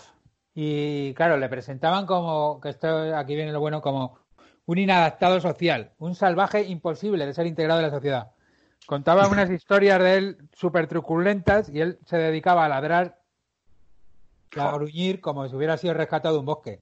Y 0.53 1.13
claro, 1.15 1.37
le 1.37 1.49
presentaban 1.49 2.05
como, 2.05 2.61
que 2.61 2.69
esto 2.69 3.15
aquí 3.15 3.35
viene 3.35 3.51
lo 3.51 3.59
bueno, 3.59 3.81
como 3.81 4.19
un 4.65 4.77
inadaptado 4.77 5.39
social, 5.39 5.91
un 5.97 6.15
salvaje 6.15 6.63
imposible 6.63 7.25
de 7.25 7.33
ser 7.33 7.45
integrado 7.47 7.79
en 7.79 7.85
la 7.87 7.91
sociedad. 7.91 8.31
Contaba 8.87 9.27
unas 9.27 9.49
historias 9.49 9.99
de 9.99 10.15
él 10.15 10.37
súper 10.53 10.87
truculentas 10.87 11.67
y 11.67 11.81
él 11.81 11.99
se 12.05 12.17
dedicaba 12.17 12.63
a 12.63 12.69
ladrar 12.69 13.19
y 14.55 14.61
a 14.61 14.71
gruñir 14.71 15.19
como 15.19 15.45
si 15.45 15.53
hubiera 15.57 15.75
sido 15.75 15.93
rescatado 15.93 16.35
de 16.35 16.39
un 16.39 16.45
bosque. 16.45 16.79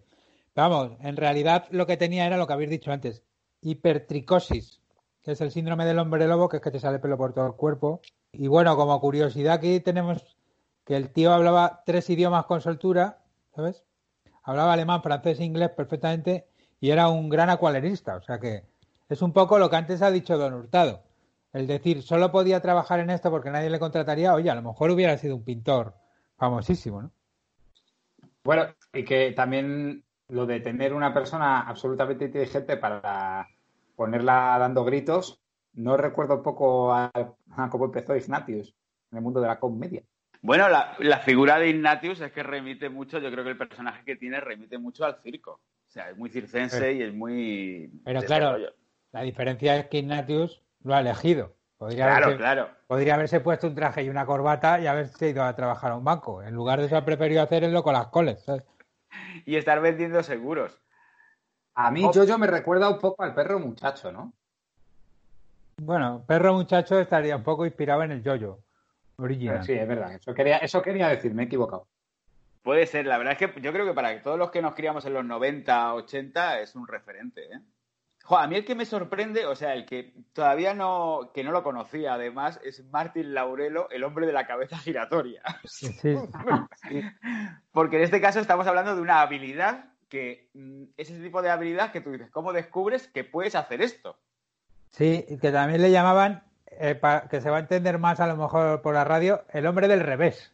Pero 0.53 0.69
vamos, 0.69 0.97
en 1.01 1.17
realidad 1.17 1.65
lo 1.71 1.87
que 1.87 1.97
tenía 1.97 2.27
era 2.27 2.37
lo 2.37 2.45
que 2.45 2.53
habéis 2.53 2.69
dicho 2.69 2.91
antes, 2.91 3.23
hipertricosis, 3.61 4.81
que 5.23 5.31
es 5.31 5.41
el 5.41 5.49
síndrome 5.49 5.83
del 5.85 5.97
hombre 5.97 6.27
lobo, 6.27 6.47
que 6.47 6.57
es 6.57 6.61
que 6.61 6.69
te 6.69 6.79
sale 6.79 6.99
pelo 6.99 7.17
por 7.17 7.33
todo 7.33 7.47
el 7.47 7.53
cuerpo. 7.53 8.01
Y 8.31 8.49
bueno, 8.49 8.75
como 8.75 9.01
curiosidad 9.01 9.55
aquí 9.55 9.79
tenemos 9.79 10.37
que 10.85 10.97
el 10.97 11.09
tío 11.09 11.33
hablaba 11.33 11.81
tres 11.87 12.07
idiomas 12.11 12.45
con 12.45 12.61
soltura, 12.61 13.23
¿sabes? 13.55 13.83
Hablaba 14.43 14.73
alemán, 14.73 15.01
francés 15.01 15.39
e 15.39 15.43
inglés 15.43 15.71
perfectamente 15.71 16.45
y 16.79 16.91
era 16.91 17.09
un 17.09 17.29
gran 17.29 17.49
acuarelista, 17.49 18.15
o 18.15 18.21
sea 18.21 18.39
que 18.39 18.63
es 19.09 19.23
un 19.23 19.33
poco 19.33 19.57
lo 19.57 19.71
que 19.71 19.75
antes 19.77 20.03
ha 20.03 20.11
dicho 20.11 20.37
Don 20.37 20.53
Hurtado. 20.53 21.01
El 21.55 21.67
decir, 21.67 22.01
solo 22.01 22.33
podía 22.33 22.59
trabajar 22.59 22.99
en 22.99 23.09
esto 23.09 23.31
porque 23.31 23.49
nadie 23.49 23.69
le 23.69 23.79
contrataría, 23.79 24.33
oye, 24.33 24.49
a 24.49 24.55
lo 24.55 24.61
mejor 24.61 24.91
hubiera 24.91 25.17
sido 25.17 25.37
un 25.37 25.45
pintor 25.45 25.93
famosísimo, 26.35 27.01
¿no? 27.01 27.11
Bueno, 28.43 28.65
y 28.91 29.05
que 29.05 29.31
también 29.31 30.03
lo 30.27 30.45
de 30.45 30.59
tener 30.59 30.93
una 30.93 31.13
persona 31.13 31.61
absolutamente 31.61 32.25
inteligente 32.25 32.75
para 32.75 33.47
ponerla 33.95 34.57
dando 34.59 34.83
gritos, 34.83 35.39
no 35.75 35.95
recuerdo 35.95 36.35
un 36.35 36.43
poco 36.43 36.91
a, 36.91 37.09
a 37.15 37.69
cómo 37.69 37.85
empezó 37.85 38.17
Ignatius 38.17 38.75
en 39.13 39.19
el 39.19 39.23
mundo 39.23 39.39
de 39.39 39.47
la 39.47 39.57
comedia. 39.57 40.03
Bueno, 40.41 40.67
la, 40.67 40.97
la 40.99 41.19
figura 41.19 41.57
de 41.57 41.69
Ignatius 41.69 42.19
es 42.19 42.33
que 42.33 42.43
remite 42.43 42.89
mucho, 42.89 43.19
yo 43.19 43.31
creo 43.31 43.45
que 43.45 43.51
el 43.51 43.57
personaje 43.57 44.03
que 44.03 44.17
tiene 44.17 44.41
remite 44.41 44.77
mucho 44.77 45.05
al 45.05 45.21
circo. 45.23 45.61
O 45.87 45.89
sea, 45.89 46.09
es 46.09 46.17
muy 46.17 46.29
circense 46.29 46.91
y 46.91 47.01
es 47.01 47.13
muy... 47.13 47.89
Pero 48.03 48.21
claro. 48.23 48.57
La 49.13 49.21
diferencia 49.21 49.77
es 49.77 49.87
que 49.87 49.99
Ignatius 49.99 50.64
lo 50.85 50.95
ha 50.95 51.01
elegido. 51.01 51.53
Podría, 51.77 52.05
Claro, 52.05 52.25
haberse, 52.27 52.37
claro. 52.37 52.69
podría 52.87 53.15
haberse 53.15 53.39
puesto 53.41 53.67
un 53.67 53.75
traje 53.75 54.01
y 54.03 54.09
una 54.09 54.25
corbata 54.25 54.79
y 54.79 54.87
haberse 54.87 55.29
ido 55.29 55.43
a 55.43 55.53
trabajar 55.55 55.91
a 55.91 55.95
un 55.97 56.03
banco. 56.05 56.41
En 56.41 56.53
lugar 56.55 56.79
de 56.79 56.85
eso, 56.85 56.95
ha 56.95 57.03
preferido 57.03 57.41
hacerlo 57.41 57.83
con 57.83 57.93
las 57.93 58.07
coles. 58.07 58.41
¿sabes? 58.43 58.63
Y 59.45 59.57
estar 59.57 59.81
vendiendo 59.81 60.23
seguros. 60.23 60.81
A 61.73 61.91
mí, 61.91 62.05
Oh. 62.05 62.13
Jojo 62.13 62.37
me 62.37 62.47
recuerda 62.47 62.89
un 62.89 62.99
poco 62.99 63.23
al 63.23 63.33
perro 63.35 63.59
muchacho, 63.59 64.09
¿no? 64.11 64.31
Bueno, 65.77 66.23
perro 66.25 66.53
muchacho 66.53 66.97
estaría 66.99 67.35
un 67.35 67.43
poco 67.43 67.65
inspirado 67.65 68.03
en 68.03 68.11
el 68.13 68.23
yoyo 68.23 68.59
original. 69.17 69.63
Sí, 69.65 69.73
es 69.73 69.85
verdad. 69.87 70.13
Eso 70.13 70.33
quería, 70.33 70.57
eso 70.59 70.81
quería 70.81 71.09
decir, 71.09 71.33
me 71.33 71.43
he 71.43 71.45
equivocado. 71.47 71.87
Puede 72.63 72.85
ser, 72.87 73.05
la 73.05 73.17
verdad 73.17 73.33
es 73.37 73.51
que 73.51 73.61
yo 73.61 73.73
creo 73.73 73.85
que 73.85 73.93
para 73.93 74.21
todos 74.23 74.39
los 74.39 74.49
que 74.51 74.61
nos 74.61 74.73
criamos 74.73 75.05
en 75.05 75.13
los 75.13 75.25
90, 75.25 75.93
80 75.95 76.61
es 76.61 76.75
un 76.75 76.87
referente, 76.87 77.41
¿eh? 77.53 77.59
Jo, 78.27 78.37
a 78.37 78.47
mí 78.47 78.55
el 78.55 78.65
que 78.65 78.73
me 78.73 78.85
sorprende, 78.85 79.45
o 79.45 79.55
sea, 79.55 79.73
el 79.75 79.85
que 79.85 80.13
todavía 80.33 80.73
no, 80.73 81.29
que 81.33 81.43
no 81.43 81.51
lo 81.51 81.61
conocía 81.61 82.15
además, 82.15 82.59
es 82.63 82.83
Martín 82.85 83.35
Laurelo, 83.35 83.87
el 83.91 84.03
hombre 84.03 84.25
de 84.25 84.33
la 84.33 84.47
cabeza 84.47 84.77
giratoria. 84.79 85.43
Sí, 85.63 85.87
sí. 85.93 86.15
Porque 87.71 87.97
en 87.97 88.03
este 88.03 88.21
caso 88.21 88.39
estamos 88.39 88.65
hablando 88.67 88.95
de 88.95 89.01
una 89.01 89.21
habilidad 89.21 89.85
que 90.09 90.49
mm, 90.53 90.83
es 90.97 91.09
ese 91.09 91.21
tipo 91.21 91.41
de 91.41 91.49
habilidad 91.49 91.91
que 91.91 92.01
tú 92.01 92.11
dices, 92.11 92.29
¿cómo 92.31 92.51
descubres 92.53 93.07
que 93.07 93.23
puedes 93.23 93.55
hacer 93.55 93.81
esto? 93.81 94.17
Sí, 94.89 95.25
que 95.41 95.51
también 95.51 95.81
le 95.81 95.91
llamaban, 95.91 96.43
eh, 96.67 96.95
pa- 96.95 97.27
que 97.27 97.41
se 97.41 97.49
va 97.49 97.57
a 97.57 97.61
entender 97.61 97.99
más 97.99 98.19
a 98.19 98.27
lo 98.27 98.37
mejor 98.37 98.81
por 98.81 98.93
la 98.95 99.03
radio, 99.03 99.43
el 99.51 99.67
hombre 99.67 99.87
del 99.87 99.99
revés. 99.99 100.51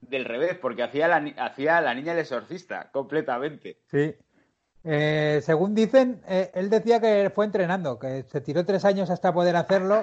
Del 0.00 0.24
revés, 0.24 0.56
porque 0.56 0.82
hacía 0.84 1.06
la, 1.08 1.16
hacía 1.44 1.80
la 1.80 1.92
niña 1.94 2.12
el 2.12 2.20
exorcista, 2.20 2.90
completamente. 2.92 3.78
Sí. 3.86 4.14
Eh, 4.90 5.42
según 5.44 5.74
dicen, 5.74 6.22
eh, 6.26 6.50
él 6.54 6.70
decía 6.70 6.98
que 6.98 7.30
fue 7.34 7.44
entrenando, 7.44 7.98
que 7.98 8.24
se 8.30 8.40
tiró 8.40 8.64
tres 8.64 8.86
años 8.86 9.10
hasta 9.10 9.34
poder 9.34 9.54
hacerlo 9.56 10.02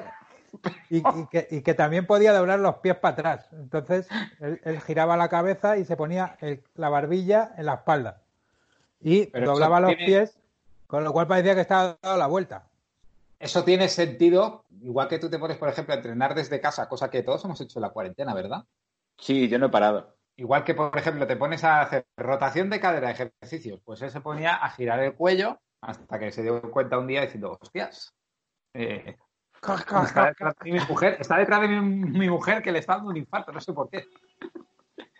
y, 0.91 0.97
y 0.97 1.25
que, 1.31 1.47
y 1.49 1.61
que 1.63 1.73
también 1.73 2.05
podía 2.05 2.33
doblar 2.33 2.59
los 2.59 2.75
pies 2.75 2.95
para 2.95 3.13
atrás. 3.13 3.47
Entonces, 3.53 4.07
él, 4.39 4.61
él 4.63 4.79
giraba 4.81 5.17
la 5.17 5.27
cabeza 5.27 5.77
y 5.77 5.85
se 5.85 5.97
ponía 5.97 6.37
el- 6.39 6.63
la 6.75 6.89
barbilla 6.89 7.51
en 7.57 7.65
la 7.65 7.73
espalda. 7.75 8.21
Y 9.01 9.25
Pero 9.27 9.47
doblaba 9.53 9.79
los 9.79 9.89
tiene- 9.89 10.05
pies, 10.05 10.37
con 10.85 11.03
lo 11.03 11.13
cual 11.13 11.25
parecía 11.25 11.55
que 11.55 11.61
estaba 11.61 11.97
dando 12.03 12.19
la 12.19 12.27
vuelta. 12.27 12.67
Eso 13.39 13.63
tiene 13.63 13.89
sentido, 13.89 14.65
igual 14.81 15.07
que 15.07 15.17
tú 15.17 15.31
te 15.31 15.39
pones, 15.39 15.57
por 15.57 15.67
ejemplo, 15.67 15.95
a 15.95 15.97
entrenar 15.97 16.35
desde 16.35 16.61
casa, 16.61 16.87
cosa 16.87 17.09
que 17.09 17.23
todos 17.23 17.43
hemos 17.43 17.59
hecho 17.59 17.79
en 17.79 17.81
la 17.81 17.89
cuarentena, 17.89 18.35
¿verdad? 18.35 18.63
Sí, 19.17 19.49
yo 19.49 19.57
no 19.57 19.65
he 19.65 19.69
parado. 19.69 20.14
Igual 20.37 20.63
que, 20.63 20.73
por 20.73 20.97
ejemplo, 20.97 21.25
te 21.25 21.37
pones 21.37 21.63
a 21.63 21.81
hacer 21.81 22.07
rotación 22.17 22.69
de 22.69 22.79
cadera, 22.79 23.11
ejercicios, 23.11 23.79
pues 23.83 24.01
él 24.01 24.11
se 24.11 24.21
ponía 24.21 24.55
a 24.55 24.69
girar 24.69 24.99
el 24.99 25.15
cuello 25.15 25.61
hasta 25.81 26.19
que 26.19 26.31
se 26.31 26.43
dio 26.43 26.61
cuenta 26.71 26.99
un 26.99 27.07
día 27.07 27.21
diciendo, 27.21 27.57
hostias, 27.61 28.13
eh, 28.73 29.17
está, 30.03 30.25
detrás 30.25 30.55
de 30.61 30.71
mi 30.71 30.79
mujer, 30.79 31.17
está 31.19 31.37
detrás 31.37 31.61
de 31.61 31.67
mi, 31.67 31.79
mi 31.79 32.29
mujer 32.29 32.61
que 32.61 32.71
le 32.71 32.79
está 32.79 32.95
dando 32.95 33.11
un 33.11 33.17
infarto, 33.17 33.51
no 33.51 33.61
sé 33.61 33.71
por 33.71 33.89
qué. 33.89 34.05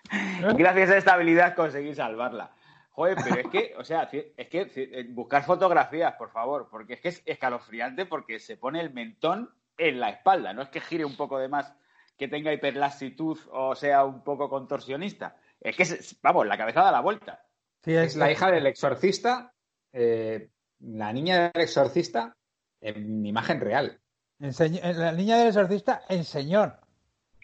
Gracias 0.58 0.89
a 0.89 0.97
esta 0.97 1.13
habilidad 1.13 1.56
conseguí 1.56 1.95
salvarla. 1.95 2.51
Joder, 2.91 3.17
pero 3.23 3.41
es 3.41 3.47
que, 3.47 3.75
o 3.78 3.84
sea, 3.84 4.10
es 4.12 4.47
que 4.47 4.71
eh, 4.75 5.06
buscar 5.10 5.43
fotografías, 5.43 6.13
por 6.13 6.30
favor, 6.30 6.69
porque 6.71 6.93
es 6.93 7.01
que 7.01 7.10
es 7.10 7.21
escalofriante 7.25 8.06
porque 8.06 8.39
se 8.39 8.56
pone 8.56 8.80
el 8.80 8.93
mentón 8.93 9.54
en 9.78 9.99
la 9.99 10.10
espalda, 10.10 10.54
no 10.54 10.62
es 10.62 10.69
que 10.69 10.80
gire 10.80 11.04
un 11.04 11.17
poco 11.17 11.38
de 11.38 11.49
más, 11.49 11.75
que 12.17 12.28
tenga 12.28 12.54
hiperlaxitud 12.54 13.38
o 13.51 13.75
sea 13.75 14.04
un 14.06 14.23
poco 14.23 14.49
contorsionista. 14.49 15.36
Es 15.60 15.75
que, 15.75 15.86
se- 15.86 16.17
vamos, 16.21 16.45
la 16.47 16.58
cabeza 16.58 16.82
da 16.84 16.91
la 16.91 17.01
vuelta. 17.01 17.43
Sí, 17.84 17.93
Es 17.95 18.15
la 18.15 18.32
hija 18.32 18.51
del 18.51 18.65
exorcista, 18.67 19.54
eh, 19.93 20.49
la 20.80 21.12
niña 21.13 21.51
del 21.54 21.63
exorcista 21.63 22.36
en 22.82 23.25
imagen 23.25 23.60
real. 23.62 23.99
enseñ- 24.39 24.82
la 24.95 25.12
niña 25.12 25.38
del 25.38 25.47
exorcista 25.47 26.04
en 26.10 26.23
señor. 26.23 26.80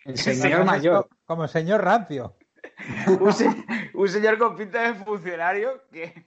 El 0.04 0.18
señor 0.18 0.66
mayor. 0.66 1.08
Como 1.26 1.48
señor 1.48 1.84
rancio. 1.84 2.36
Un, 3.20 3.34
se- 3.34 3.66
un 3.94 4.08
señor 4.10 4.38
con 4.38 4.56
pinta 4.56 4.82
de 4.92 4.96
funcionario 5.04 5.84
que, 5.92 6.26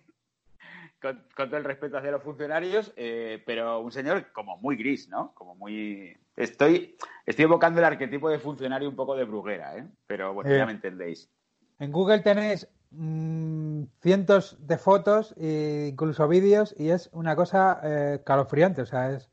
con, 1.02 1.26
con 1.37 1.48
todo 1.48 1.57
el 1.59 1.64
respeto 1.64 1.98
hacia 1.98 2.11
los 2.12 2.22
funcionarios, 2.22 2.92
eh, 2.96 3.42
pero 3.46 3.80
un 3.80 3.90
señor 3.92 4.30
como 4.33 4.57
muy 4.59 4.76
gris, 4.76 5.09
¿no? 5.09 5.33
Como 5.35 5.54
muy... 5.57 6.16
Estoy, 6.37 6.97
estoy 7.27 7.44
evocando 7.44 7.79
el 7.81 7.85
arquetipo 7.85 8.29
de 8.29 8.38
funcionario 8.38 8.88
un 8.88 8.97
poco 8.97 9.14
de 9.16 9.25
bruguera, 9.25 9.77
¿eh? 9.77 9.87
Pero 10.07 10.35
bueno, 10.35 10.51
Eh. 10.51 10.59
ya 10.59 10.66
me 10.66 10.73
entendéis. 10.73 11.31
En 11.79 11.92
Google 11.92 12.20
tenéis 12.20 12.68
mm, 12.90 13.85
cientos 14.01 14.57
de 14.61 14.79
fotos 14.79 15.35
e 15.37 15.88
incluso 15.90 16.27
vídeos 16.29 16.75
y 16.79 16.90
es 16.90 17.09
una 17.12 17.35
cosa 17.37 17.81
eh, 17.83 18.20
calofriante. 18.25 18.83
O 18.83 18.87
sea, 18.87 19.11
es 19.12 19.29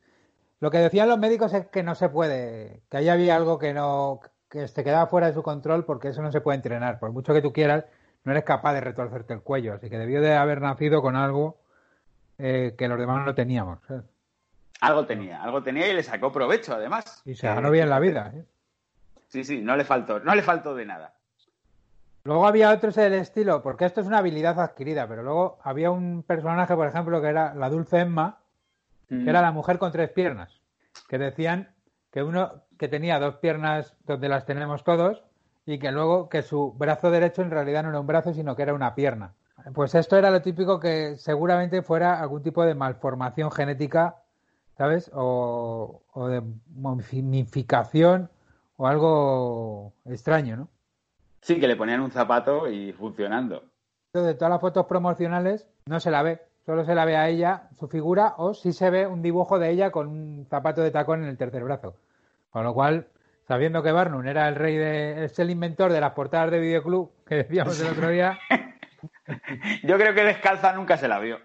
lo 0.60 0.70
que 0.72 0.78
decían 0.80 1.10
los 1.10 1.20
médicos 1.20 1.54
es 1.54 1.68
que 1.68 1.84
no 1.84 1.96
se 1.96 2.10
puede, 2.10 2.82
que 2.90 2.98
ahí 2.98 3.10
había 3.10 3.36
algo 3.36 3.58
que 3.60 3.74
no, 3.74 4.20
que 4.50 4.68
se 4.68 4.84
quedaba 4.84 5.08
fuera 5.08 5.28
de 5.28 5.34
su 5.34 5.42
control 5.44 5.86
porque 5.86 6.10
eso 6.10 6.22
no 6.22 6.32
se 6.32 6.42
puede 6.42 6.56
entrenar. 6.58 7.00
Por 7.00 7.12
mucho 7.12 7.34
que 7.34 7.42
tú 7.42 7.52
quieras, 7.54 7.86
no 8.24 8.32
eres 8.32 8.44
capaz 8.44 8.74
de 8.74 8.82
retorcerte 8.82 9.34
el 9.34 9.42
cuello. 9.42 9.74
Así 9.74 9.90
que 9.90 9.98
debió 9.98 10.22
de 10.22 10.36
haber 10.36 10.62
nacido 10.62 11.02
con 11.02 11.16
algo 11.16 11.58
eh, 12.38 12.76
que 12.78 12.88
los 12.88 13.00
demás 13.00 13.26
no 13.26 13.34
teníamos. 13.36 13.80
¿sabes? 13.88 14.04
Algo 14.82 15.06
tenía, 15.06 15.41
algo 15.44 15.62
tenía 15.63 15.88
y 15.88 15.94
le 15.94 16.04
sacó 16.04 16.32
provecho, 16.32 16.74
además. 16.74 17.22
Y 17.26 17.36
se 17.36 17.48
Eh, 17.48 17.54
ganó 17.54 17.70
bien 17.72 17.89
la 17.89 18.00
vida. 18.00 18.32
¿eh? 18.34 18.44
Sí, 19.28 19.44
sí, 19.44 19.62
no 19.62 19.76
le 19.76 19.86
faltó, 19.86 20.20
no 20.20 20.34
le 20.36 20.41
faltó 20.41 20.76
de 20.76 20.86
nada. 20.86 21.13
Luego 22.24 22.46
había 22.48 22.72
otros 22.72 22.96
del 22.96 23.13
estilo, 23.13 23.62
porque 23.63 23.86
esto 23.86 24.02
es 24.02 24.08
una 24.08 24.20
habilidad 24.20 24.60
adquirida, 24.60 25.08
pero 25.08 25.24
luego 25.24 25.60
había 25.63 25.89
un 25.89 26.24
personaje, 26.24 26.76
por 26.76 26.88
ejemplo, 26.88 27.22
que 27.22 27.28
era 27.30 27.54
la 27.56 27.70
dulce 27.70 28.00
Emma, 28.00 28.38
que 29.08 29.30
era 29.30 29.41
la 29.41 29.52
mujer 29.52 29.78
con 29.78 29.91
tres 29.91 30.10
piernas, 30.12 30.62
que 31.10 31.17
decían 31.17 31.74
que 32.12 32.24
uno 32.24 32.63
que 32.78 32.88
tenía 32.88 33.20
dos 33.20 33.36
piernas 33.36 33.96
donde 34.06 34.30
las 34.30 34.46
tenemos 34.46 34.84
todos 34.84 35.24
y 35.65 35.80
que 35.80 35.91
luego 35.91 36.30
que 36.30 36.41
su 36.44 36.74
brazo 36.74 37.12
derecho 37.12 37.41
en 37.41 37.52
realidad 37.52 37.84
no 37.84 37.89
era 37.89 38.00
un 38.00 38.08
brazo, 38.08 38.34
sino 38.34 38.56
que 38.56 38.63
era 38.63 38.74
una 38.74 38.96
pierna. 38.96 39.34
Pues 39.74 39.94
esto 39.96 40.17
era 40.17 40.32
lo 40.32 40.41
típico 40.41 40.80
que 40.80 41.17
seguramente 41.17 41.82
fuera 41.84 42.20
algún 42.22 42.41
tipo 42.41 42.63
de 42.63 42.74
malformación 42.74 43.52
genética, 43.52 44.15
¿sabes? 44.82 45.12
O, 45.13 46.02
o 46.12 46.28
de 46.28 46.41
momificación 46.74 48.32
o 48.78 48.88
algo 48.88 49.94
extraño, 50.06 50.58
¿no? 50.58 50.70
Sí, 51.41 51.60
que 51.60 51.67
le 51.67 51.76
ponían 51.76 52.02
un 52.02 52.10
zapato 52.10 52.67
y 52.67 52.91
funcionando. 52.91 53.63
de 54.12 54.34
todas 54.34 54.50
las 54.50 54.60
fotos 54.60 54.88
promocionales 54.88 55.67
no 55.86 56.00
se 56.00 56.10
la 56.10 56.24
ve, 56.24 56.41
solo 56.65 56.84
se 56.84 56.96
la 56.96 57.06
ve 57.06 57.15
a 57.15 57.30
ella, 57.30 57.70
su 57.78 57.88
figura, 57.89 58.34
o 58.38 58.56
si 58.56 58.74
se 58.74 58.89
ve 58.89 59.06
un 59.06 59.22
dibujo 59.22 59.60
de 59.60 59.70
ella 59.70 59.91
con 59.91 60.08
un 60.08 60.48
zapato 60.50 60.82
de 60.82 60.89
tacón 60.89 61.22
en 61.22 61.30
el 61.30 61.38
tercer 61.38 61.63
brazo. 61.63 61.96
Con 62.50 62.63
lo 62.63 62.74
cual, 62.74 63.06
sabiendo 63.48 63.84
que 63.84 63.91
Barnum 63.91 64.26
era 64.26 64.48
el 64.48 64.56
rey 64.56 64.78
de, 64.78 65.26
es 65.26 65.38
el 65.38 65.52
inventor 65.52 65.94
de 65.94 66.02
las 66.02 66.13
portadas 66.13 66.50
de 66.50 66.60
videoclub 66.60 67.12
que 67.28 67.36
decíamos 67.36 67.80
el 67.80 67.88
otro 67.89 68.10
día, 68.10 68.39
Yo 69.84 69.98
creo 69.98 70.15
que 70.15 70.24
descalza 70.24 70.74
nunca 70.74 70.98
se 70.98 71.08
la 71.08 71.20
vio. 71.20 71.39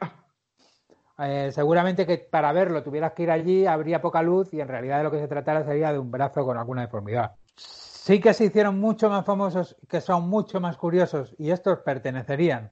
Eh, 1.19 1.51
seguramente 1.53 2.07
que 2.07 2.19
para 2.19 2.53
verlo 2.53 2.83
tuvieras 2.83 3.13
que 3.13 3.25
ir 3.25 3.31
allí, 3.31 3.67
habría 3.67 4.01
poca 4.01 4.23
luz 4.23 4.53
y 4.53 4.61
en 4.61 4.69
realidad 4.69 4.99
de 4.99 5.05
lo 5.05 5.11
que 5.11 5.21
se 5.21 5.29
tratara 5.29 5.65
sería 5.65 5.93
de 5.93 5.99
un 5.99 6.11
brazo 6.11 6.45
con 6.45 6.57
alguna 6.59 6.83
deformidad. 6.83 7.37
Sí 7.55 8.21
que 8.21 8.35
se 8.35 8.45
hicieron 8.45 8.79
mucho 8.79 9.09
más 9.09 9.25
famosos, 9.25 9.77
que 9.89 10.01
son 10.01 10.29
mucho 10.29 10.61
más 10.61 10.77
curiosos, 10.77 11.35
y 11.39 11.51
estos 11.51 11.81
pertenecerían 11.81 12.71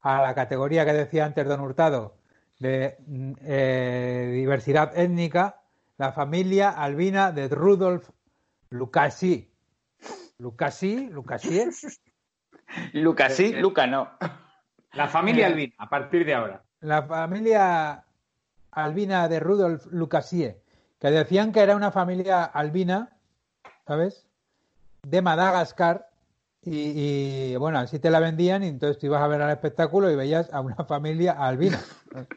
a 0.00 0.22
la 0.22 0.34
categoría 0.34 0.84
que 0.84 0.92
decía 0.92 1.24
antes 1.24 1.46
Don 1.46 1.60
Hurtado 1.60 2.16
de 2.58 2.96
mm, 3.06 3.32
eh, 3.42 4.30
diversidad 4.34 4.96
étnica, 4.98 5.60
la 5.98 6.12
familia 6.12 6.70
albina 6.70 7.30
de 7.30 7.48
Rudolf 7.48 8.10
Lucasi. 8.70 9.52
Lucasi, 10.38 11.08
Lucasi, 11.10 11.64
Luca 12.92 13.30
sí, 13.30 13.52
Luca 13.52 13.86
no. 13.86 14.10
La 14.92 15.08
familia 15.08 15.46
Albina, 15.46 15.74
a 15.78 15.88
partir 15.88 16.24
de 16.26 16.34
ahora. 16.34 16.62
La 16.82 17.04
familia 17.04 18.04
albina 18.72 19.28
de 19.28 19.40
Rudolf 19.40 19.86
Lucasie, 19.90 20.60
que 21.00 21.10
decían 21.10 21.52
que 21.52 21.60
era 21.60 21.76
una 21.76 21.90
familia 21.90 22.44
albina, 22.44 23.16
¿sabes? 23.86 24.26
De 25.02 25.22
Madagascar. 25.22 26.08
Y, 26.64 26.92
y, 27.52 27.56
bueno, 27.56 27.80
así 27.80 27.98
te 27.98 28.10
la 28.10 28.20
vendían 28.20 28.62
y 28.62 28.68
entonces 28.68 28.98
tú 28.98 29.06
ibas 29.06 29.20
a 29.20 29.26
ver 29.26 29.42
al 29.42 29.50
espectáculo 29.50 30.08
y 30.10 30.14
veías 30.14 30.52
a 30.52 30.60
una 30.60 30.84
familia 30.84 31.32
albina. 31.32 31.80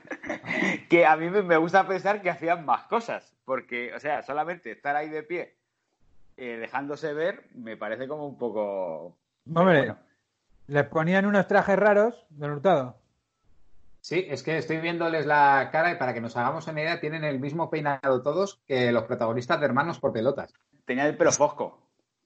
Que 0.89 1.05
a 1.05 1.17
mí 1.17 1.29
me 1.29 1.57
gusta 1.57 1.85
pensar 1.85 2.21
que 2.21 2.29
hacían 2.29 2.65
más 2.65 2.83
cosas, 2.83 3.35
porque, 3.43 3.93
o 3.93 3.99
sea, 3.99 4.23
solamente 4.23 4.71
estar 4.71 4.95
ahí 4.95 5.09
de 5.09 5.21
pie, 5.21 5.55
eh, 6.37 6.57
dejándose 6.57 7.13
ver, 7.13 7.43
me 7.53 7.75
parece 7.75 8.07
como 8.07 8.25
un 8.25 8.37
poco... 8.37 9.17
Hombre, 9.53 9.79
Bueno. 9.79 9.97
les 10.67 10.87
ponían 10.87 11.25
unos 11.25 11.47
trajes 11.47 11.77
raros, 11.77 12.25
don 12.29 12.51
Hurtado. 12.51 12.97
Sí, 14.05 14.23
es 14.29 14.43
que 14.43 14.59
estoy 14.59 14.77
viéndoles 14.77 15.25
la 15.25 15.69
cara 15.71 15.91
y 15.91 15.95
para 15.95 16.13
que 16.13 16.21
nos 16.21 16.37
hagamos 16.37 16.67
una 16.67 16.79
idea, 16.79 16.99
tienen 16.99 17.23
el 17.23 17.39
mismo 17.39 17.71
peinado 17.71 18.21
todos 18.21 18.61
que 18.67 18.91
los 18.91 19.05
protagonistas 19.05 19.59
de 19.59 19.65
Hermanos 19.65 19.99
por 19.99 20.13
Pelotas. 20.13 20.53
Tenía 20.85 21.07
el 21.07 21.17
pelo 21.17 21.31
fosco. 21.31 21.79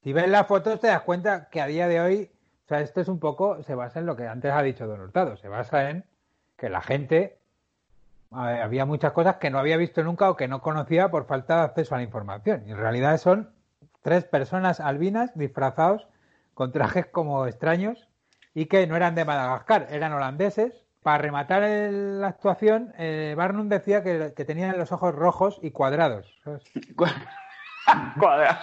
Si 0.04 0.12
ves 0.12 0.28
las 0.28 0.46
fotos 0.46 0.82
te 0.82 0.88
das 0.88 1.04
cuenta 1.04 1.48
que 1.50 1.62
a 1.62 1.68
día 1.68 1.88
de 1.88 2.02
hoy, 2.02 2.32
o 2.66 2.68
sea, 2.68 2.82
esto 2.82 3.00
es 3.00 3.08
un 3.08 3.22
poco, 3.22 3.64
se 3.64 3.76
basa 3.76 4.02
en 4.02 4.08
lo 4.08 4.18
que 4.18 4.28
antes 4.28 4.52
ha 4.52 4.62
dicho 4.62 4.88
Don 4.88 5.00
Hurtado, 5.00 5.38
se 5.38 5.48
basa 5.48 5.90
en 5.90 6.04
que 6.58 6.68
la 6.68 6.82
gente, 6.82 7.40
había 8.30 8.84
muchas 8.84 9.14
cosas 9.14 9.38
que 9.38 9.50
no 9.50 9.58
había 9.58 9.78
visto 9.78 10.04
nunca 10.04 10.30
o 10.30 10.36
que 10.36 10.50
no 10.50 10.62
conocía 10.62 11.10
por 11.10 11.28
falta 11.28 11.60
de 11.60 11.64
acceso 11.64 11.96
a 11.96 12.00
la 12.00 12.04
información. 12.04 12.62
Y 12.68 12.72
en 12.72 12.78
realidad 12.78 13.18
son 13.20 13.54
tres 14.02 14.26
personas 14.26 14.82
albinas 14.82 15.32
disfrazados 15.34 16.10
con 16.54 16.74
trajes 16.74 17.06
como 17.06 17.48
extraños 17.48 18.10
y 18.54 18.66
que 18.66 18.86
no 18.86 18.98
eran 18.98 19.16
de 19.16 19.24
Madagascar, 19.24 19.88
eran 19.92 20.12
holandeses. 20.12 20.89
Para 21.02 21.18
rematar 21.18 21.64
el- 21.64 22.20
la 22.22 22.28
actuación, 22.28 22.94
eh, 22.98 23.34
Barnum 23.38 23.70
decía 23.70 24.04
que, 24.04 24.34
que 24.36 24.46
tenían 24.46 24.78
los 24.78 24.92
ojos 24.92 25.16
rojos 25.16 25.60
y 25.62 25.72
cuadrados. 25.72 26.38
¿sabes? 26.44 26.64
Cuadra. 28.20 28.60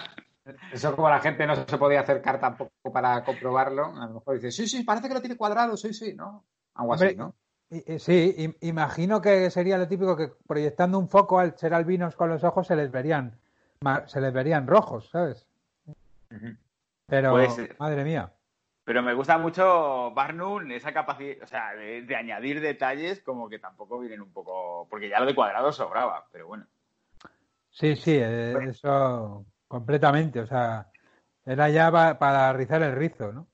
Eso 0.71 0.95
como 0.95 1.09
la 1.09 1.19
gente 1.19 1.45
no 1.45 1.55
se 1.55 1.77
podía 1.77 2.01
acercar 2.01 2.39
tampoco 2.39 2.71
para 2.93 3.23
comprobarlo, 3.25 3.87
a 3.87 4.05
lo 4.07 4.13
mejor 4.15 4.35
dice, 4.35 4.51
sí, 4.51 4.65
sí, 4.67 4.83
parece 4.83 5.09
que 5.09 5.13
lo 5.13 5.19
tiene 5.19 5.35
cuadrado, 5.35 5.75
sí, 5.75 5.93
sí, 5.93 6.13
¿no? 6.13 6.45
Algo 6.75 6.93
así, 6.93 7.15
¿no? 7.15 7.35
Sí, 7.99 8.55
imagino 8.61 9.21
que 9.21 9.51
sería 9.51 9.77
lo 9.77 9.89
típico 9.89 10.15
que 10.15 10.31
proyectando 10.47 10.97
un 10.99 11.09
foco 11.09 11.37
al 11.39 11.57
ser 11.57 11.73
albinos 11.73 12.15
con 12.15 12.29
los 12.29 12.45
ojos 12.45 12.65
se 12.67 12.77
les 12.77 12.89
verían 12.91 13.37
se 14.05 14.21
les 14.21 14.31
verían 14.31 14.67
rojos, 14.67 15.09
¿sabes? 15.09 15.45
Pero, 17.07 17.33
madre 17.77 18.03
mía. 18.05 18.31
Pero 18.87 19.03
me 19.03 19.13
gusta 19.13 19.37
mucho 19.37 20.11
Barnum, 20.11 20.71
esa 20.71 20.93
capacidad, 20.93 21.43
o 21.43 21.45
sea, 21.45 21.75
de, 21.75 22.15
añadir 22.15 22.61
detalles 22.61 23.19
como 23.19 23.49
que 23.49 23.59
tampoco 23.59 23.99
vienen 23.99 24.21
un 24.21 24.31
poco, 24.31 24.87
porque 24.89 25.09
ya 25.09 25.19
lo 25.19 25.25
de 25.25 25.35
cuadrado 25.35 25.73
sobraba, 25.73 26.25
pero 26.31 26.47
bueno. 26.47 26.65
Sí, 27.69 27.97
sí, 27.97 28.17
eh, 28.17 28.55
eso 28.63 29.45
completamente, 29.67 30.39
o 30.39 30.47
sea, 30.47 30.87
era 31.45 31.67
ya 31.67 31.91
para 32.17 32.53
rizar 32.53 32.81
el 32.81 32.95
rizo, 32.95 33.33
¿no? 33.33 33.47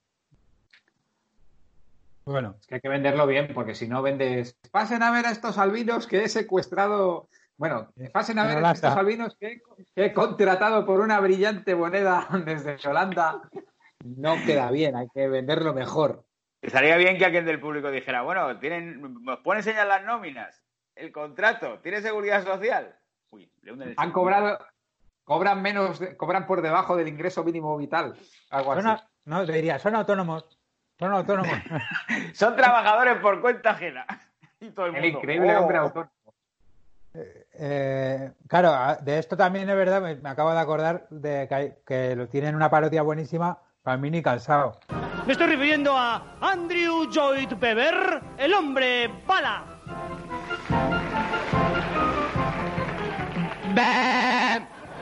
Bueno. 2.25 2.55
Es 2.59 2.67
que 2.67 2.75
hay 2.75 2.81
que 2.81 2.89
venderlo 2.89 3.25
bien, 3.25 3.55
porque 3.55 3.73
si 3.73 3.87
no 3.87 4.03
vendes. 4.03 4.55
Pasen 4.69 5.01
a 5.01 5.09
ver 5.09 5.25
a 5.25 5.31
estos 5.31 5.57
albinos 5.57 6.05
que 6.05 6.25
he 6.25 6.29
secuestrado. 6.29 7.27
Bueno, 7.57 7.91
pasen 8.13 8.37
a 8.37 8.45
ver 8.45 8.63
a 8.63 8.71
estos 8.73 8.95
albinos 8.95 9.35
que 9.39 9.63
he, 9.95 10.13
contratado 10.13 10.85
por 10.85 10.99
una 10.99 11.19
brillante 11.19 11.73
moneda 11.73 12.27
desde 12.45 12.77
Holanda. 12.87 13.41
No 14.03 14.35
queda 14.45 14.69
bien, 14.69 14.95
hay 14.95 15.07
que 15.13 15.27
venderlo 15.27 15.73
mejor. 15.73 16.25
Estaría 16.61 16.97
bien 16.97 17.17
que 17.17 17.25
alguien 17.25 17.45
del 17.45 17.59
público 17.59 17.91
dijera, 17.91 18.21
bueno, 18.21 18.57
tienen, 18.59 19.01
¿nos 19.23 19.39
pueden 19.39 19.59
enseñar 19.59 19.87
las 19.87 20.03
nóminas? 20.03 20.63
El 20.95 21.11
contrato, 21.11 21.79
¿tiene 21.79 22.01
seguridad 22.01 22.43
social? 22.43 22.95
Uy, 23.31 23.51
le 23.61 23.93
Han 23.97 24.11
cobrado, 24.11 24.59
cobran 25.23 25.61
menos, 25.61 25.99
cobran 26.17 26.45
por 26.45 26.61
debajo 26.61 26.95
del 26.95 27.07
ingreso 27.07 27.43
mínimo 27.43 27.77
vital. 27.77 28.15
Algo 28.49 28.73
así. 28.73 29.03
no, 29.25 29.45
te 29.45 29.53
diría, 29.53 29.79
son 29.79 29.95
autónomos. 29.95 30.59
Son 30.99 31.11
autónomos. 31.11 31.51
Son 32.33 32.55
trabajadores 32.55 33.17
por 33.17 33.41
cuenta 33.41 33.71
ajena. 33.71 34.05
el, 34.59 35.05
increíble 35.05 35.57
hombre 35.57 35.79
oh. 35.79 35.81
autónomo. 35.81 36.11
Eh, 37.15 37.47
eh, 37.53 38.31
claro, 38.47 39.01
de 39.03 39.19
esto 39.19 39.35
también 39.35 39.69
es 39.69 39.75
verdad, 39.75 40.01
me, 40.01 40.29
acabo 40.29 40.51
de 40.51 40.59
acordar 40.59 41.07
de 41.09 41.75
que, 41.85 42.15
lo 42.15 42.27
tienen 42.27 42.55
una 42.55 42.69
parodia 42.69 43.01
buenísima 43.01 43.59
para 43.83 43.97
mini 43.97 44.23
calzado. 44.23 44.79
Me 45.27 45.33
estoy 45.33 45.47
refiriendo 45.47 45.95
a 45.95 46.37
Andrew 46.41 47.09
Lloyd 47.11 47.51
Webber, 47.61 48.21
el 48.37 48.53
hombre 48.53 49.09
bala. 49.27 49.65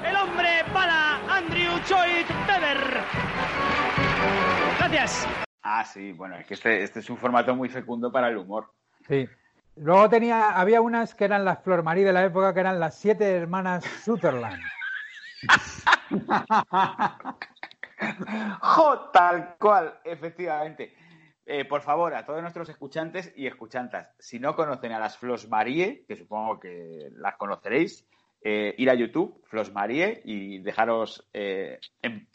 El 0.04 0.16
hombre 0.16 0.64
bala, 0.74 1.20
Andrew 1.30 1.74
Lloyd 1.88 2.26
Webber. 2.48 3.04
Gracias. 4.80 5.28
Ah, 5.62 5.86
sí, 5.86 6.12
bueno, 6.14 6.36
es 6.38 6.48
que 6.48 6.56
este, 6.56 6.84
este, 6.84 7.02
es 7.02 7.10
un 7.10 7.18
formato 7.18 7.56
muy 7.56 7.70
fecundo 7.70 8.12
para 8.12 8.30
el 8.30 8.38
humor. 8.38 8.72
Sí. 9.08 9.30
Luego 9.76 10.10
tenía, 10.10 10.50
había 10.50 10.82
unas 10.82 11.14
que 11.14 11.26
eran 11.26 11.46
las 11.46 11.64
Flor 11.64 11.84
Marí 11.84 12.04
de 12.04 12.14
la 12.14 12.26
época, 12.26 12.54
que 12.54 12.60
eran 12.60 12.80
las 12.80 12.96
siete 12.96 13.36
hermanas 13.36 13.84
Sutherland. 14.04 14.62
jo, 18.62 19.10
tal 19.12 19.56
cual, 19.60 20.00
efectivamente. 20.04 20.94
Eh, 21.46 21.66
por 21.66 21.82
favor, 21.82 22.14
a 22.14 22.26
todos 22.26 22.42
nuestros 22.42 22.70
escuchantes 22.70 23.34
y 23.36 23.48
escuchantas, 23.48 24.10
si 24.20 24.40
no 24.40 24.56
conocen 24.56 24.92
a 24.92 25.00
las 25.00 25.18
Flos 25.18 25.50
Marie, 25.50 26.06
que 26.08 26.16
supongo 26.16 26.60
que 26.60 27.10
las 27.16 27.36
conoceréis, 27.36 28.08
eh, 28.44 28.74
ir 28.78 28.90
a 28.90 28.96
YouTube, 28.96 29.42
Flos 29.46 29.72
Marie, 29.72 30.22
y 30.24 30.60
dejaros 30.60 31.28
eh, 31.34 31.80
en 32.02 32.28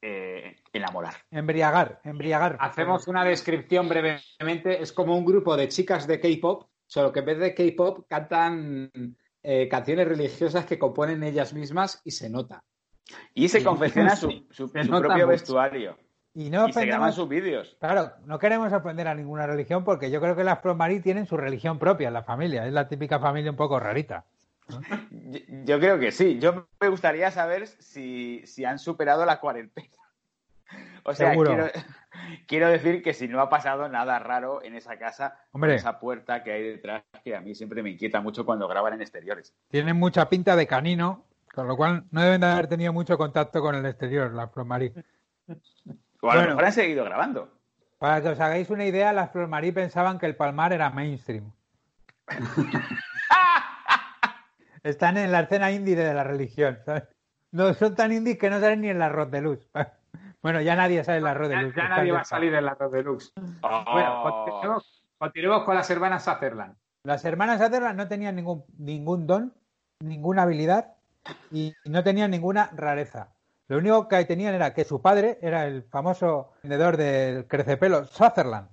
eh, 0.00 0.54
enamorar. 0.72 1.14
Embriagar, 1.30 2.00
embriagar. 2.04 2.56
Hacemos 2.60 3.08
una 3.08 3.24
descripción 3.24 3.88
brevemente. 3.88 4.80
Es 4.80 4.92
como 4.92 5.16
un 5.16 5.24
grupo 5.24 5.56
de 5.56 5.66
chicas 5.66 6.06
de 6.06 6.20
K-pop, 6.20 6.68
solo 6.86 7.12
que 7.12 7.18
en 7.18 7.26
vez 7.26 7.38
de 7.38 7.52
K-pop 7.52 8.06
cantan 8.08 8.92
eh, 9.42 9.68
canciones 9.68 10.06
religiosas 10.06 10.66
que 10.66 10.78
componen 10.78 11.24
ellas 11.24 11.52
mismas 11.52 12.00
y 12.04 12.12
se 12.12 12.30
nota. 12.30 12.62
Y 13.34 13.48
se 13.48 13.64
confecciona 13.64 14.16
su, 14.16 14.44
propio 14.72 15.26
vestuario. 15.26 15.96
Y, 16.34 16.50
no 16.50 16.72
se 16.72 16.86
graban 16.86 17.12
sus 17.12 17.28
vídeos. 17.28 17.76
Claro, 17.80 18.12
no 18.24 18.38
queremos 18.38 18.72
ofender 18.72 19.08
a 19.08 19.14
ninguna 19.14 19.46
religión 19.46 19.84
porque 19.84 20.10
yo 20.10 20.20
creo 20.20 20.36
que 20.36 20.44
las 20.44 20.64
Marie 20.76 21.00
tienen 21.00 21.26
su 21.26 21.36
religión 21.36 21.78
propia, 21.78 22.10
la 22.10 22.22
familia. 22.22 22.66
Es 22.66 22.72
la 22.72 22.88
típica 22.88 23.18
familia 23.18 23.50
un 23.50 23.56
poco 23.56 23.80
rarita. 23.80 24.24
Yo, 25.64 25.80
creo 25.80 25.98
que 25.98 26.12
sí. 26.12 26.38
Yo 26.38 26.68
me 26.80 26.88
gustaría 26.88 27.30
saber 27.30 27.66
si, 27.66 28.44
han 28.64 28.78
superado 28.78 29.24
la 29.24 29.40
cuarentena. 29.40 29.88
O 31.04 31.14
sea, 31.14 31.34
quiero, 32.46 32.68
decir 32.68 33.02
que 33.02 33.14
si 33.14 33.26
no 33.28 33.40
ha 33.40 33.48
pasado 33.48 33.88
nada 33.88 34.18
raro 34.18 34.62
en 34.62 34.74
esa 34.74 34.98
casa, 34.98 35.38
en 35.54 35.70
esa 35.70 35.98
puerta 35.98 36.42
que 36.42 36.52
hay 36.52 36.62
detrás, 36.62 37.02
que 37.24 37.34
a 37.34 37.40
mí 37.40 37.54
siempre 37.54 37.82
me 37.82 37.88
inquieta 37.88 38.20
mucho 38.20 38.44
cuando 38.44 38.68
graban 38.68 38.92
en 38.92 39.00
exteriores. 39.00 39.54
Tienen 39.70 39.96
mucha 39.96 40.28
pinta 40.28 40.54
de 40.56 40.66
canino, 40.66 41.24
con 41.58 41.66
lo 41.66 41.76
cual 41.76 42.04
no 42.12 42.22
deben 42.22 42.40
de 42.40 42.46
haber 42.46 42.68
tenido 42.68 42.92
mucho 42.92 43.18
contacto 43.18 43.60
con 43.60 43.74
el 43.74 43.84
exterior, 43.84 44.32
las 44.32 44.52
Flormarí. 44.52 44.92
O 46.20 46.30
a 46.30 46.36
lo 46.36 46.42
mejor 46.42 46.64
han 46.64 46.72
seguido 46.72 47.04
grabando. 47.04 47.50
Para 47.98 48.22
que 48.22 48.28
os 48.28 48.38
hagáis 48.38 48.70
una 48.70 48.84
idea, 48.84 49.12
las 49.12 49.32
Flormarí 49.32 49.72
pensaban 49.72 50.20
que 50.20 50.26
el 50.26 50.36
Palmar 50.36 50.72
era 50.72 50.88
mainstream. 50.90 51.50
Están 54.84 55.16
en 55.16 55.32
la 55.32 55.40
escena 55.40 55.72
indie 55.72 55.96
de 55.96 56.14
la 56.14 56.22
religión, 56.22 56.78
No 57.50 57.74
son 57.74 57.96
tan 57.96 58.12
indies 58.12 58.38
que 58.38 58.50
no 58.50 58.60
salen 58.60 58.82
ni 58.82 58.90
en 58.90 59.00
la 59.00 59.06
arroz 59.06 59.30
de 59.30 59.40
luz. 59.40 59.68
Bueno, 60.40 60.60
ya 60.60 60.76
nadie 60.76 61.02
sale 61.02 61.18
en 61.18 61.24
la 61.24 61.32
arroz 61.32 61.48
de 61.48 61.56
luz. 61.56 61.74
Ya, 61.74 61.88
nadie 61.88 62.12
va 62.12 62.20
a 62.20 62.24
salir 62.24 62.54
en 62.54 62.64
la 62.64 62.70
arroz 62.70 62.92
de 62.92 63.02
luz. 63.02 63.32
Bueno, 63.60 64.80
continuemos, 65.18 65.64
con 65.64 65.74
las 65.74 65.90
hermanas 65.90 66.22
Sutherland. 66.22 66.76
Las 67.02 67.24
hermanas 67.24 67.60
Sutherland 67.60 67.98
no 67.98 68.06
tenían 68.06 68.36
ningún, 68.36 68.64
ningún 68.78 69.26
don, 69.26 69.52
ninguna 69.98 70.42
habilidad 70.42 70.94
y 71.50 71.74
no 71.84 72.02
tenían 72.02 72.30
ninguna 72.30 72.70
rareza. 72.74 73.28
Lo 73.68 73.78
único 73.78 74.08
que 74.08 74.24
tenían 74.24 74.54
era 74.54 74.72
que 74.72 74.84
su 74.84 75.02
padre 75.02 75.38
era 75.42 75.66
el 75.66 75.82
famoso 75.82 76.52
vendedor 76.62 76.96
del 76.96 77.46
crecepelo 77.46 78.06
Sutherland, 78.06 78.68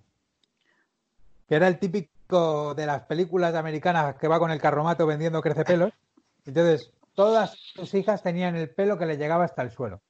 que 1.50 1.56
era 1.56 1.68
el 1.68 1.80
típico 1.80 2.74
de 2.74 2.86
las 2.86 3.02
películas 3.02 3.54
americanas 3.56 4.16
que 4.16 4.30
va 4.30 4.40
con 4.40 4.52
el 4.52 4.62
carromato 4.62 5.06
vendiendo 5.06 5.42
crecepelos. 5.42 5.92
Entonces, 6.46 6.94
todas 7.14 7.52
sus 7.76 7.94
hijas 7.94 8.24
tenían 8.24 8.56
el 8.56 8.70
pelo 8.70 8.98
que 8.98 9.06
le 9.06 9.18
llegaba 9.18 9.44
hasta 9.44 9.64
el 9.64 9.72
suelo. 9.72 10.02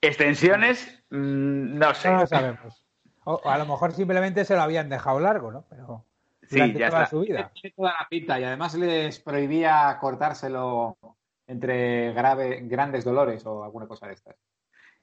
Extensiones, 0.00 1.02
mm, 1.10 1.78
no 1.78 1.94
sé. 1.94 2.10
No 2.10 2.20
lo 2.20 2.26
sabemos. 2.26 2.84
O, 3.24 3.40
a 3.44 3.58
lo 3.58 3.66
mejor 3.66 3.92
simplemente 3.92 4.44
se 4.44 4.56
lo 4.56 4.62
habían 4.62 4.88
dejado 4.88 5.20
largo, 5.20 5.52
¿no? 5.52 5.64
Pero 5.70 6.04
sí, 6.48 6.72
ya 6.72 6.90
toda 6.90 7.06
su 7.06 7.20
vida. 7.20 7.52
toda 7.76 7.92
la 7.92 8.08
pinta 8.08 8.40
y 8.40 8.44
además 8.44 8.74
les 8.74 9.20
prohibía 9.20 9.98
cortárselo 10.00 10.96
entre 11.50 12.12
grave, 12.12 12.60
grandes 12.62 13.04
dolores 13.04 13.44
o 13.44 13.64
alguna 13.64 13.86
cosa 13.86 14.06
de 14.06 14.14
estas. 14.14 14.36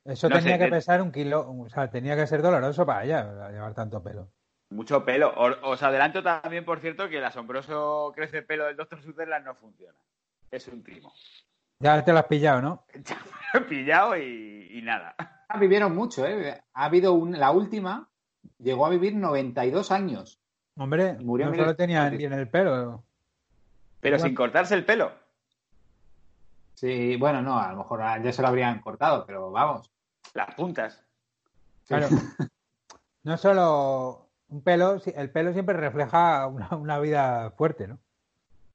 Eso 0.05 0.29
tenía 0.29 0.57
que 0.57 0.65
eh, 0.65 0.69
pesar 0.69 1.01
un 1.01 1.11
kilo, 1.11 1.49
o 1.49 1.69
sea, 1.69 1.89
tenía 1.89 2.15
que 2.15 2.25
ser 2.25 2.41
doloroso 2.41 2.85
para 2.85 3.03
ella 3.03 3.51
llevar 3.51 3.73
tanto 3.73 4.01
pelo. 4.01 4.29
Mucho 4.69 5.03
pelo. 5.03 5.33
Os 5.35 5.83
adelanto 5.83 6.23
también, 6.23 6.63
por 6.63 6.79
cierto, 6.79 7.09
que 7.09 7.17
el 7.17 7.25
asombroso 7.25 8.13
crece 8.15 8.41
pelo 8.41 8.65
del 8.65 8.77
Dr. 8.77 9.01
Sutherland 9.01 9.45
no 9.45 9.55
funciona. 9.55 9.97
Es 10.49 10.67
un 10.69 10.83
timo. 10.83 11.13
Ya 11.79 12.03
te 12.03 12.13
lo 12.13 12.19
has 12.19 12.25
pillado, 12.25 12.61
¿no? 12.61 12.85
Ya 13.03 13.15
me 13.15 13.59
lo 13.59 13.65
he 13.65 13.69
pillado 13.69 14.17
y, 14.17 14.81
nada. 14.83 15.15
Vivieron 15.59 15.93
mucho, 15.93 16.25
¿eh? 16.25 16.61
Ha 16.73 16.85
habido 16.85 17.13
un, 17.13 17.37
la 17.37 17.51
última, 17.51 18.09
llegó 18.59 18.85
a 18.85 18.89
vivir 18.89 19.15
92 19.15 19.91
años. 19.91 20.39
Hombre, 20.77 21.13
Murió 21.19 21.49
no 21.49 21.55
solo 21.55 21.75
tenía 21.75 22.09
bien 22.09 22.31
el 22.31 22.47
pelo. 22.47 23.03
Pero 23.99 24.19
sin 24.19 24.35
cortarse 24.35 24.75
el 24.75 24.85
pelo. 24.85 25.26
Sí, 26.77 27.15
bueno, 27.15 27.41
no, 27.41 27.59
a 27.59 27.71
lo 27.71 27.77
mejor 27.77 28.01
ya 28.21 28.31
se 28.31 28.43
lo 28.43 28.49
habrían 28.49 28.81
cortado, 28.81 29.25
pero 29.25 29.49
vamos. 29.49 29.91
Las 30.35 30.53
puntas. 30.53 31.03
Claro. 31.87 32.07
no 33.23 33.35
solo 33.35 34.29
un 34.49 34.61
pelo, 34.61 35.01
el 35.03 35.31
pelo 35.31 35.53
siempre 35.53 35.75
refleja 35.75 36.45
una, 36.45 36.99
vida 36.99 37.49
fuerte, 37.57 37.87
¿no? 37.87 37.97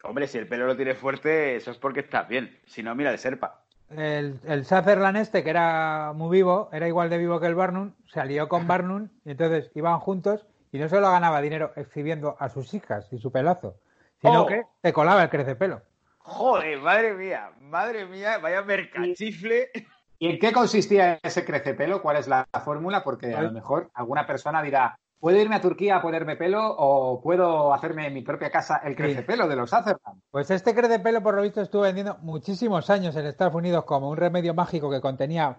Hombre, 0.03 0.27
si 0.27 0.38
el 0.38 0.49
pelo 0.49 0.67
lo 0.67 0.77
tiene 0.77 0.97
fuerte, 0.97 1.55
eso 1.55 1.71
es 1.71 1.79
porque 1.79 2.01
estás 2.01 2.27
bien. 2.27 2.59
Si 2.67 2.83
no, 2.83 2.93
mira 2.97 3.12
de 3.12 3.19
serpa. 3.19 3.62
El, 3.88 4.41
el 4.47 4.65
Sutherland 4.65 5.19
este, 5.19 5.45
que 5.45 5.51
era 5.51 6.12
muy 6.12 6.37
vivo, 6.37 6.71
era 6.73 6.88
igual 6.88 7.09
de 7.09 7.19
vivo 7.19 7.38
que 7.38 7.47
el 7.47 7.55
Barnum, 7.55 7.93
se 8.12 8.19
alió 8.19 8.49
con 8.49 8.67
Barnum 8.67 9.11
y 9.25 9.31
entonces 9.31 9.71
iban 9.77 10.01
juntos 10.01 10.45
y 10.73 10.79
no 10.79 10.88
solo 10.88 11.09
ganaba 11.09 11.41
dinero 11.41 11.71
exhibiendo 11.77 12.35
a 12.41 12.49
sus 12.49 12.75
hijas 12.75 13.12
y 13.12 13.19
su 13.19 13.31
pelazo, 13.31 13.77
sino 14.21 14.43
oh. 14.43 14.47
que 14.47 14.65
te 14.81 14.93
colaba 14.93 15.23
el 15.23 15.31
crecepelo. 15.31 15.83
Joder, 16.24 16.78
madre 16.80 17.14
mía, 17.14 17.50
madre 17.61 18.06
mía, 18.06 18.38
vaya 18.38 18.62
mercachifle. 18.62 19.70
¿Y 20.18 20.28
en 20.28 20.38
qué 20.38 20.52
consistía 20.52 21.18
ese 21.22 21.44
crecepelo? 21.44 22.00
¿Cuál 22.00 22.16
es 22.16 22.28
la 22.28 22.46
fórmula? 22.64 23.02
Porque 23.02 23.35
a 23.35 23.42
lo 23.42 23.52
mejor 23.52 23.90
alguna 23.94 24.26
persona 24.26 24.62
dirá, 24.62 24.96
¿Puedo 25.22 25.38
irme 25.38 25.54
a 25.54 25.61
Turquía 25.61 25.98
a 25.98 26.02
ponerme 26.02 26.35
pelo 26.35 26.74
o 26.76 27.22
puedo 27.22 27.72
hacerme 27.72 28.08
en 28.08 28.14
mi 28.14 28.22
propia 28.22 28.50
casa 28.50 28.80
el 28.82 28.96
crecepelo 28.96 29.46
de 29.46 29.54
los 29.54 29.72
Azerman? 29.72 30.20
Pues 30.32 30.50
este 30.50 30.74
crecepelo, 30.74 31.22
por 31.22 31.37
lo 31.37 31.42
visto, 31.42 31.61
estuvo 31.61 31.82
vendiendo 31.82 32.18
muchísimos 32.22 32.90
años 32.90 33.14
en 33.14 33.26
Estados 33.26 33.54
Unidos 33.54 33.85
como 33.85 34.11
un 34.11 34.16
remedio 34.16 34.52
mágico 34.52 34.90
que 34.90 35.00
contenía 35.00 35.58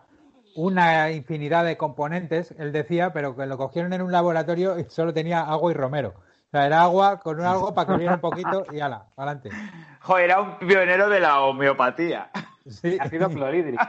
una 0.57 1.11
infinidad 1.11 1.63
de 1.63 1.77
componentes, 1.77 2.53
él 2.59 2.73
decía, 2.73 3.13
pero 3.13 3.37
que 3.37 3.45
lo 3.45 3.57
cogieron 3.57 3.93
en 3.93 4.01
un 4.01 4.11
laboratorio 4.11 4.77
y 4.77 4.83
solo 4.89 5.13
tenía 5.13 5.39
agua 5.39 5.71
y 5.71 5.75
romero. 5.75 6.13
Sea, 6.53 6.65
era 6.65 6.81
agua 6.83 7.19
con 7.19 7.39
un 7.39 7.45
algo 7.45 7.73
para 7.73 7.87
que 7.87 7.93
oliera 7.93 8.13
un 8.15 8.21
poquito 8.21 8.65
y 8.71 8.79
ala, 8.79 9.07
adelante. 9.17 9.49
Joder, 10.01 10.25
era 10.25 10.41
un 10.41 10.57
pionero 10.59 11.09
de 11.09 11.19
la 11.19 11.41
homeopatía. 11.41 12.29
Sí. 12.67 12.97
Ácido 12.99 13.29
clorhídrico. 13.29 13.83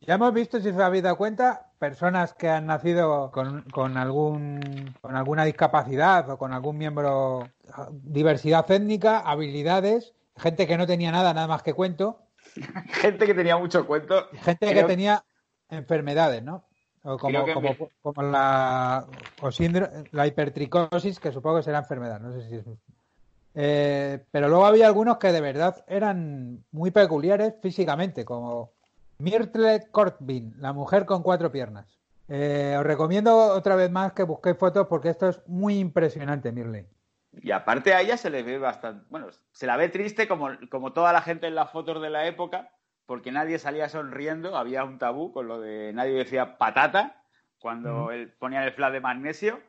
Ya 0.00 0.14
hemos 0.14 0.34
visto, 0.34 0.60
si 0.60 0.68
os 0.68 0.78
habéis 0.78 1.02
dado 1.02 1.16
cuenta, 1.16 1.70
personas 1.78 2.34
que 2.34 2.48
han 2.50 2.66
nacido 2.66 3.30
con, 3.30 3.62
con 3.70 3.96
algún, 3.96 4.94
con 5.00 5.16
alguna 5.16 5.44
discapacidad 5.44 6.28
o 6.28 6.36
con 6.36 6.52
algún 6.52 6.76
miembro, 6.76 7.48
diversidad 7.90 8.70
étnica, 8.70 9.20
habilidades, 9.20 10.12
gente 10.36 10.66
que 10.66 10.76
no 10.76 10.86
tenía 10.86 11.10
nada, 11.10 11.32
nada 11.32 11.46
más 11.46 11.62
que 11.62 11.72
cuento, 11.72 12.20
Gente 12.90 13.24
que 13.26 13.32
tenía 13.34 13.56
mucho 13.56 13.86
cuento. 13.86 14.28
gente 14.42 14.66
Creo- 14.68 14.82
que 14.82 14.84
tenía 14.84 15.24
enfermedades, 15.70 16.42
¿no? 16.42 16.64
O 17.04 17.18
como, 17.18 17.44
como, 17.44 17.60
me- 17.60 17.78
como 18.02 18.22
la, 18.22 19.06
o 19.42 19.50
la 20.12 20.26
hipertricosis, 20.26 21.20
que 21.20 21.32
supongo 21.32 21.56
que 21.58 21.62
será 21.64 21.78
enfermedad, 21.78 22.18
no 22.18 22.32
sé 22.32 22.48
si 22.48 22.56
es. 22.56 22.64
Eh, 23.54 24.24
pero 24.30 24.48
luego 24.48 24.66
había 24.66 24.86
algunos 24.86 25.18
que 25.18 25.30
de 25.30 25.40
verdad 25.40 25.84
eran 25.86 26.64
muy 26.72 26.90
peculiares 26.90 27.54
físicamente, 27.62 28.24
como 28.24 28.72
Myrtle 29.18 29.88
Corbin, 29.90 30.54
la 30.58 30.72
mujer 30.72 31.04
con 31.04 31.22
cuatro 31.22 31.52
piernas. 31.52 31.86
Eh, 32.28 32.74
os 32.78 32.84
recomiendo 32.84 33.36
otra 33.52 33.76
vez 33.76 33.90
más 33.90 34.14
que 34.14 34.22
busquéis 34.22 34.56
fotos 34.56 34.86
porque 34.88 35.10
esto 35.10 35.28
es 35.28 35.40
muy 35.46 35.78
impresionante, 35.78 36.52
Myrtle. 36.52 36.86
Y 37.32 37.50
aparte 37.50 37.92
a 37.92 38.00
ella 38.00 38.16
se 38.16 38.30
le 38.30 38.42
ve 38.42 38.58
bastante. 38.58 39.04
Bueno, 39.10 39.26
se 39.52 39.66
la 39.66 39.76
ve 39.76 39.88
triste 39.88 40.26
como, 40.26 40.48
como 40.70 40.92
toda 40.92 41.12
la 41.12 41.20
gente 41.20 41.46
en 41.48 41.54
las 41.54 41.70
fotos 41.70 42.00
de 42.00 42.08
la 42.08 42.26
época, 42.26 42.70
porque 43.06 43.32
nadie 43.32 43.58
salía 43.58 43.88
sonriendo. 43.88 44.56
Había 44.56 44.84
un 44.84 44.98
tabú 44.98 45.32
con 45.32 45.48
lo 45.48 45.60
de 45.60 45.92
nadie 45.92 46.12
decía 46.12 46.58
patata 46.58 47.22
cuando 47.58 48.10
él 48.10 48.32
ponía 48.38 48.64
el 48.64 48.72
flash 48.72 48.92
de 48.92 49.00
magnesio, 49.00 49.60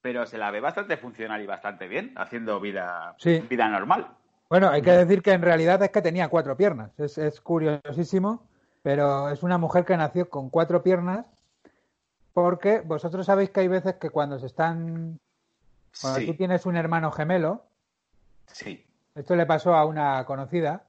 pero 0.00 0.24
se 0.26 0.38
la 0.38 0.50
ve 0.50 0.60
bastante 0.60 0.96
funcional 0.96 1.42
y 1.42 1.46
bastante 1.46 1.88
bien, 1.88 2.12
haciendo 2.16 2.60
vida, 2.60 3.14
Sí. 3.18 3.40
vida 3.50 3.68
normal. 3.68 4.08
Bueno, 4.48 4.68
hay 4.68 4.82
que 4.82 4.92
decir 4.92 5.22
que 5.22 5.32
en 5.32 5.42
realidad 5.42 5.82
es 5.82 5.90
que 5.90 6.02
tenía 6.02 6.28
cuatro 6.28 6.56
piernas. 6.56 6.90
Es, 6.98 7.18
es 7.18 7.40
curiosísimo, 7.40 8.46
pero 8.82 9.30
es 9.30 9.42
una 9.42 9.58
mujer 9.58 9.84
que 9.84 9.96
nació 9.96 10.28
con 10.28 10.48
cuatro 10.50 10.82
piernas 10.82 11.26
porque 12.32 12.80
vosotros 12.80 13.26
sabéis 13.26 13.50
que 13.50 13.60
hay 13.60 13.68
veces 13.68 13.94
que 13.94 14.10
cuando 14.10 14.38
se 14.38 14.46
están... 14.46 15.18
Cuando 16.00 16.24
tú 16.24 16.34
tienes 16.34 16.66
un 16.66 16.76
hermano 16.76 17.10
gemelo, 17.10 17.64
sí. 18.46 18.86
esto 19.16 19.34
le 19.34 19.44
pasó 19.44 19.74
a 19.74 19.84
una 19.84 20.24
conocida, 20.24 20.84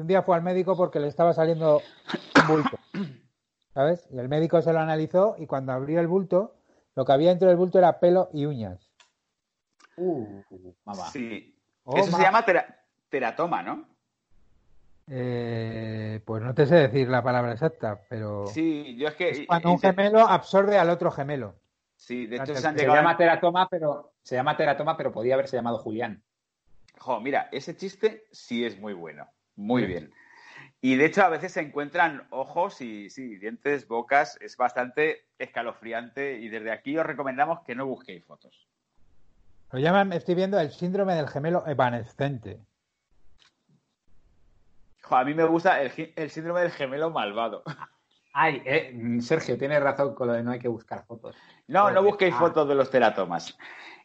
que 0.00 0.02
un 0.02 0.06
día 0.08 0.22
fue 0.22 0.34
al 0.34 0.42
médico 0.42 0.76
porque 0.76 0.98
le 0.98 1.08
estaba 1.08 1.34
saliendo 1.34 1.82
un 2.40 2.46
bulto. 2.48 2.78
¿Sabes? 3.74 4.08
Y 4.10 4.18
el 4.18 4.28
médico 4.28 4.62
se 4.62 4.72
lo 4.72 4.80
analizó 4.80 5.36
y 5.38 5.46
cuando 5.46 5.72
abrió 5.72 6.00
el 6.00 6.06
bulto, 6.08 6.54
lo 6.96 7.04
que 7.04 7.12
había 7.12 7.28
dentro 7.28 7.48
del 7.48 7.56
bulto 7.58 7.78
era 7.78 8.00
pelo 8.00 8.30
y 8.32 8.46
uñas. 8.46 8.90
Uh, 9.96 10.42
mamá. 10.84 11.04
sí. 11.10 11.54
Oh, 11.84 11.96
Eso 11.98 12.16
se 12.16 12.22
llama 12.22 12.44
tera- 12.44 12.82
teratoma, 13.08 13.62
¿no? 13.62 13.86
Eh, 15.08 16.20
pues 16.24 16.42
no 16.42 16.54
te 16.54 16.66
sé 16.66 16.76
decir 16.76 17.08
la 17.08 17.22
palabra 17.22 17.52
exacta, 17.52 18.00
pero 18.08 18.46
Sí, 18.46 18.96
yo 18.96 19.08
es 19.08 19.14
que. 19.14 19.30
es 19.30 19.46
cuando 19.46 19.70
un 19.72 19.78
gemelo 19.80 20.20
absorbe 20.20 20.78
al 20.78 20.88
otro 20.88 21.10
gemelo. 21.10 21.54
Sí, 21.96 22.26
de 22.26 22.36
hecho 22.36 22.54
Se 22.54 22.60
se 22.62 22.66
han 22.68 22.76
llegado. 22.76 22.96
llama 22.96 23.16
teratoma, 23.16 23.68
pero 23.68 24.12
se 24.22 24.36
llama 24.36 24.56
teratoma, 24.56 24.96
pero 24.96 25.12
podía 25.12 25.34
haberse 25.34 25.56
llamado 25.56 25.78
Julián. 25.78 26.22
Jo, 26.98 27.20
mira, 27.20 27.48
ese 27.52 27.76
chiste 27.76 28.24
sí 28.30 28.64
es 28.64 28.78
muy 28.78 28.92
bueno. 28.94 29.26
Muy 29.56 29.86
bien. 29.86 30.12
Y 30.82 30.96
de 30.96 31.04
hecho, 31.04 31.22
a 31.22 31.28
veces 31.28 31.52
se 31.52 31.60
encuentran 31.60 32.26
ojos 32.30 32.80
y 32.80 33.10
sí, 33.10 33.36
dientes, 33.36 33.86
bocas. 33.86 34.38
Es 34.40 34.56
bastante 34.56 35.26
escalofriante. 35.38 36.38
Y 36.38 36.48
desde 36.48 36.72
aquí 36.72 36.96
os 36.96 37.04
recomendamos 37.04 37.60
que 37.60 37.74
no 37.74 37.86
busquéis 37.86 38.24
fotos. 38.24 38.66
Lo 39.72 39.78
llaman, 39.78 40.12
estoy 40.12 40.34
viendo, 40.34 40.58
el 40.58 40.70
síndrome 40.70 41.14
del 41.14 41.28
gemelo 41.28 41.64
evanescente. 41.66 42.60
Jo, 45.02 45.16
a 45.16 45.24
mí 45.24 45.34
me 45.34 45.44
gusta 45.44 45.80
el, 45.82 46.30
síndrome 46.30 46.60
del 46.60 46.70
gemelo 46.70 47.10
malvado. 47.10 47.62
Ay, 48.32 48.62
eh, 48.64 49.18
Sergio, 49.20 49.58
tienes 49.58 49.82
razón 49.82 50.14
con 50.14 50.28
lo 50.28 50.34
de 50.34 50.42
no 50.42 50.52
hay 50.52 50.60
que 50.60 50.68
buscar 50.68 51.04
fotos. 51.04 51.36
No, 51.66 51.90
no 51.90 52.02
busquéis 52.02 52.34
Ah. 52.34 52.38
fotos 52.38 52.68
de 52.68 52.74
los 52.74 52.90
teratomas. 52.90 53.58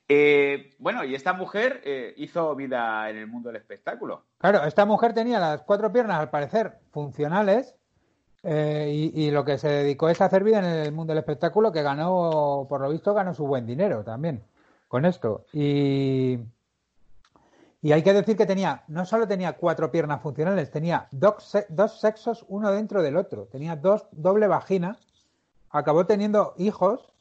Eh, 0.08 0.76
bueno, 0.78 1.04
y 1.04 1.16
esta 1.16 1.34
mujer 1.34 1.82
eh, 1.84 2.14
hizo 2.18 2.56
vida 2.56 3.10
en 3.10 3.18
el 3.18 3.28
mundo 3.28 3.50
del 3.50 3.56
espectáculo. 3.58 4.26
Claro, 4.38 4.64
esta 4.66 4.86
mujer 4.86 5.14
tenía 5.14 5.40
las 5.40 5.62
cuatro 5.64 5.92
piernas, 5.92 6.20
al 6.20 6.30
parecer, 6.30 6.80
funcionales, 6.92 7.76
eh, 8.44 9.12
y, 9.16 9.32
lo 9.32 9.44
que 9.44 9.58
se 9.58 9.68
dedicó 9.68 10.08
es 10.08 10.22
a 10.22 10.26
hacer 10.26 10.44
vida 10.44 10.60
en 10.60 10.66
el 10.66 10.92
mundo 10.92 11.12
del 11.12 11.18
espectáculo, 11.18 11.72
que 11.72 11.82
ganó, 11.82 12.68
por 12.70 12.80
lo 12.80 12.90
visto, 12.90 13.16
ganó 13.16 13.34
su 13.34 13.48
buen 13.48 13.66
dinero 13.66 14.04
también 14.04 14.44
con 14.88 15.06
esto. 15.06 15.48
Y, 15.52 16.38
y 17.82 17.92
hay 17.92 18.04
que 18.04 18.14
decir 18.14 18.38
que 18.38 18.46
tenía, 18.46 18.84
no 18.88 19.04
solo 19.06 19.28
tenía 19.28 19.54
cuatro 19.54 19.92
piernas 19.92 20.22
funcionales, 20.22 20.70
tenía 20.70 21.08
dos, 21.10 21.58
dos 21.70 22.00
sexos 22.00 22.46
uno 22.48 22.72
dentro 22.72 23.02
del 23.02 23.18
otro, 23.18 23.46
tenía 23.46 23.76
dos 23.76 24.06
doble 24.12 24.46
vagina, 24.46 25.00
acabó 25.72 26.06
teniendo 26.06 26.54
hijos, 26.58 27.15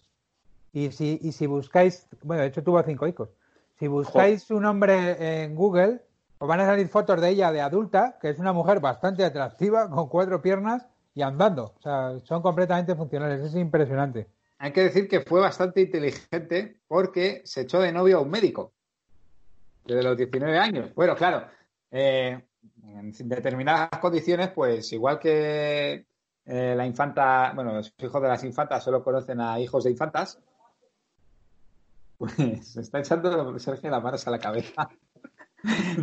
y 0.75 0.91
si, 0.91 1.19
y 1.23 1.33
si 1.33 1.47
buscáis, 1.47 2.07
bueno, 2.23 2.43
de 2.43 2.49
hecho 2.49 2.63
tuvo 2.63 2.83
cinco 2.83 3.07
hijos, 3.07 3.31
si 3.79 3.87
buscáis 3.87 4.43
su 4.43 4.61
nombre 4.61 5.45
en 5.45 5.55
Google, 5.55 6.01
os 6.39 6.49
van 6.49 6.61
a 6.61 6.67
salir 6.67 6.89
fotos 6.89 7.21
de 7.21 7.31
ella 7.31 7.53
de 7.53 7.61
adulta, 7.61 8.19
que 8.21 8.29
es 8.29 8.39
una 8.39 8.53
mujer 8.53 8.81
bastante 8.81 9.25
atractiva, 9.25 9.89
con 9.89 10.09
cuatro 10.09 10.43
piernas 10.43 10.87
y 11.15 11.23
andando. 11.23 11.75
O 11.77 11.81
sea, 11.81 12.19
son 12.25 12.43
completamente 12.43 12.95
funcionales. 12.95 13.41
Es 13.41 13.55
impresionante. 13.55 14.27
Hay 14.59 14.73
que 14.73 14.83
decir 14.83 15.09
que 15.09 15.21
fue 15.21 15.41
bastante 15.41 15.81
inteligente 15.81 16.81
porque 16.87 17.43
se 17.45 17.63
echó 17.63 17.81
de 17.81 17.93
novio 17.93 18.19
a 18.19 18.21
un 18.21 18.31
médico 18.31 18.73
desde 19.85 20.03
los 20.03 20.17
19 20.17 20.59
años. 20.59 20.95
Bueno, 20.95 21.15
claro, 21.15 21.47
eh, 21.91 22.41
en 22.83 23.13
determinadas 23.29 23.91
condiciones, 24.01 24.51
pues 24.51 24.93
igual 24.93 25.19
que 25.19 26.07
eh, 26.47 26.75
la 26.77 26.87
infanta, 26.87 27.53
bueno, 27.55 27.75
los 27.75 27.93
hijos 27.99 28.23
de 28.23 28.29
las 28.29 28.45
infantas 28.45 28.83
solo 28.83 29.03
conocen 29.03 29.41
a 29.41 29.59
hijos 29.61 29.85
de 29.85 29.91
infantas, 29.91 30.41
pues 32.37 32.73
se 32.73 32.81
está 32.81 32.99
echando 33.01 33.59
Sergio 33.59 33.91
las 33.91 34.03
manos 34.03 34.27
a 34.27 34.31
la 34.31 34.39
cabeza. 34.39 34.89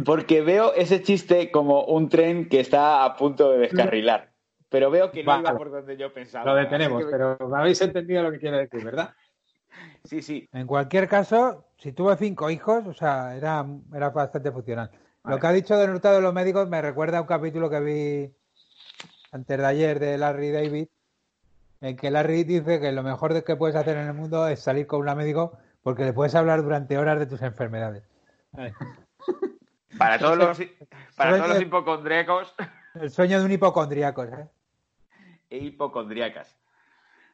Porque 0.06 0.42
veo 0.42 0.74
ese 0.74 1.02
chiste 1.04 1.52
como 1.52 1.84
un 1.86 2.10
tren 2.10 2.50
que 2.50 2.60
está 2.60 3.06
a 3.06 3.16
punto 3.16 3.52
de 3.52 3.60
descarrilar. 3.60 4.32
Pero 4.70 4.90
veo 4.90 5.12
que 5.12 5.24
no 5.24 5.32
Vale. 5.32 5.42
iba 5.50 5.58
por 5.58 5.70
donde 5.72 5.98
yo 5.98 6.14
pensaba. 6.14 6.46
Lo 6.46 6.56
detenemos, 6.56 7.04
que- 7.06 7.12
pero 7.12 7.38
me 7.48 7.58
habéis 7.60 7.82
entendido 7.82 8.24
lo 8.24 8.32
que 8.32 8.40
quiero 8.40 8.58
decir, 8.58 8.84
¿verdad? 8.84 9.14
Sí, 10.04 10.22
sí. 10.22 10.50
En 10.54 10.66
cualquier 10.66 11.08
caso, 11.08 11.66
si 11.78 11.92
tuvo 11.92 12.16
cinco 12.16 12.50
hijos, 12.50 12.88
o 12.88 12.94
sea, 12.94 13.36
era, 13.36 13.66
era 13.94 14.10
bastante 14.10 14.52
funcional. 14.52 14.90
Vale. 15.24 15.36
Lo 15.36 15.40
que 15.40 15.48
ha 15.48 15.52
dicho 15.52 15.78
del 15.78 15.92
hurtado 15.92 16.16
de 16.16 16.22
los 16.22 16.34
médicos 16.34 16.68
me 16.68 16.82
recuerda 16.82 17.20
a 17.20 17.22
un 17.22 17.28
capítulo 17.28 17.70
que 17.70 17.80
vi 17.82 18.34
antes 19.32 19.58
de 19.58 19.66
ayer 19.66 20.00
de 20.00 20.18
Larry 20.18 20.52
David, 20.52 20.88
en 21.82 21.96
que 21.96 22.12
Larry 22.12 22.44
dice 22.44 22.80
que 22.80 22.92
lo 22.92 23.04
mejor 23.04 23.44
que 23.44 23.56
puedes 23.56 23.76
hacer 23.76 23.98
en 23.98 24.08
el 24.08 24.14
mundo 24.14 24.48
es 24.48 24.60
salir 24.60 24.88
con 24.88 25.08
un 25.08 25.18
médico 25.18 25.58
porque 25.84 26.04
le 26.04 26.14
puedes 26.14 26.36
hablar 26.36 26.62
durante 26.64 26.98
horas 26.98 27.20
de 27.20 27.26
tus 27.26 27.42
enfermedades. 27.42 28.04
Para 29.98 30.18
todos 30.18 30.38
los, 30.38 30.58
para 31.18 31.36
todos 31.38 31.50
los 31.50 31.62
hipocondríacos 31.62 32.56
El 32.96 33.12
sueño 33.12 33.40
de 33.40 33.46
un 33.46 33.52
hipocondríaco, 33.52 34.24
¿eh? 34.24 34.48
e 35.50 35.58
hipocondríacas. 35.58 36.58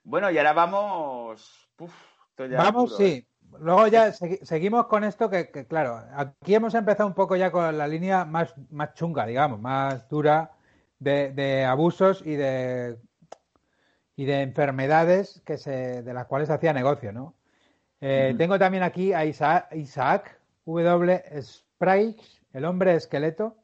Bueno, 0.03 0.31
y 0.31 0.37
ahora 0.39 0.53
vamos. 0.53 1.69
Uf, 1.77 1.93
ya 2.37 2.57
Vamos, 2.57 2.91
duro, 2.97 3.03
¿eh? 3.03 3.11
sí. 3.11 3.27
Luego 3.59 3.87
ya 3.87 4.07
segui- 4.09 4.43
seguimos 4.43 4.87
con 4.87 5.03
esto 5.03 5.29
que, 5.29 5.49
que, 5.51 5.67
claro, 5.67 6.03
aquí 6.15 6.55
hemos 6.55 6.73
empezado 6.73 7.07
un 7.07 7.13
poco 7.13 7.35
ya 7.35 7.51
con 7.51 7.77
la 7.77 7.87
línea 7.87 8.25
más, 8.25 8.53
más 8.71 8.93
chunga, 8.95 9.25
digamos, 9.25 9.59
más 9.61 10.09
dura 10.09 10.51
de, 10.99 11.31
de 11.31 11.63
abusos 11.63 12.21
y 12.25 12.35
de 12.35 12.97
y 14.15 14.25
de 14.25 14.41
enfermedades 14.41 15.41
que 15.45 15.59
se, 15.59 16.01
de 16.01 16.13
las 16.13 16.25
cuales 16.25 16.47
se 16.47 16.55
hacía 16.55 16.73
negocio, 16.73 17.11
¿no? 17.13 17.35
Eh. 18.01 18.35
Tengo 18.37 18.59
también 18.59 18.83
aquí 18.83 19.13
a 19.13 19.25
Isaac, 19.25 19.73
Isaac 19.75 20.39
W. 20.65 21.23
Sprague, 21.41 22.15
el 22.53 22.65
hombre 22.65 22.95
esqueleto, 22.95 23.55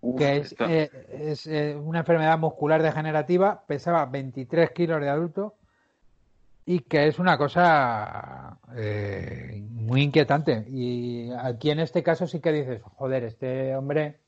Uf, 0.00 0.18
que 0.18 0.36
es, 0.38 0.54
eh, 0.58 0.90
es, 1.12 1.46
eh, 1.46 1.76
una 1.76 2.00
enfermedad 2.00 2.38
muscular 2.38 2.82
degenerativa, 2.82 3.64
pesaba 3.66 4.04
23 4.06 4.70
kilos 4.72 5.00
de 5.00 5.08
adulto 5.08 5.54
y 6.66 6.80
que 6.80 7.06
es 7.06 7.18
una 7.18 7.38
cosa 7.38 8.58
eh, 8.76 9.64
muy 9.70 10.02
inquietante. 10.02 10.64
Y 10.68 11.30
aquí 11.32 11.70
en 11.70 11.80
este 11.80 12.02
caso 12.02 12.26
sí 12.26 12.40
que 12.40 12.52
dices, 12.52 12.82
joder, 12.96 13.24
este 13.24 13.74
hombre 13.76 14.18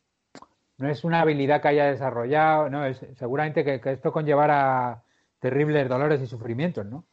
no 0.79 0.89
es 0.89 1.05
una 1.05 1.21
habilidad 1.21 1.61
que 1.61 1.69
haya 1.69 1.87
desarrollado, 1.87 2.71
no, 2.71 2.85
es 2.87 3.05
seguramente 3.17 3.65
que, 3.65 3.81
que 3.81 3.93
esto 3.93 4.13
conllevara 4.13 5.03
terribles 5.41 5.89
dolores 5.89 6.21
y 6.23 6.27
sufrimientos, 6.27 6.87
¿no? 6.87 7.05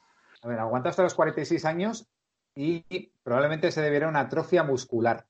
A 0.42 0.48
ver, 0.48 0.60
aguanta 0.60 0.90
hasta 0.90 1.04
los 1.04 1.14
46 1.14 1.66
años 1.66 2.08
y 2.56 2.84
probablemente 3.24 3.72
se 3.72 3.82
debiera 3.82 4.08
a 4.08 4.10
una 4.10 4.22
atrofia 4.22 4.64
muscular. 4.64 5.26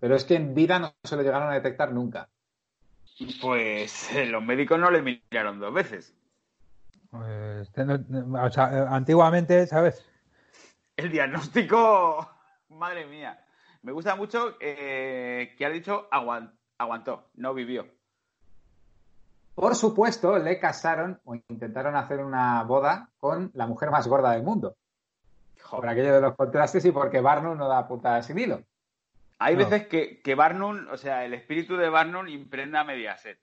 Pero 0.00 0.16
es 0.16 0.24
que 0.24 0.34
en 0.36 0.54
vida 0.54 0.78
no 0.78 0.94
se 1.02 1.16
lo 1.16 1.22
llegaron 1.22 1.48
a 1.50 1.54
detectar 1.54 1.92
nunca. 1.92 2.28
Pues 3.40 4.12
eh, 4.14 4.26
los 4.26 4.42
médicos 4.42 4.78
no 4.78 4.90
le 4.90 5.02
miraron 5.02 5.60
dos 5.60 5.72
veces. 5.72 6.14
Pues, 7.10 7.68
este 7.68 7.84
no- 7.84 8.42
o 8.44 8.50
sea, 8.50 8.70
eh, 8.76 8.86
antiguamente, 8.88 9.66
¿sabes? 9.66 10.04
El 10.96 11.10
diagnóstico 11.10 12.28
Madre 12.68 13.06
mía. 13.06 13.40
Me 13.82 13.92
gusta 13.92 14.16
mucho 14.16 14.56
eh, 14.60 15.54
que 15.56 15.64
ha 15.66 15.70
dicho 15.70 16.08
aguantó, 16.10 17.30
no 17.34 17.54
vivió. 17.54 17.86
Por 19.54 19.76
supuesto, 19.76 20.38
le 20.38 20.58
casaron 20.58 21.20
o 21.24 21.34
intentaron 21.34 21.96
hacer 21.96 22.20
una 22.20 22.62
boda 22.64 23.10
con 23.18 23.50
la 23.54 23.66
mujer 23.66 23.90
más 23.90 24.08
gorda 24.08 24.32
del 24.32 24.42
mundo. 24.42 24.76
Por 25.70 25.88
aquello 25.88 26.14
de 26.14 26.20
los 26.20 26.34
contrastes 26.34 26.84
y 26.84 26.90
porque 26.90 27.20
Barnum 27.20 27.56
no 27.56 27.68
da 27.68 27.86
puta 27.86 28.22
sin 28.22 28.38
hilo. 28.38 28.62
Hay 29.38 29.56
veces 29.56 29.88
que, 29.88 30.20
que, 30.22 30.34
Barnum, 30.34 30.86
o 30.90 30.96
sea, 30.96 31.24
el 31.24 31.34
espíritu 31.34 31.76
de 31.76 31.88
Barnum 31.88 32.28
imprenda 32.28 32.80
a 32.80 32.84
Mediaset. 32.84 33.38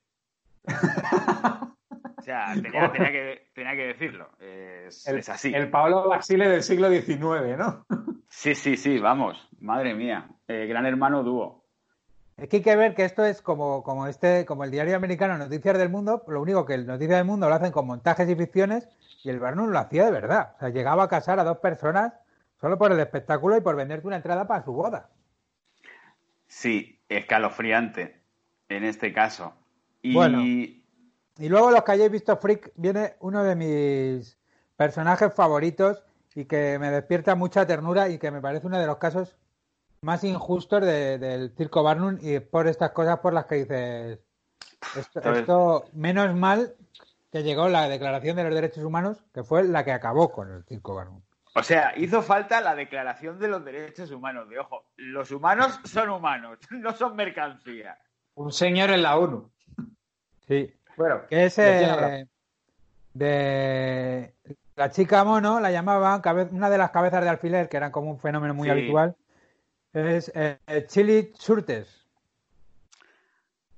o 2.17 2.21
sea, 2.21 2.53
tenía, 2.53 2.91
que, 2.91 3.49
tenía 3.53 3.75
que, 3.75 3.87
decirlo. 3.87 4.29
Es, 4.39 5.07
el, 5.07 5.19
es, 5.19 5.29
así. 5.29 5.53
El 5.53 5.69
Pablo 5.69 6.07
Basile 6.07 6.47
del 6.47 6.63
siglo 6.63 6.89
XIX, 6.89 7.57
¿no? 7.57 7.85
sí, 8.29 8.55
sí, 8.55 8.77
sí, 8.77 8.99
vamos. 8.99 9.49
Madre 9.59 9.93
mía. 9.93 10.29
Eh, 10.47 10.65
gran 10.67 10.85
hermano 10.85 11.23
dúo. 11.23 11.60
Es 12.37 12.49
que 12.49 12.57
hay 12.57 12.63
que 12.63 12.75
ver 12.75 12.95
que 12.95 13.05
esto 13.05 13.23
es 13.23 13.41
como, 13.41 13.83
como, 13.83 14.07
este, 14.07 14.45
como 14.45 14.63
el 14.63 14.71
diario 14.71 14.95
americano 14.95 15.37
Noticias 15.37 15.77
del 15.77 15.89
Mundo, 15.89 16.23
lo 16.27 16.41
único 16.41 16.65
que 16.65 16.73
el 16.73 16.87
Noticias 16.87 17.17
del 17.17 17.25
Mundo 17.25 17.47
lo 17.47 17.55
hacen 17.55 17.71
con 17.71 17.85
montajes 17.85 18.27
y 18.29 18.35
ficciones 18.35 18.87
y 19.23 19.29
el 19.29 19.39
Barnum 19.39 19.69
lo 19.69 19.79
hacía 19.79 20.05
de 20.05 20.11
verdad. 20.11 20.53
O 20.55 20.59
sea, 20.59 20.69
llegaba 20.69 21.03
a 21.03 21.07
casar 21.07 21.39
a 21.39 21.43
dos 21.43 21.57
personas 21.59 22.13
solo 22.59 22.77
por 22.77 22.91
el 22.91 22.99
espectáculo 22.99 23.57
y 23.57 23.61
por 23.61 23.75
venderte 23.75 24.07
una 24.07 24.15
entrada 24.15 24.47
para 24.47 24.63
su 24.63 24.73
boda. 24.73 25.09
Sí, 26.47 26.99
escalofriante 27.09 28.21
en 28.69 28.83
este 28.83 29.13
caso. 29.13 29.53
Y... 30.01 30.13
Bueno, 30.13 30.41
y 31.41 31.49
luego 31.49 31.71
los 31.71 31.83
que 31.83 31.91
hayáis 31.93 32.11
visto 32.11 32.37
Freak 32.37 32.71
viene 32.75 33.15
uno 33.19 33.43
de 33.43 33.55
mis 33.55 34.37
personajes 34.75 35.33
favoritos 35.33 36.03
y 36.35 36.45
que 36.45 36.77
me 36.79 36.91
despierta 36.91 37.35
mucha 37.35 37.65
ternura 37.65 38.09
y 38.09 38.17
que 38.17 38.31
me 38.31 38.41
parece 38.41 38.67
uno 38.67 38.79
de 38.79 38.85
los 38.85 38.97
casos 38.97 39.35
más 40.03 40.23
injustos 40.23 40.81
del 40.81 41.51
circo 41.55 41.83
Barnum 41.83 42.17
y 42.21 42.39
por 42.39 42.67
estas 42.67 42.89
cosas 42.89 43.19
por 43.19 43.33
las 43.33 43.45
que 43.45 43.55
dices 43.55 44.19
esto, 45.23 45.85
menos 45.93 46.33
mal 46.35 46.73
que 47.31 47.43
llegó 47.43 47.69
la 47.69 47.87
Declaración 47.87 48.35
de 48.35 48.45
los 48.45 48.55
Derechos 48.55 48.83
Humanos, 48.83 49.23
que 49.31 49.43
fue 49.43 49.63
la 49.63 49.85
que 49.85 49.91
acabó 49.91 50.31
con 50.31 50.51
el 50.51 50.63
circo 50.63 50.95
Barnum. 50.95 51.21
O 51.53 51.61
sea, 51.61 51.93
hizo 51.97 52.23
falta 52.23 52.61
la 52.61 52.73
Declaración 52.73 53.37
de 53.37 53.47
los 53.47 53.63
Derechos 53.63 54.09
Humanos. 54.09 54.49
De 54.49 54.57
ojo, 54.57 54.85
los 54.95 55.31
humanos 55.31 55.79
son 55.83 56.09
humanos, 56.09 56.57
no 56.71 56.93
son 56.93 57.15
mercancía. 57.15 57.99
Un 58.33 58.51
señor 58.51 58.89
en 58.89 59.03
la 59.03 59.17
ONU. 59.17 59.51
Sí. 60.47 60.73
Bueno, 60.97 61.27
que 61.29 61.45
es 61.45 61.59
eh, 61.59 62.25
de 63.13 64.33
la 64.75 64.89
chica 64.89 65.23
mono, 65.23 65.59
la 65.59 65.69
llamaban 65.69 66.21
una 66.51 66.71
de 66.71 66.77
las 66.79 66.89
cabezas 66.89 67.21
de 67.21 67.29
alfiler, 67.29 67.69
que 67.69 67.77
eran 67.77 67.91
como 67.91 68.09
un 68.09 68.19
fenómeno 68.19 68.55
muy 68.55 68.67
habitual 68.67 69.15
es 69.93 70.31
eh, 70.35 70.57
Chili 70.87 71.31
Surtes. 71.37 72.05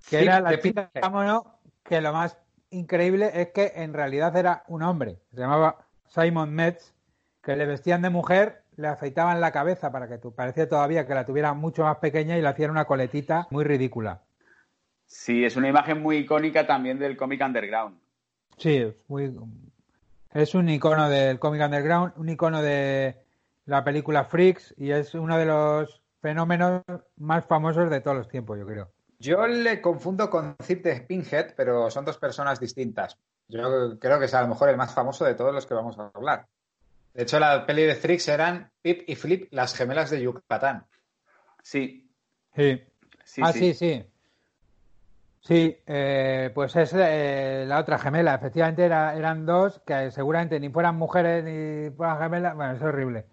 Que 0.09 0.23
era 0.23 0.41
la 0.41 0.59
chica 0.59 0.91
mono, 1.09 1.59
que 1.83 2.01
lo 2.01 2.11
más 2.11 2.37
increíble 2.69 3.31
es 3.33 3.49
que 3.49 3.71
en 3.75 3.93
realidad 3.93 4.35
era 4.35 4.63
un 4.67 4.83
hombre. 4.83 5.19
Se 5.31 5.39
llamaba 5.39 5.85
Simon 6.07 6.53
Metz, 6.53 6.93
que 7.41 7.55
le 7.55 7.65
vestían 7.65 8.01
de 8.01 8.09
mujer, 8.09 8.63
le 8.75 8.87
afeitaban 8.87 9.39
la 9.39 9.51
cabeza 9.51 9.91
para 9.91 10.07
que 10.07 10.17
parecía 10.17 10.67
todavía 10.67 11.07
que 11.07 11.13
la 11.13 11.25
tuviera 11.25 11.53
mucho 11.53 11.83
más 11.83 11.97
pequeña 11.97 12.37
y 12.37 12.41
le 12.41 12.47
hacían 12.47 12.71
una 12.71 12.85
coletita 12.85 13.47
muy 13.49 13.63
ridícula. 13.63 14.21
Sí, 15.05 15.45
es 15.45 15.55
una 15.55 15.69
imagen 15.69 16.01
muy 16.01 16.17
icónica 16.17 16.65
también 16.65 16.99
del 16.99 17.15
cómic 17.15 17.41
underground. 17.45 17.97
Sí, 18.57 18.77
es 18.77 18.95
muy 19.07 19.33
es 20.33 20.55
un 20.55 20.67
icono 20.67 21.09
del 21.09 21.37
cómic 21.37 21.61
underground, 21.61 22.13
un 22.17 22.29
icono 22.29 22.61
de 22.61 23.15
la 23.65 23.83
película 23.83 24.25
Freaks 24.25 24.73
y 24.77 24.91
es 24.91 25.13
uno 25.13 25.37
de 25.37 25.45
los 25.45 26.02
fenómenos 26.23 26.83
más 27.17 27.45
famosos 27.45 27.89
de 27.89 27.99
todos 27.99 28.15
los 28.15 28.29
tiempos, 28.29 28.57
yo 28.57 28.65
creo. 28.65 28.89
Yo 29.19 29.45
le 29.45 29.81
confundo 29.81 30.29
con 30.29 30.55
Zip 30.63 30.81
de 30.81 31.01
Pinhead, 31.01 31.53
pero 31.55 31.91
son 31.91 32.05
dos 32.05 32.17
personas 32.17 32.61
distintas. 32.61 33.17
Yo 33.49 33.99
creo 33.99 34.19
que 34.19 34.25
es 34.25 34.33
a 34.33 34.41
lo 34.41 34.47
mejor 34.47 34.69
el 34.69 34.77
más 34.77 34.93
famoso 34.93 35.25
de 35.25 35.35
todos 35.35 35.53
los 35.53 35.65
que 35.65 35.73
vamos 35.73 35.99
a 35.99 36.11
hablar. 36.13 36.47
De 37.13 37.23
hecho, 37.23 37.39
la 37.39 37.65
peli 37.65 37.83
de 37.83 37.95
Freaks 37.95 38.29
eran 38.29 38.71
Pip 38.81 39.03
y 39.05 39.15
Flip, 39.15 39.49
las 39.51 39.75
gemelas 39.75 40.09
de 40.09 40.21
Yucatán. 40.21 40.87
Sí. 41.61 42.09
Sí. 42.55 42.81
ah, 43.41 43.51
sí, 43.51 43.73
sí. 43.73 44.05
Sí, 45.41 45.77
eh, 45.85 46.51
pues 46.55 46.73
es 46.77 46.93
eh, 46.95 47.65
la 47.67 47.79
otra 47.79 47.99
gemela. 47.99 48.35
Efectivamente 48.35 48.85
eran 48.85 49.45
dos 49.45 49.81
que 49.85 50.09
seguramente 50.11 50.57
ni 50.57 50.69
fueran 50.69 50.95
mujeres 50.95 51.43
ni 51.43 51.93
fueran 51.95 52.19
gemelas. 52.19 52.55
Bueno, 52.55 52.73
es 52.75 52.81
horrible. 52.81 53.25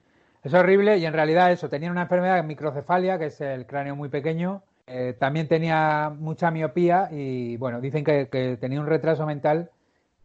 Es 0.43 0.55
horrible 0.55 0.97
y 0.97 1.05
en 1.05 1.12
realidad 1.12 1.53
eso, 1.53 1.68
tenían 1.68 1.93
una 1.93 2.03
enfermedad 2.03 2.43
microcefalia, 2.45 3.18
que 3.18 3.26
es 3.26 3.41
el 3.43 3.66
cráneo 3.66 3.95
muy 3.95 4.09
pequeño. 4.09 4.62
Eh, 4.86 5.14
también 5.18 5.49
tenía 5.49 6.11
mucha 6.16 6.51
miopía 6.51 7.09
y 7.11 7.59
bueno, 7.59 7.80
dicen 7.80 8.05
que, 8.05 8.57
tenía 8.59 8.80
un 8.80 8.86
retraso 8.86 9.26
mental 9.26 9.70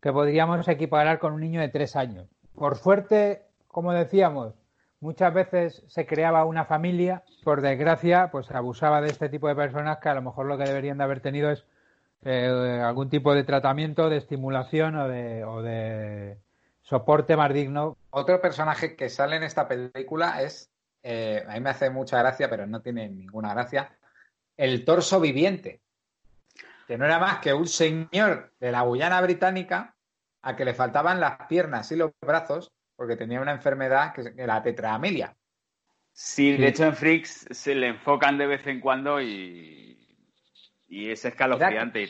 que 0.01 0.13
podríamos 0.13 0.65
equiparar 0.69 1.19
con 1.19 1.33
un 1.33 1.41
niño 1.41 1.59
de 1.59 1.67
tres 1.67 1.97
años. 1.97 2.27
Por 2.55 2.77
suerte, 2.77 3.43
como 3.67 3.91
decíamos, 3.91 4.53
muchas 5.01 5.33
veces 5.33 5.83
se 5.87 6.05
creaba 6.05 6.45
una 6.45 6.63
familia. 6.63 7.23
Por 7.43 7.61
desgracia, 7.61 8.29
pues 8.31 8.45
se 8.45 8.55
abusaba 8.55 9.01
de 9.01 9.09
este 9.09 9.27
tipo 9.27 9.49
de 9.49 9.55
personas 9.55 9.97
que 9.97 10.09
a 10.09 10.15
lo 10.15 10.21
mejor 10.21 10.45
lo 10.45 10.57
que 10.57 10.63
deberían 10.63 10.97
de 10.97 11.03
haber 11.03 11.19
tenido 11.19 11.51
es 11.51 11.65
eh, 12.23 12.81
algún 12.81 13.09
tipo 13.09 13.33
de 13.33 13.43
tratamiento, 13.43 14.09
de 14.09 14.17
estimulación 14.17 14.95
o 14.95 15.09
de 15.09 16.37
soporte 16.85 17.35
más 17.35 17.53
digno. 17.53 17.97
Otro 18.17 18.39
personaje 18.39 18.95
que 18.95 19.09
sale 19.09 19.35
en 19.35 19.43
esta 19.43 19.67
película 19.67 20.41
es, 20.41 20.71
eh, 21.03 21.43
a 21.49 21.53
mí 21.55 21.59
me 21.59 21.71
hace 21.71 21.89
mucha 21.89 22.17
gracia, 22.19 22.49
pero 22.49 22.65
no 22.65 22.81
tiene 22.81 23.09
ninguna 23.09 23.53
gracia, 23.53 23.91
el 24.55 24.85
torso 24.85 25.19
viviente, 25.19 25.81
que 26.87 26.97
no 26.97 27.03
era 27.03 27.19
más 27.19 27.39
que 27.39 27.53
un 27.53 27.67
señor 27.67 28.53
de 28.57 28.71
la 28.71 28.83
Guyana 28.83 29.19
británica 29.19 29.97
a 30.43 30.55
que 30.55 30.63
le 30.63 30.73
faltaban 30.73 31.19
las 31.19 31.45
piernas 31.49 31.91
y 31.91 31.97
los 31.97 32.11
brazos 32.21 32.71
porque 32.95 33.17
tenía 33.17 33.41
una 33.41 33.51
enfermedad 33.51 34.13
que 34.13 34.21
es 34.21 34.33
la 34.37 34.63
tetraamelia. 34.63 35.35
Sí, 36.13 36.55
de 36.55 36.69
hecho 36.69 36.85
en 36.85 36.95
Freaks 36.95 37.47
se 37.51 37.75
le 37.75 37.87
enfocan 37.87 38.37
de 38.37 38.47
vez 38.47 38.65
en 38.65 38.79
cuando 38.79 39.19
y, 39.21 40.07
y 40.87 41.11
es 41.11 41.25
escalofriante. 41.25 42.09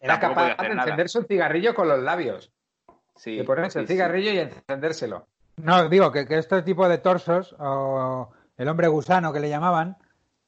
Era, 0.00 0.18
capaz 0.18 0.56
de 0.56 0.66
encenderse 0.72 1.20
un 1.20 1.26
cigarrillo 1.26 1.72
con 1.72 1.86
los 1.86 2.02
labios. 2.02 2.52
Sí, 3.20 3.36
de 3.36 3.44
ponerse 3.44 3.78
el 3.78 3.86
cigarrillo 3.86 4.32
y 4.32 4.38
encendérselo. 4.38 5.26
No, 5.58 5.86
digo 5.90 6.10
que, 6.10 6.26
que 6.26 6.38
este 6.38 6.62
tipo 6.62 6.88
de 6.88 6.96
torsos, 6.96 7.54
o 7.58 8.30
el 8.56 8.66
hombre 8.66 8.88
gusano 8.88 9.30
que 9.30 9.40
le 9.40 9.50
llamaban, 9.50 9.98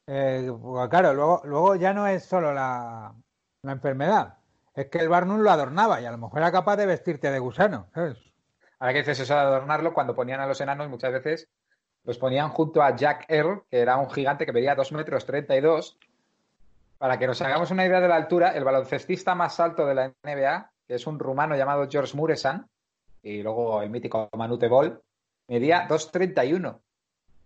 eh, 0.07 0.51
pues 0.59 0.89
claro, 0.89 1.13
luego, 1.13 1.43
luego 1.45 1.77
ya 1.77 1.93
no 1.93 2.07
es 2.07 2.25
solo 2.25 2.55
la, 2.55 3.13
la, 3.61 3.73
enfermedad, 3.73 4.39
es 4.75 4.87
que 4.87 5.01
el 5.01 5.11
Barnum 5.11 5.41
lo 5.41 5.51
adornaba 5.51 6.01
y 6.01 6.07
a 6.07 6.13
lo 6.13 6.17
mejor 6.17 6.39
era 6.39 6.51
capaz 6.51 6.77
de 6.77 6.87
vestirte 6.87 7.31
de 7.31 7.39
gusano. 7.41 7.89
Ahora 8.79 8.95
que 8.95 9.01
dices 9.01 9.21
eso 9.21 9.35
de 9.35 9.41
adornarlo, 9.41 9.93
cuando 9.93 10.15
ponían 10.15 10.41
a 10.41 10.47
los 10.47 10.63
enanos 10.63 10.89
muchas 10.89 11.13
veces 11.13 11.49
los 12.05 12.17
ponían 12.17 12.49
junto 12.49 12.83
a 12.83 12.97
Jack 12.97 13.27
Earl, 13.29 13.65
que 13.71 13.81
era 13.81 13.99
un 13.99 14.09
gigante 14.09 14.47
que 14.47 14.53
medía 14.53 14.75
2 14.75 14.93
metros 14.93 15.27
32. 15.27 15.99
Para 16.97 17.19
que 17.19 17.27
nos 17.27 17.43
hagamos 17.43 17.71
una 17.71 17.85
idea 17.85 18.01
de 18.01 18.09
la 18.09 18.17
altura, 18.17 18.53
el 18.53 18.65
baloncestista 18.65 19.35
más 19.35 19.61
alto 19.61 19.85
de 19.85 19.95
la 19.95 20.13
NBA 20.23 20.72
que 20.87 20.95
es 20.95 21.07
un 21.07 21.19
rumano 21.19 21.57
llamado 21.57 21.89
George 21.91 22.17
Muresan, 22.17 22.67
y 23.23 23.43
luego 23.43 23.83
el 23.83 23.91
mítico 23.91 24.29
Manute 24.37 24.69
Ball, 24.69 25.01
medía 25.49 25.87
2,31. 25.89 26.81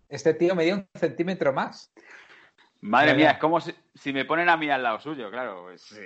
Este 0.09 0.35
tío 0.35 0.55
medía 0.55 0.75
un 0.75 0.89
centímetro 0.95 1.53
más. 1.53 1.93
Madre 2.81 3.15
mía, 3.15 3.33
es 3.33 3.39
como 3.39 3.61
si, 3.61 4.13
me 4.13 4.25
ponen 4.25 4.49
a 4.49 4.57
mí 4.57 4.71
al 4.71 4.83
lado 4.83 5.01
suyo, 5.01 5.31
claro. 5.31 5.65
Pues, 5.65 5.99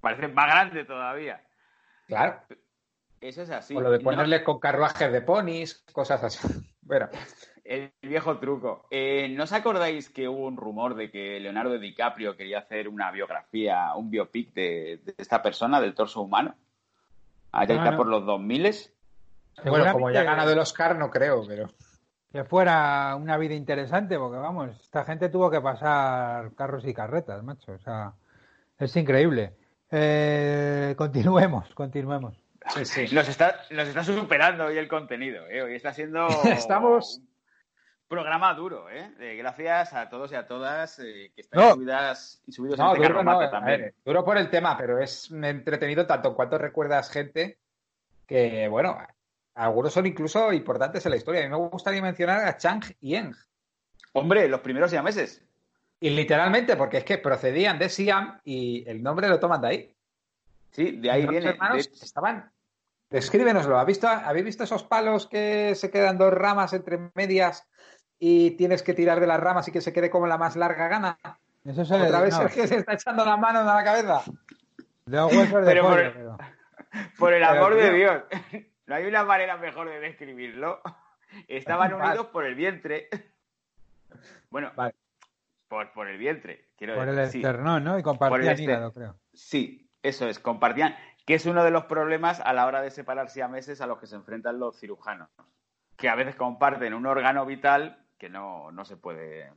parece 0.00 0.28
más 0.28 0.46
grande 0.46 0.84
todavía. 0.84 1.44
Claro. 2.06 2.42
Eso 3.20 3.42
es 3.42 3.50
así. 3.50 3.74
O 3.74 3.80
lo 3.80 3.90
de 3.90 4.00
ponerle 4.00 4.44
con 4.44 4.58
carruajes 4.58 5.12
de 5.12 5.22
ponis, 5.22 5.84
cosas 5.92 6.22
así. 6.22 6.38
Bueno. 6.86 7.08
El 7.68 7.92
viejo 8.02 8.38
truco. 8.38 8.86
Eh, 8.90 9.28
¿No 9.30 9.44
os 9.44 9.52
acordáis 9.52 10.08
que 10.08 10.28
hubo 10.28 10.46
un 10.46 10.56
rumor 10.56 10.94
de 10.94 11.10
que 11.10 11.40
Leonardo 11.40 11.78
DiCaprio 11.78 12.36
quería 12.36 12.60
hacer 12.60 12.88
una 12.88 13.10
biografía, 13.10 13.94
un 13.96 14.08
biopic 14.08 14.54
de, 14.54 15.00
esta 15.18 15.42
persona, 15.42 15.80
del 15.80 15.94
torso 15.94 16.22
humano? 16.22 16.54
Allá 17.50 17.74
está 17.74 17.96
por 17.96 18.06
los 18.06 18.24
2000 18.24 18.72
Bueno, 19.64 19.92
como 19.92 20.10
ya 20.10 20.20
ha 20.20 20.24
ganado 20.24 20.52
el 20.52 20.58
Oscar, 20.58 20.96
no 20.96 21.10
creo, 21.10 21.44
pero. 21.46 21.68
Que 22.30 22.44
fuera 22.44 23.16
una 23.16 23.36
vida 23.36 23.54
interesante, 23.54 24.18
porque 24.18 24.38
vamos, 24.38 24.70
esta 24.80 25.04
gente 25.04 25.28
tuvo 25.28 25.50
que 25.50 25.60
pasar 25.60 26.52
carros 26.54 26.86
y 26.86 26.94
carretas, 26.94 27.42
macho. 27.42 27.72
O 27.72 27.78
sea, 27.78 28.12
es 28.78 28.94
increíble. 28.96 29.54
Eh, 29.90 30.94
continuemos, 30.96 31.72
continuemos. 31.74 32.36
Sí, 32.74 32.84
sí. 32.84 33.14
Nos, 33.14 33.28
está, 33.28 33.60
nos 33.70 33.88
está 33.88 34.04
superando 34.04 34.66
hoy 34.66 34.76
el 34.76 34.88
contenido. 34.88 35.48
¿eh? 35.48 35.62
Hoy 35.62 35.74
está 35.74 35.92
siendo. 35.92 36.26
Estamos 36.44 37.22
programa 38.08 38.54
duro, 38.54 38.88
¿eh? 38.90 39.36
gracias 39.36 39.92
a 39.92 40.08
todos 40.08 40.32
y 40.32 40.34
a 40.34 40.46
todas 40.46 40.98
eh, 41.00 41.32
que 41.34 41.40
están 41.40 41.72
subidas 41.74 42.42
y 42.46 42.52
subidos 42.52 42.78
en 42.78 42.86
este 42.86 43.08
duro, 43.12 43.50
también. 43.50 43.94
duro 44.04 44.24
por 44.24 44.38
el 44.38 44.48
tema, 44.48 44.76
pero 44.76 45.00
es 45.00 45.30
entretenido 45.30 46.06
tanto 46.06 46.28
en 46.30 46.34
cuanto 46.34 46.58
recuerdas 46.58 47.10
gente 47.10 47.58
que, 48.26 48.68
bueno, 48.68 48.98
algunos 49.54 49.92
son 49.92 50.06
incluso 50.06 50.52
importantes 50.52 51.04
en 51.06 51.10
la 51.10 51.16
historia. 51.16 51.40
A 51.40 51.44
mí 51.44 51.50
me 51.50 51.68
gustaría 51.68 52.02
mencionar 52.02 52.46
a 52.46 52.56
Chang 52.56 52.84
Yeng, 53.00 53.34
Hombre, 54.12 54.48
los 54.48 54.60
primeros 54.60 54.90
siameses. 54.90 55.42
Y 56.00 56.10
literalmente, 56.10 56.74
porque 56.76 56.98
es 56.98 57.04
que 57.04 57.18
procedían 57.18 57.78
de 57.78 57.90
Siam 57.90 58.40
y 58.44 58.82
el 58.88 59.02
nombre 59.02 59.28
lo 59.28 59.38
toman 59.38 59.60
de 59.60 59.68
ahí. 59.68 59.96
Sí, 60.70 60.92
de 60.92 61.10
ahí 61.10 61.26
viene. 61.26 61.50
hermanos 61.50 61.90
de- 61.90 62.04
estaban. 62.04 62.50
Descríbenoslo. 63.10 63.78
¿Has 63.78 63.86
visto, 63.86 64.08
¿Habéis 64.08 64.46
visto 64.46 64.64
esos 64.64 64.84
palos 64.84 65.26
que 65.26 65.74
se 65.74 65.90
quedan 65.90 66.18
dos 66.18 66.32
ramas 66.32 66.72
entre 66.72 67.10
medias 67.14 67.66
y 68.18 68.52
tienes 68.52 68.82
que 68.82 68.94
tirar 68.94 69.20
de 69.20 69.26
las 69.26 69.40
ramas 69.40 69.68
y 69.68 69.72
que 69.72 69.80
se 69.80 69.92
quede 69.92 70.10
como 70.10 70.26
la 70.26 70.38
más 70.38 70.56
larga 70.56 70.88
gana? 70.88 71.18
Eso 71.64 71.84
se 71.84 71.98
le 71.98 72.04
Otra 72.06 72.20
vez 72.20 72.32
no, 72.34 72.38
Sergio 72.42 72.66
se 72.66 72.76
está 72.76 72.94
echando 72.94 73.24
la 73.24 73.36
mano 73.36 73.60
en 73.60 73.66
la 73.66 73.82
cabeza. 73.84 74.22
de 74.26 74.32
Pero 75.06 75.28
por 75.28 75.50
pollo, 75.50 75.98
el- 75.98 76.12
pero- 76.12 76.36
Por 77.18 77.32
el 77.34 77.42
Pero, 77.46 77.60
amor 77.60 77.74
de. 77.74 77.92
Dios. 77.92 78.22
No 78.86 78.94
hay 78.94 79.04
una 79.06 79.24
manera 79.24 79.56
mejor 79.56 79.88
de 79.88 79.98
describirlo. 79.98 80.80
Estaban 81.48 81.90
Vale. 81.90 82.04
unidos 82.04 82.26
por 82.28 82.44
el 82.46 82.54
vientre. 82.54 83.08
Bueno, 84.48 84.70
Vale. 84.76 84.94
por, 85.68 85.92
por 85.92 86.06
el 86.08 86.18
vientre. 86.18 86.68
Quiero 86.76 86.94
por 86.94 87.08
el 87.08 87.16
decir, 87.16 87.32
sí. 87.32 87.38
esternón, 87.38 87.82
¿no? 87.82 87.98
Y 87.98 88.02
Por 88.02 88.12
compartían 88.16 88.54
el 88.54 88.60
hígado, 88.60 88.92
creo. 88.92 89.16
Sí, 89.34 89.90
eso 90.04 90.28
es, 90.28 90.38
compartían, 90.38 90.94
que 91.26 91.34
es 91.34 91.46
uno 91.46 91.64
de 91.64 91.72
los 91.72 91.86
problemas 91.86 92.38
a 92.40 92.52
la 92.52 92.64
hora 92.66 92.80
de 92.80 92.90
separar 92.92 93.28
siameses 93.28 93.80
a 93.80 93.86
los 93.88 93.98
que 93.98 94.06
se 94.06 94.14
enfrentan 94.14 94.60
los 94.60 94.78
cirujanos, 94.78 95.28
que 95.96 96.08
a 96.08 96.14
veces 96.14 96.36
comparten 96.36 96.94
un 96.94 97.06
órgano 97.06 97.44
vital 97.44 98.05
que 98.18 98.28
no, 98.28 98.70
no 98.72 98.84
se 98.84 98.96
puede 98.96 99.52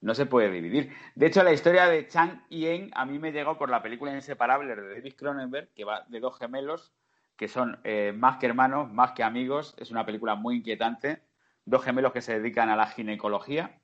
no 0.00 0.14
se 0.14 0.26
puede 0.26 0.50
dividir. 0.50 0.92
De 1.14 1.26
hecho, 1.26 1.42
la 1.42 1.52
historia 1.52 1.86
de 1.86 2.06
Chang 2.08 2.42
y 2.50 2.66
En 2.66 2.90
a 2.94 3.06
mí 3.06 3.18
me 3.18 3.32
llegó 3.32 3.56
por 3.56 3.70
la 3.70 3.82
película 3.82 4.14
Inseparable 4.14 4.76
de 4.76 4.94
David 4.96 5.14
Cronenberg, 5.16 5.72
que 5.74 5.84
va 5.84 6.04
de 6.08 6.20
dos 6.20 6.38
gemelos 6.38 6.92
que 7.36 7.48
son 7.48 7.80
eh, 7.84 8.12
más 8.14 8.36
que 8.36 8.46
hermanos, 8.46 8.92
más 8.92 9.12
que 9.12 9.22
amigos. 9.22 9.74
Es 9.78 9.90
una 9.90 10.04
película 10.04 10.34
muy 10.34 10.56
inquietante. 10.56 11.22
Dos 11.64 11.82
gemelos 11.82 12.12
que 12.12 12.20
se 12.20 12.38
dedican 12.38 12.68
a 12.68 12.76
la 12.76 12.86
ginecología 12.86 13.80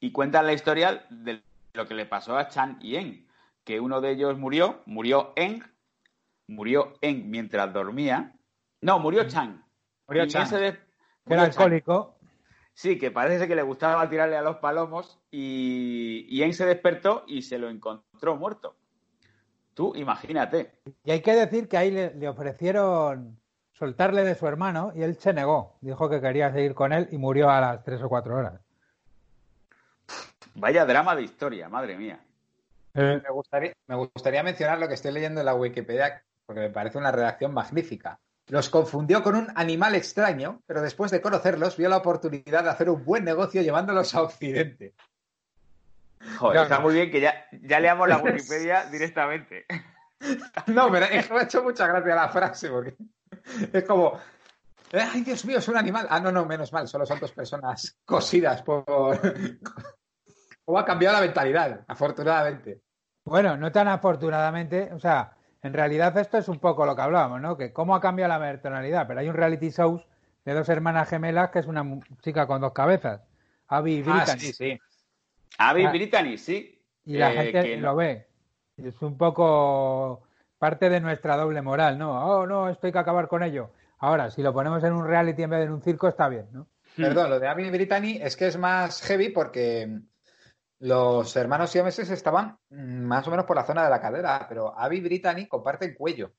y 0.00 0.10
cuentan 0.10 0.46
la 0.46 0.52
historia 0.52 1.06
de 1.10 1.40
lo 1.74 1.86
que 1.86 1.94
le 1.94 2.06
pasó 2.06 2.36
a 2.36 2.48
Chan 2.48 2.78
y 2.80 2.96
En, 2.96 3.26
que 3.64 3.78
uno 3.78 4.00
de 4.00 4.10
ellos 4.10 4.36
murió, 4.36 4.82
murió 4.84 5.32
En, 5.36 5.62
murió 6.48 6.94
En 7.00 7.30
mientras 7.30 7.72
dormía. 7.72 8.34
No, 8.80 8.98
murió 8.98 9.28
Chan. 9.28 9.64
Murió 10.08 10.24
Y 10.24 10.28
Chan. 10.28 10.42
ese 10.42 10.58
de- 10.58 10.72
Que 10.72 10.80
murió 11.26 11.42
era 11.44 11.44
alcohólico. 11.44 12.15
Sí, 12.76 12.98
que 12.98 13.10
parece 13.10 13.48
que 13.48 13.56
le 13.56 13.62
gustaba 13.62 14.06
tirarle 14.06 14.36
a 14.36 14.42
los 14.42 14.56
palomos 14.56 15.18
y, 15.30 16.26
y 16.28 16.42
En 16.42 16.52
se 16.52 16.66
despertó 16.66 17.24
y 17.26 17.40
se 17.40 17.58
lo 17.58 17.70
encontró 17.70 18.36
muerto. 18.36 18.76
Tú 19.72 19.94
imagínate. 19.96 20.72
Y 21.02 21.10
hay 21.10 21.22
que 21.22 21.32
decir 21.32 21.68
que 21.68 21.78
ahí 21.78 21.90
le, 21.90 22.14
le 22.14 22.28
ofrecieron 22.28 23.40
soltarle 23.72 24.24
de 24.24 24.34
su 24.34 24.46
hermano 24.46 24.92
y 24.94 25.04
él 25.04 25.16
se 25.16 25.32
negó. 25.32 25.78
Dijo 25.80 26.10
que 26.10 26.20
quería 26.20 26.52
seguir 26.52 26.74
con 26.74 26.92
él 26.92 27.08
y 27.10 27.16
murió 27.16 27.48
a 27.48 27.62
las 27.62 27.82
tres 27.82 28.02
o 28.02 28.10
cuatro 28.10 28.36
horas. 28.36 28.60
Vaya 30.54 30.84
drama 30.84 31.16
de 31.16 31.22
historia, 31.22 31.70
madre 31.70 31.96
mía. 31.96 32.20
Me 32.92 33.30
gustaría, 33.30 33.72
me 33.86 33.94
gustaría 33.94 34.42
mencionar 34.42 34.78
lo 34.78 34.86
que 34.86 34.94
estoy 34.94 35.12
leyendo 35.12 35.40
en 35.40 35.46
la 35.46 35.54
Wikipedia, 35.54 36.22
porque 36.44 36.60
me 36.60 36.70
parece 36.70 36.98
una 36.98 37.10
redacción 37.10 37.54
magnífica. 37.54 38.20
Los 38.48 38.68
confundió 38.70 39.22
con 39.22 39.34
un 39.34 39.48
animal 39.56 39.96
extraño, 39.96 40.62
pero 40.66 40.80
después 40.80 41.10
de 41.10 41.20
conocerlos 41.20 41.76
vio 41.76 41.88
la 41.88 41.96
oportunidad 41.96 42.62
de 42.62 42.70
hacer 42.70 42.88
un 42.88 43.04
buen 43.04 43.24
negocio 43.24 43.60
llevándolos 43.60 44.14
a 44.14 44.22
Occidente. 44.22 44.94
Joder, 46.38 46.62
está 46.62 46.78
muy 46.80 46.94
bien 46.94 47.10
que 47.10 47.20
ya, 47.20 47.46
ya 47.50 47.80
leamos 47.80 48.08
la 48.08 48.18
Wikipedia 48.22 48.86
directamente. 48.86 49.66
No, 50.66 50.90
pero 50.90 51.06
es 51.06 51.26
que 51.26 51.34
me 51.34 51.40
ha 51.40 51.42
hecho 51.44 51.62
mucha 51.62 51.86
gracia 51.86 52.14
la 52.14 52.28
frase, 52.28 52.70
porque 52.70 52.96
es 53.72 53.84
como, 53.84 54.18
ay 54.92 55.22
Dios 55.22 55.44
mío, 55.44 55.58
es 55.58 55.68
un 55.68 55.76
animal. 55.76 56.06
Ah, 56.08 56.20
no, 56.20 56.30
no, 56.30 56.46
menos 56.46 56.72
mal, 56.72 56.86
solo 56.86 57.04
son 57.04 57.18
dos 57.18 57.32
personas 57.32 57.98
cosidas 58.04 58.62
por... 58.62 58.84
¿Cómo 60.64 60.78
ha 60.78 60.84
cambiado 60.84 61.16
la 61.16 61.26
mentalidad? 61.26 61.84
Afortunadamente. 61.86 62.80
Bueno, 63.24 63.56
no 63.56 63.70
tan 63.70 63.86
afortunadamente, 63.88 64.90
o 64.92 64.98
sea, 64.98 65.35
en 65.66 65.72
realidad 65.74 66.16
esto 66.18 66.38
es 66.38 66.48
un 66.48 66.58
poco 66.58 66.86
lo 66.86 66.94
que 66.96 67.02
hablábamos, 67.02 67.40
¿no? 67.40 67.56
Que 67.56 67.72
cómo 67.72 67.94
ha 67.94 68.00
cambiado 68.00 68.32
la 68.32 68.38
personalidad, 68.40 69.06
pero 69.06 69.20
hay 69.20 69.28
un 69.28 69.34
reality 69.34 69.70
show 69.70 70.02
de 70.44 70.54
dos 70.54 70.68
hermanas 70.68 71.08
gemelas 71.08 71.50
que 71.50 71.58
es 71.58 71.66
una 71.66 71.84
chica 72.22 72.46
con 72.46 72.60
dos 72.60 72.72
cabezas, 72.72 73.20
Abby 73.68 73.96
y 73.96 74.04
Ah, 74.06 74.12
Brittany, 74.24 74.40
sí, 74.40 74.52
sí. 74.52 74.78
Avi 75.58 75.84
Ah. 75.84 75.90
Brittany, 75.90 76.36
sí. 76.38 76.82
y 77.04 77.16
la 77.18 77.32
Eh, 77.32 77.36
gente 77.52 77.62
que 77.62 77.76
lo 77.76 77.88
no- 77.88 77.96
ve. 77.96 78.26
Y 78.76 78.88
Es 78.88 79.00
un 79.02 79.16
poco 79.16 80.22
parte 80.58 80.88
de 80.90 81.00
nuestra 81.00 81.36
doble 81.36 81.62
moral, 81.62 81.98
¿no? 81.98 82.12
Oh, 82.26 82.46
no, 82.46 82.68
esto 82.68 82.86
hay 82.86 82.92
que 82.92 82.98
acabar 82.98 83.28
con 83.28 83.42
ello. 83.42 83.70
Ahora, 83.98 84.30
si 84.30 84.42
lo 84.42 84.52
ponemos 84.52 84.82
en 84.84 84.92
un 84.92 85.06
reality 85.06 85.42
en 85.42 85.50
vez 85.50 85.60
de 85.60 85.64
en 85.66 85.72
un 85.72 85.82
circo, 85.82 86.08
está 86.08 86.28
bien, 86.28 86.46
¿no? 86.52 86.66
Perdón, 86.96 87.30
lo 87.30 87.40
de 87.40 87.48
Abby 87.48 87.70
Brittany 87.70 88.18
es 88.22 88.36
que 88.36 88.46
es 88.46 88.56
más 88.58 89.02
heavy 89.02 89.28
porque 89.30 89.98
los 90.80 91.34
hermanos 91.36 91.70
siameses 91.70 92.10
estaban 92.10 92.58
mm, 92.70 93.02
más 93.04 93.26
o 93.26 93.30
menos 93.30 93.46
por 93.46 93.56
la 93.56 93.64
zona 93.64 93.84
de 93.84 93.90
la 93.90 94.00
cadera, 94.00 94.46
pero 94.48 94.78
Abby 94.78 95.00
Brittany 95.00 95.46
comparten 95.48 95.94
cuello. 95.94 96.32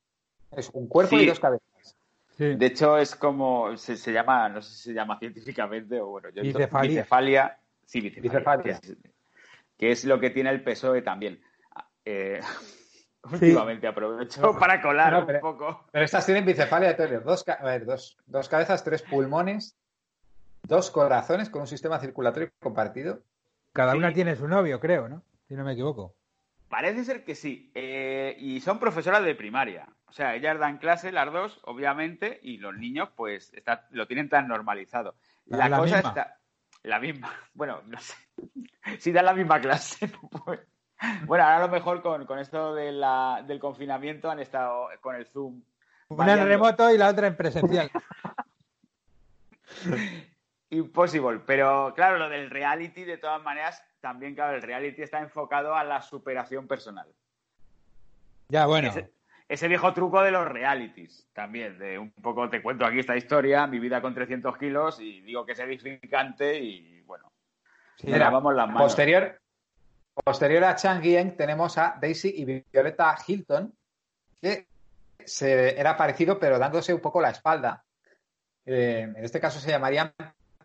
Es 0.50 0.70
un 0.72 0.88
cuerpo 0.88 1.16
Sí. 1.16 1.22
y 1.24 1.26
dos 1.26 1.40
cabezas. 1.40 1.96
Sí. 2.36 2.54
De 2.54 2.66
hecho, 2.66 2.96
es 2.98 3.16
como 3.16 3.76
se, 3.76 3.96
se 3.96 4.12
llama, 4.12 4.48
no 4.48 4.62
sé 4.62 4.72
si 4.72 4.82
se 4.84 4.94
llama 4.94 5.18
científicamente 5.18 6.00
o 6.00 6.06
bueno, 6.06 6.28
yo 6.30 6.42
Bicefalia. 6.42 6.88
bicefalia. 6.90 7.58
Sí, 7.84 8.00
bicefalia. 8.00 8.30
Bicefalia. 8.30 8.62
Que, 8.62 8.70
es, 8.92 8.96
que 9.76 9.90
es 9.90 10.04
lo 10.04 10.20
que 10.20 10.30
tiene 10.30 10.50
el 10.50 10.62
PSOE 10.62 11.02
también. 11.02 11.40
Eh, 12.04 12.40
últimamente 13.24 13.86
aprovecho 13.88 14.56
para 14.58 14.80
colar 14.80 15.12
No, 15.12 15.26
un 15.34 15.40
poco. 15.40 15.84
Pero 15.90 16.04
estas 16.04 16.24
tienen 16.26 16.44
bicefalia 16.46 16.88
de 16.88 16.94
Torio. 16.94 17.20
Dos, 17.20 17.42
ca- 17.44 17.54
a 17.60 17.64
ver, 17.64 17.84
dos, 17.84 18.16
dos 18.26 18.48
cabezas, 18.48 18.84
tres 18.84 19.02
pulmones, 19.02 19.76
dos 20.62 20.90
corazones 20.92 21.50
con 21.50 21.62
un 21.62 21.66
sistema 21.66 21.98
circulatorio 21.98 22.50
compartido. 22.60 23.20
Cada 23.72 23.92
Sí. 23.92 23.98
una 23.98 24.12
tiene 24.12 24.36
su 24.36 24.48
novio, 24.48 24.80
creo, 24.80 25.08
¿no? 25.08 25.22
Si 25.46 25.54
no 25.54 25.64
me 25.64 25.72
equivoco. 25.72 26.14
Parece 26.68 27.04
ser 27.04 27.24
que 27.24 27.34
sí. 27.34 27.70
Eh, 27.74 28.36
y 28.38 28.60
son 28.60 28.78
profesoras 28.78 29.22
de 29.24 29.34
primaria. 29.34 29.88
O 30.06 30.12
sea, 30.12 30.34
ellas 30.34 30.58
dan 30.58 30.78
clase, 30.78 31.12
las 31.12 31.32
dos, 31.32 31.60
obviamente, 31.64 32.38
y 32.42 32.58
los 32.58 32.74
niños, 32.76 33.10
pues, 33.16 33.52
está, 33.54 33.86
lo 33.90 34.06
tienen 34.06 34.28
tan 34.28 34.48
normalizado. 34.48 35.14
La, 35.46 35.58
La- 35.58 35.68
la 35.68 35.78
cosa 35.78 35.94
misma. 35.96 36.08
está. 36.10 36.38
La 36.82 36.98
misma. 37.00 37.30
Bueno, 37.54 37.82
no 37.86 37.98
sé. 38.00 38.14
Si 39.00 39.12
dan 39.12 39.24
la 39.26 39.34
misma 39.34 39.60
clase. 39.60 40.08
pues- 40.44 40.60
Bueno, 41.26 41.44
ahora 41.44 41.56
a 41.58 41.60
lo 41.60 41.68
mejor 41.68 42.02
con, 42.02 42.26
con 42.26 42.38
esto 42.38 42.74
de 42.74 42.90
la- 42.92 43.44
del 43.46 43.60
confinamiento 43.60 44.30
han 44.30 44.40
estado 44.40 44.88
con 45.00 45.14
el 45.16 45.26
Zoom. 45.26 45.62
Una 46.08 46.32
en 46.34 46.46
remoto 46.46 46.90
y 46.90 46.96
la 46.98 47.08
otra 47.08 47.26
en 47.26 47.36
presencial. 47.36 47.90
Imposible. 50.70 51.40
Pero 51.46 51.92
claro, 51.94 52.18
lo 52.18 52.28
del 52.28 52.50
reality, 52.50 53.04
de 53.04 53.18
todas 53.18 53.42
maneras, 53.42 53.82
también, 54.00 54.34
claro, 54.34 54.56
el 54.56 54.62
reality 54.62 55.02
está 55.02 55.20
enfocado 55.20 55.74
a 55.74 55.84
la 55.84 56.02
superación 56.02 56.66
personal. 56.66 57.08
ya, 58.48 58.66
bueno. 58.66 58.88
Ese, 58.88 59.10
ese 59.48 59.68
viejo 59.68 59.94
truco 59.94 60.22
de 60.22 60.30
los 60.30 60.46
realities 60.46 61.26
también, 61.32 61.78
de 61.78 61.98
un 61.98 62.12
poco 62.12 62.50
te 62.50 62.60
cuento 62.60 62.84
aquí 62.84 62.98
esta 62.98 63.16
historia, 63.16 63.66
mi 63.66 63.78
vida 63.78 64.02
con 64.02 64.14
300 64.14 64.58
kilos 64.58 65.00
y 65.00 65.22
digo 65.22 65.46
que 65.46 65.52
es 65.52 65.58
edificante 65.58 66.58
y 66.58 67.00
bueno, 67.02 67.32
Sí, 67.98 68.06
Mira, 68.06 68.26
lavamos 68.26 68.54
las 68.54 68.66
manos. 68.68 68.82
Posterior, 68.82 69.40
posterior 70.24 70.64
a 70.64 70.76
Chang 70.76 71.02
Yang 71.02 71.36
tenemos 71.36 71.76
a 71.78 71.98
Daisy 72.00 72.32
y 72.36 72.62
Violeta 72.70 73.16
Hilton, 73.26 73.74
que 74.40 74.68
se, 75.24 75.78
era 75.78 75.96
parecido, 75.96 76.38
pero 76.38 76.60
dándose 76.60 76.94
un 76.94 77.00
poco 77.00 77.20
la 77.20 77.30
espalda. 77.30 77.84
Eh, 78.64 79.12
en 79.16 79.24
este 79.24 79.40
caso 79.40 79.58
se 79.58 79.70
llamarían 79.70 80.12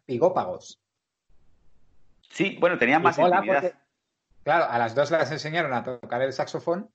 pigópagos. 0.06 0.80
Sí, 2.30 2.58
bueno, 2.60 2.78
tenían 2.78 3.02
más 3.02 3.18
Y 3.18 3.22
intimidad. 3.22 3.62
porque, 3.62 3.76
claro, 4.44 4.66
a 4.70 4.78
las 4.80 4.96
dos 4.96 5.12
las 5.12 5.32
enseñaron 5.32 5.74
a 5.74 5.84
tocar 5.84 6.22
el 6.22 6.34
saxofón 6.34 6.90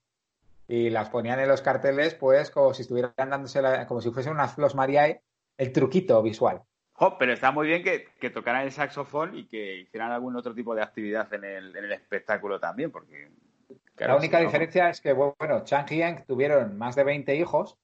y 0.67 0.91
las 0.91 1.09
ponían 1.11 1.39
en 1.41 1.49
los 1.49 1.63
carteles, 1.63 2.15
pues, 2.15 2.51
como 2.51 2.75
si 2.75 2.83
estuvieran 2.83 3.13
dándose, 3.17 3.63
la- 3.63 3.87
como 3.87 4.01
si 4.01 4.11
fuesen 4.11 4.33
unas 4.33 4.55
Flos 4.55 4.75
Mariae, 4.75 5.23
el 5.57 5.73
truquito 5.73 6.23
visual. 6.23 6.63
Jo, 6.95 7.17
pero 7.17 7.33
está 7.33 7.53
muy 7.53 7.69
bien 7.69 7.85
que, 7.85 8.07
que 8.21 8.31
tocaran 8.31 8.63
el 8.63 8.73
saxofón 8.73 9.37
y 9.37 9.47
que 9.47 9.77
hicieran 9.77 10.11
algún 10.11 10.35
otro 10.37 10.53
tipo 10.55 10.75
de 10.75 10.83
actividad 10.83 11.33
en 11.33 11.45
el, 11.45 11.77
en 11.77 11.85
el 11.85 11.93
espectáculo 11.93 12.59
también, 12.59 12.91
porque... 12.91 13.31
claro, 13.95 14.15
la 14.15 14.19
única 14.19 14.39
si 14.39 14.45
no- 14.45 14.49
diferencia 14.51 14.91
es 14.91 15.01
que, 15.01 15.13
bueno, 15.13 15.63
Chang 15.65 15.87
y 15.93 15.99
Yang 15.99 16.27
tuvieron 16.27 16.77
más 16.77 16.97
de 16.97 17.05
20 17.05 17.37
hijos 17.37 17.79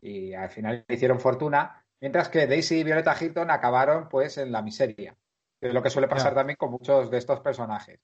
y 0.00 0.32
al 0.34 0.48
final 0.50 0.84
hicieron 0.88 1.18
fortuna, 1.18 1.82
mientras 2.00 2.28
que 2.28 2.46
Daisy 2.46 2.80
y 2.80 2.84
Violeta 2.84 3.14
Hilton 3.18 3.50
acabaron, 3.50 4.08
pues, 4.08 4.38
en 4.38 4.52
la 4.52 4.62
miseria. 4.62 5.16
Que 5.60 5.68
Es 5.68 5.74
lo 5.74 5.82
que 5.82 5.90
suele 5.90 6.08
pasar 6.08 6.34
también 6.34 6.56
con 6.56 6.70
muchos 6.70 7.10
de 7.10 7.18
estos 7.18 7.40
personajes. 7.40 7.98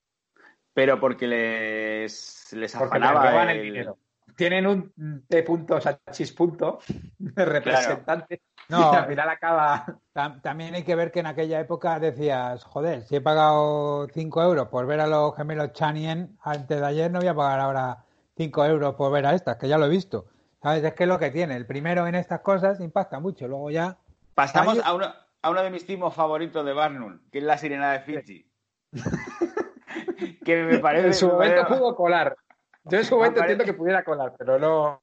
Pero 0.72 0.98
porque 0.98 1.26
les, 1.28 2.52
les 2.52 2.72
Porque 2.76 2.98
les 2.98 3.08
afanaba 3.08 3.42
el 3.52 3.58
el- 3.58 3.62
dinero. 3.62 3.98
Tienen 4.36 4.66
un 4.66 5.24
T 5.28 5.42
punto 5.44 5.80
Sachis 5.80 6.32
punto 6.32 6.80
de 7.18 7.44
representante 7.44 8.40
No. 8.68 8.92
y 8.92 8.96
al 8.96 9.06
final 9.06 9.28
acaba 9.28 9.84
Tam- 10.12 10.40
También 10.42 10.74
hay 10.74 10.82
que 10.82 10.96
ver 10.96 11.12
que 11.12 11.20
en 11.20 11.26
aquella 11.26 11.60
época 11.60 12.00
decías, 12.00 12.64
joder, 12.64 13.02
si 13.04 13.14
he 13.14 13.20
pagado 13.20 14.08
5 14.12 14.42
euros 14.42 14.68
por 14.68 14.86
ver 14.86 14.98
a 15.00 15.06
los 15.06 15.36
gemelos 15.36 15.72
Chanien 15.74 16.36
antes 16.42 16.80
de 16.80 16.84
ayer, 16.86 17.10
no 17.12 17.20
voy 17.20 17.28
a 17.28 17.34
pagar 17.34 17.60
ahora 17.60 18.04
5 18.36 18.64
euros 18.64 18.94
por 18.96 19.12
ver 19.12 19.26
a 19.26 19.34
estas, 19.34 19.56
que 19.56 19.68
ya 19.68 19.78
lo 19.78 19.86
he 19.86 19.90
visto. 19.90 20.26
¿Sabes? 20.64 20.82
Es 20.82 20.94
que 20.94 21.02
es 21.02 21.08
lo 21.10 21.18
que 21.18 21.30
tiene. 21.30 21.56
El 21.56 21.66
primero 21.66 22.06
en 22.06 22.14
estas 22.14 22.40
cosas 22.40 22.80
impacta 22.80 23.20
mucho, 23.20 23.46
luego 23.46 23.70
ya... 23.70 23.98
Pasamos 24.34 24.80
a 24.82 24.94
uno, 24.94 25.12
a 25.42 25.50
uno 25.50 25.62
de 25.62 25.68
mis 25.68 25.84
timos 25.84 26.14
favoritos 26.14 26.64
de 26.64 26.72
Barnum, 26.72 27.20
que 27.30 27.36
es 27.36 27.44
la 27.44 27.58
sirena 27.58 27.92
de 27.92 28.00
Fiji. 28.00 28.50
que 30.42 30.62
me 30.62 30.78
parece. 30.78 31.08
En 31.08 31.14
su 31.14 31.26
me 31.26 31.32
momento 31.34 31.66
pudo 31.68 31.94
colar. 31.94 32.34
Yo 32.84 32.96
en 32.96 33.04
su 33.04 33.14
momento 33.14 33.40
entiendo 33.40 33.64
que 33.66 33.74
pudiera 33.74 34.02
colar, 34.04 34.34
pero 34.38 34.58
no. 34.58 35.00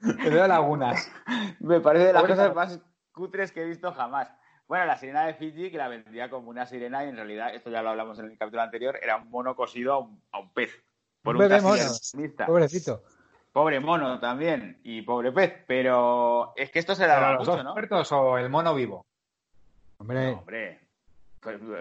Me 0.00 0.30
veo 0.30 0.48
lagunas. 0.48 1.12
Me 1.60 1.80
parece 1.80 2.06
de 2.06 2.12
las 2.14 2.22
cosas 2.22 2.54
más 2.54 2.80
cutres 3.12 3.52
que 3.52 3.60
he 3.60 3.66
visto 3.66 3.92
jamás. 3.92 4.32
Bueno, 4.66 4.86
la 4.86 4.96
sirena 4.96 5.26
de 5.26 5.34
Fiji, 5.34 5.70
que 5.70 5.76
la 5.76 5.88
vendía 5.88 6.30
como 6.30 6.48
una 6.48 6.64
sirena 6.64 7.04
y 7.04 7.10
en 7.10 7.16
realidad, 7.16 7.54
esto 7.54 7.68
ya 7.68 7.82
lo 7.82 7.90
hablamos 7.90 8.18
en 8.18 8.30
el 8.30 8.38
capítulo 8.38 8.62
anterior, 8.62 8.98
era 9.02 9.16
un 9.18 9.28
mono 9.30 9.54
cosido 9.54 9.92
a 9.92 9.98
un, 9.98 10.22
a 10.32 10.38
un 10.38 10.54
pez. 10.54 10.70
Por 11.22 11.36
Un. 11.36 11.48
Pobrecito. 12.46 13.02
Pobre 13.56 13.80
mono 13.80 14.20
también 14.20 14.80
y 14.84 15.00
pobre 15.00 15.32
pez. 15.32 15.64
Pero 15.66 16.52
es 16.56 16.70
que 16.70 16.78
esto 16.78 16.94
se 16.94 17.06
daba 17.06 17.28
¿Pero 17.28 17.38
los 17.38 17.40
mucho, 17.48 17.56
dos 17.56 17.64
¿no? 17.64 17.72
muertos 17.72 18.12
o 18.12 18.36
el 18.36 18.50
mono 18.50 18.74
vivo? 18.74 19.06
Hombre, 19.96 20.32
No, 20.32 20.38
hombre. 20.40 20.80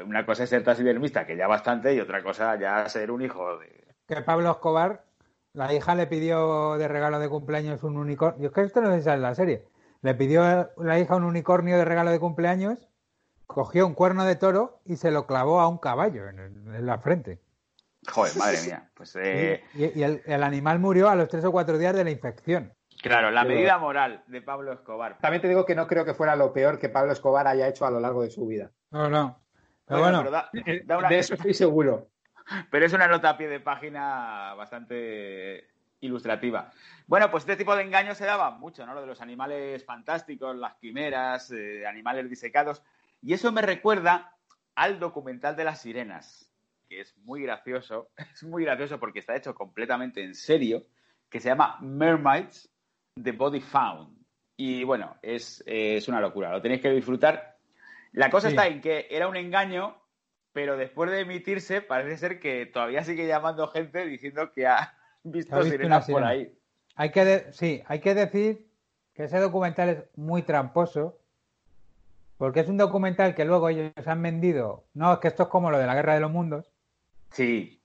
Una 0.05 0.25
cosa 0.25 0.45
es 0.45 0.49
ser 0.51 0.63
taxidermista, 0.63 1.25
que 1.25 1.35
ya 1.35 1.47
bastante, 1.47 1.93
y 1.93 1.99
otra 1.99 2.23
cosa 2.23 2.57
ya 2.57 2.87
ser 2.87 3.11
un 3.11 3.23
hijo 3.23 3.57
de... 3.57 3.87
que 4.07 4.21
Pablo 4.21 4.51
Escobar, 4.51 5.03
la 5.51 5.73
hija 5.73 5.95
le 5.95 6.07
pidió 6.07 6.77
de 6.77 6.87
regalo 6.87 7.19
de 7.19 7.27
cumpleaños 7.27 7.83
un 7.83 7.97
unicornio. 7.97 8.47
Es 8.47 8.53
que 8.53 8.61
esto 8.61 8.79
no 8.79 8.93
en 8.93 9.21
la 9.21 9.35
serie. 9.35 9.65
Le 10.01 10.15
pidió 10.15 10.69
la 10.77 10.97
hija 10.97 11.17
un 11.17 11.25
unicornio 11.25 11.77
de 11.77 11.83
regalo 11.83 12.11
de 12.11 12.21
cumpleaños, 12.21 12.87
cogió 13.47 13.85
un 13.85 13.95
cuerno 13.95 14.23
de 14.23 14.37
toro 14.37 14.79
y 14.85 14.95
se 14.95 15.11
lo 15.11 15.27
clavó 15.27 15.59
a 15.59 15.67
un 15.67 15.79
caballo 15.79 16.29
en, 16.29 16.39
el- 16.39 16.75
en 16.75 16.85
la 16.85 16.99
frente. 16.99 17.41
Joder, 18.07 18.35
madre 18.37 18.61
mía. 18.65 18.89
Pues 18.93 19.15
eh, 19.15 19.63
Y, 19.73 19.99
y 19.99 20.03
el, 20.03 20.21
el 20.25 20.43
animal 20.43 20.79
murió 20.79 21.09
a 21.09 21.15
los 21.15 21.27
tres 21.29 21.43
o 21.45 21.51
cuatro 21.51 21.77
días 21.77 21.95
de 21.95 22.03
la 22.03 22.11
infección. 22.11 22.73
claro, 23.01 23.31
la 23.31 23.43
medida 23.43 23.77
moral 23.77 24.23
de 24.27 24.41
Pablo 24.41 24.73
Escobar. 24.73 25.17
También 25.19 25.41
te 25.41 25.47
digo 25.47 25.65
que 25.65 25.75
no 25.75 25.87
creo 25.87 26.05
que 26.05 26.13
fuera 26.13 26.35
lo 26.35 26.53
peor 26.53 26.79
que 26.79 26.89
Pablo 26.89 27.11
Escobar 27.13 27.47
haya 27.47 27.67
hecho 27.67 27.85
a 27.85 27.91
lo 27.91 27.99
largo 27.99 28.21
de 28.23 28.29
su 28.31 28.45
vida. 28.47 28.71
No, 28.91 29.09
no. 29.09 29.41
Pero 29.87 29.99
Bueno, 29.99 30.23
bueno, 30.23 30.49
pero 30.53 30.65
da- 30.65 30.83
da 30.85 30.97
una- 30.97 31.09
De 31.09 31.19
eso 31.19 31.33
estoy 31.35 31.53
seguro. 31.53 32.09
Pero 32.71 32.85
es 32.85 32.93
una 32.93 33.07
nota 33.07 33.29
a 33.31 33.37
pie 33.37 33.47
de 33.47 33.59
página 33.59 34.53
bastante 34.55 35.67
ilustrativa. 36.01 36.71
Bueno, 37.07 37.31
pues 37.31 37.43
este 37.43 37.55
tipo 37.55 37.75
de 37.75 37.81
engaños 37.83 38.17
se 38.17 38.25
daban 38.25 38.59
mucho, 38.59 38.85
¿no? 38.85 38.93
Lo 38.93 39.01
de 39.01 39.07
los 39.07 39.21
animales 39.21 39.83
fantásticos, 39.83 40.55
las 40.55 40.75
quimeras, 40.75 41.51
eh, 41.51 41.85
animales 41.87 42.29
disecados. 42.29 42.83
Y 43.21 43.33
eso 43.33 43.51
me 43.51 43.61
recuerda 43.63 44.35
al 44.75 44.99
documental 44.99 45.55
de 45.55 45.63
las 45.63 45.81
sirenas, 45.81 46.44
que 46.95 47.01
es 47.01 47.17
muy 47.19 47.41
gracioso. 47.43 48.09
Es 48.33 48.43
muy 48.43 48.63
gracioso 48.63 48.99
porque 48.99 49.19
está 49.19 49.35
hecho 49.35 49.53
completamente 49.53 50.23
en 50.23 50.33
serio, 50.35 50.83
que 51.29 51.39
se 51.39 51.49
llama 51.49 51.77
Mermaids, 51.81 52.69
The 53.21 53.31
Body 53.33 53.59
Found. 53.61 54.15
Y 54.57 54.83
bueno, 54.85 55.17
es, 55.21 55.61
eh, 55.67 55.97
es 55.97 56.07
una 56.07 56.21
locura, 56.21 56.51
lo 56.51 56.61
tenéis 56.61 56.81
que 56.81 56.89
disfrutar. 56.91 57.57
La 58.13 58.29
cosa 58.29 58.47
Sí. 58.49 58.55
está 58.55 58.67
en 58.67 58.79
que 58.79 59.07
era 59.09 59.27
un 59.27 59.35
engaño, 59.35 59.97
pero 60.53 60.77
después 60.77 61.11
de 61.11 61.19
emitirse 61.21 61.81
parece 61.81 62.15
ser 62.17 62.39
que 62.39 62.65
todavía 62.65 63.03
sigue 63.03 63.27
llamando 63.27 63.67
gente 63.67 64.05
diciendo 64.05 64.53
que 64.53 64.65
ha 64.67 64.97
visto, 65.23 65.61
sirenas 65.63 66.09
por 66.09 66.23
ahí. 66.23 66.57
hay 66.95 67.11
que 67.11 67.25
de- 67.25 67.51
sí, 67.53 67.83
hay 67.87 67.99
que 67.99 68.13
decir 68.15 68.65
que 69.13 69.25
ese 69.25 69.39
documental 69.39 69.89
es 69.89 70.03
muy 70.17 70.43
tramposo, 70.43 71.19
porque 72.37 72.61
es 72.61 72.67
un 72.69 72.77
documental 72.77 73.35
que 73.35 73.43
luego 73.45 73.67
ellos 73.69 73.91
han 74.07 74.21
vendido. 74.21 74.85
No, 74.93 75.11
es 75.13 75.19
que 75.19 75.27
esto 75.27 75.43
es 75.43 75.49
como 75.49 75.71
lo 75.71 75.77
de 75.77 75.85
la 75.87 75.95
Guerra 75.95 76.13
de 76.15 76.19
los 76.21 76.31
Mundos, 76.31 76.71
Sí, 77.35 77.81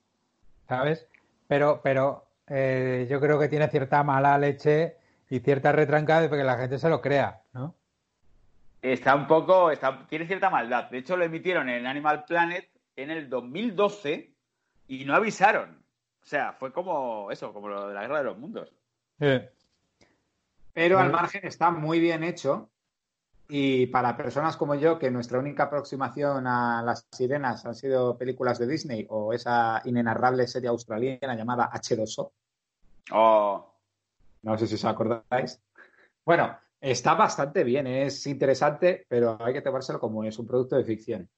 ¿sabes? 0.65 1.09
Pero, 1.49 1.81
pero 1.83 2.25
eh, 2.47 3.05
yo 3.09 3.19
creo 3.19 3.37
que 3.37 3.49
tiene 3.49 3.67
cierta 3.67 4.01
mala 4.01 4.37
leche 4.37 4.95
y 5.29 5.41
cierta 5.41 5.73
retranca 5.73 6.21
de 6.21 6.29
que 6.29 6.43
la 6.45 6.57
gente 6.57 6.79
se 6.79 6.87
lo 6.87 7.01
crea, 7.01 7.41
¿no? 7.51 7.75
está 8.81 9.13
un 9.13 9.27
poco, 9.27 9.69
está, 9.69 10.07
tiene 10.07 10.25
cierta 10.25 10.49
maldad. 10.49 10.89
De 10.89 10.99
hecho, 10.99 11.17
lo 11.17 11.25
emitieron 11.25 11.67
en 11.67 11.85
Animal 11.85 12.23
Planet 12.23 12.69
en 12.95 13.11
el 13.11 13.29
2012 13.29 14.33
y 14.87 15.03
no 15.03 15.15
avisaron. 15.15 15.83
O 16.21 16.25
sea, 16.25 16.53
fue 16.53 16.71
como 16.71 17.29
eso, 17.29 17.51
como 17.51 17.67
lo 17.67 17.89
de 17.89 17.93
la 17.93 18.03
Guerra 18.03 18.19
de 18.19 18.23
los 18.23 18.37
Mundos. 18.37 18.73
Pero 20.73 20.97
al 20.97 21.11
margen 21.11 21.45
está 21.45 21.71
muy 21.71 21.99
bien 21.99 22.23
hecho. 22.23 22.70
Y 23.53 23.87
para 23.87 24.15
personas 24.15 24.55
como 24.55 24.75
yo, 24.75 24.97
que 24.97 25.11
nuestra 25.11 25.37
única 25.37 25.63
aproximación 25.63 26.47
a 26.47 26.81
las 26.83 27.05
sirenas 27.11 27.65
han 27.65 27.75
sido 27.75 28.17
películas 28.17 28.57
de 28.59 28.65
Disney 28.65 29.05
o 29.09 29.33
esa 29.33 29.81
inenarrable 29.83 30.47
serie 30.47 30.69
australiana 30.69 31.35
llamada 31.35 31.69
H2O, 31.69 32.31
Oh, 33.11 33.75
no 34.43 34.57
sé 34.57 34.67
si 34.67 34.75
os 34.75 34.85
acordáis. 34.85 35.61
Bueno, 36.23 36.57
está 36.79 37.13
bastante 37.13 37.65
bien, 37.65 37.87
es 37.87 38.25
interesante, 38.25 39.05
pero 39.09 39.37
hay 39.43 39.51
que 39.51 39.61
tomárselo 39.61 39.99
como 39.99 40.23
es 40.23 40.39
un 40.39 40.47
producto 40.47 40.77
de 40.77 40.85
ficción. 40.85 41.29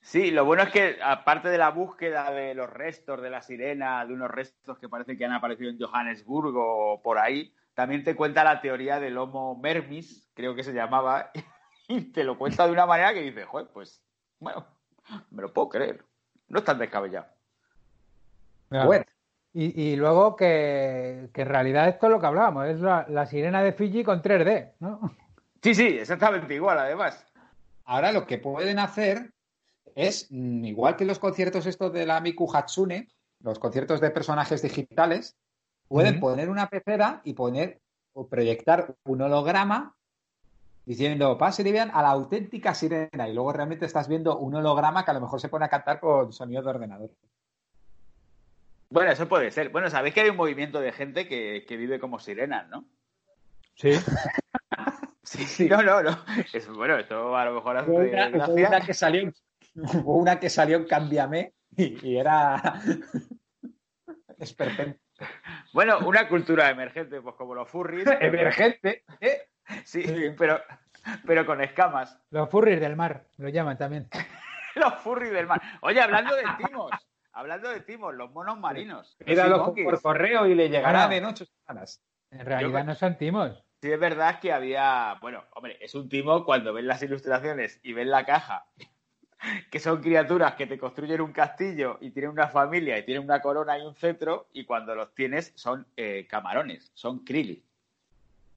Sí, 0.00 0.30
lo 0.30 0.46
bueno 0.46 0.62
es 0.62 0.70
que 0.70 0.96
aparte 1.02 1.50
de 1.50 1.58
la 1.58 1.72
búsqueda 1.72 2.30
de 2.30 2.54
los 2.54 2.70
restos 2.70 3.20
de 3.20 3.28
la 3.28 3.42
sirena, 3.42 4.06
de 4.06 4.14
unos 4.14 4.30
restos 4.30 4.78
que 4.78 4.88
parece 4.88 5.18
que 5.18 5.26
han 5.26 5.32
aparecido 5.32 5.68
en 5.68 5.78
Johannesburgo 5.78 6.94
o 6.94 7.02
por 7.02 7.18
ahí, 7.18 7.52
también 7.74 8.04
te 8.04 8.14
cuenta 8.16 8.44
la 8.44 8.60
teoría 8.60 9.00
del 9.00 9.18
Homo 9.18 9.56
mermis, 9.56 10.30
creo 10.34 10.54
que 10.54 10.62
se 10.64 10.72
llamaba, 10.72 11.30
y 11.88 12.12
te 12.12 12.24
lo 12.24 12.38
cuenta 12.38 12.66
de 12.66 12.72
una 12.72 12.86
manera 12.86 13.12
que 13.14 13.22
dices, 13.22 13.46
joder, 13.46 13.68
pues, 13.72 14.02
bueno, 14.38 14.66
me 15.30 15.42
lo 15.42 15.52
puedo 15.52 15.68
creer. 15.68 16.04
No 16.48 16.58
es 16.60 16.64
tan 16.64 16.78
descabellado. 16.78 17.26
Mira, 18.70 18.86
Bueno, 18.86 19.04
Y, 19.52 19.92
y 19.92 19.96
luego 19.96 20.36
que, 20.36 21.30
que 21.32 21.42
en 21.42 21.48
realidad 21.48 21.88
esto 21.88 22.06
es 22.06 22.12
lo 22.12 22.20
que 22.20 22.26
hablábamos, 22.26 22.66
es 22.66 22.80
la, 22.80 23.06
la 23.08 23.26
sirena 23.26 23.62
de 23.62 23.72
Fiji 23.72 24.02
con 24.04 24.22
3D, 24.22 24.74
¿no? 24.80 25.00
Sí, 25.62 25.74
sí, 25.74 25.86
exactamente 25.98 26.54
igual, 26.54 26.78
además. 26.78 27.24
ahora 27.84 28.12
lo 28.12 28.26
que 28.26 28.38
pueden 28.38 28.78
hacer 28.78 29.32
es, 29.94 30.26
mm, 30.30 30.64
igual 30.64 30.96
que 30.96 31.04
los 31.04 31.18
conciertos 31.18 31.66
estos 31.66 31.92
de 31.92 32.06
la 32.06 32.20
Miku 32.20 32.50
Hatsune, 32.54 33.08
los 33.40 33.58
conciertos 33.58 34.00
de 34.00 34.10
personajes 34.10 34.60
digitales, 34.62 35.36
pueden 35.88 36.20
poner 36.20 36.50
una 36.50 36.68
pecera 36.68 37.20
y 37.24 37.34
poner 37.34 37.80
o 38.12 38.28
proyectar 38.28 38.94
un 39.04 39.22
holograma 39.22 39.94
diciendo, 40.86 41.38
pasen 41.38 41.66
y 41.66 41.72
vean 41.72 41.90
a 41.92 42.02
la 42.02 42.10
auténtica 42.10 42.74
sirena. 42.74 43.28
Y 43.28 43.34
luego 43.34 43.52
realmente 43.52 43.86
estás 43.86 44.08
viendo 44.08 44.38
un 44.38 44.54
holograma 44.54 45.04
que 45.04 45.10
a 45.10 45.14
lo 45.14 45.20
mejor 45.20 45.40
se 45.40 45.48
pone 45.48 45.64
a 45.64 45.70
cantar 45.70 46.00
con 46.00 46.32
sonido 46.32 46.62
de 46.62 46.70
ordenador. 46.70 47.10
Bueno, 48.90 49.10
eso 49.10 49.28
puede 49.28 49.50
ser. 49.50 49.70
Bueno, 49.70 49.90
sabéis 49.90 50.14
que 50.14 50.20
hay 50.20 50.30
un 50.30 50.36
movimiento 50.36 50.80
de 50.80 50.92
gente 50.92 51.26
que, 51.26 51.64
que 51.66 51.76
vive 51.76 51.98
como 51.98 52.18
sirenas, 52.18 52.68
¿no? 52.68 52.84
Sí. 53.74 53.92
Sí, 55.24 55.68
no, 55.68 55.82
no, 55.82 56.02
no. 56.02 56.18
Es, 56.52 56.68
bueno, 56.68 56.98
esto 56.98 57.34
a 57.34 57.46
lo 57.46 57.54
mejor 57.54 57.78
hace 57.78 57.90
una, 57.90 58.28
hubo 58.28 58.54
gracia. 58.54 58.68
una 58.68 58.80
que 58.82 58.94
salió, 58.94 59.32
una 60.04 60.38
que 60.38 60.50
salió 60.50 60.76
en 60.76 60.84
Cámbiame 60.84 61.54
y, 61.74 62.08
y 62.10 62.18
era 62.18 62.82
esperpento. 64.38 65.00
Bueno, 65.72 65.98
una 66.00 66.28
cultura 66.28 66.70
emergente, 66.70 67.20
pues 67.20 67.34
como 67.36 67.54
los 67.54 67.68
furries. 67.68 68.06
emergente. 68.20 69.04
¿eh? 69.20 69.48
Sí, 69.84 70.04
pero, 70.38 70.60
pero 71.26 71.46
con 71.46 71.60
escamas. 71.60 72.18
Los 72.30 72.48
furries 72.50 72.80
del 72.80 72.96
mar, 72.96 73.26
lo 73.38 73.48
llaman 73.48 73.78
también. 73.78 74.08
Los 74.76 74.94
furries 74.94 75.32
del 75.32 75.46
mar. 75.46 75.62
Oye, 75.82 76.00
hablando 76.00 76.34
de 76.34 76.42
timos, 76.58 76.90
hablando 77.32 77.68
de 77.70 77.80
timos, 77.80 78.12
los 78.12 78.32
monos 78.32 78.58
marinos. 78.58 79.16
los 79.20 79.26
Pídalo 79.26 79.56
sea 79.56 79.66
monkeys. 79.66 79.84
por 79.84 80.02
correo 80.02 80.46
y 80.46 80.54
le 80.56 80.68
llegará 80.68 81.14
en 81.14 81.24
ocho 81.24 81.44
semanas. 81.44 82.02
En 82.32 82.44
realidad 82.44 82.84
no 82.84 82.96
son 82.96 83.16
timos. 83.16 83.64
Sí, 83.80 83.92
es 83.92 84.00
verdad 84.00 84.40
que 84.40 84.52
había. 84.52 85.16
Bueno, 85.20 85.44
hombre, 85.54 85.78
es 85.80 85.94
un 85.94 86.08
timo 86.08 86.44
cuando 86.44 86.72
ven 86.72 86.88
las 86.88 87.02
ilustraciones 87.02 87.78
y 87.84 87.92
ven 87.92 88.10
la 88.10 88.24
caja, 88.24 88.66
que 89.70 89.78
son 89.78 90.00
criaturas 90.02 90.54
que 90.54 90.66
te 90.66 90.78
construyen 90.78 91.20
un 91.20 91.32
castillo 91.32 91.98
y 92.00 92.10
tienen 92.10 92.30
una 92.30 92.48
familia 92.48 92.98
y 92.98 93.04
tienen 93.04 93.24
una 93.24 93.40
corona 93.40 93.78
y 93.78 93.82
un 93.82 93.94
cetro, 93.94 94.48
y 94.52 94.64
cuando 94.64 94.94
los 94.94 95.14
tienes 95.14 95.52
son 95.54 95.86
eh, 95.96 96.26
camarones, 96.28 96.90
son 96.94 97.24
krili. 97.24 97.62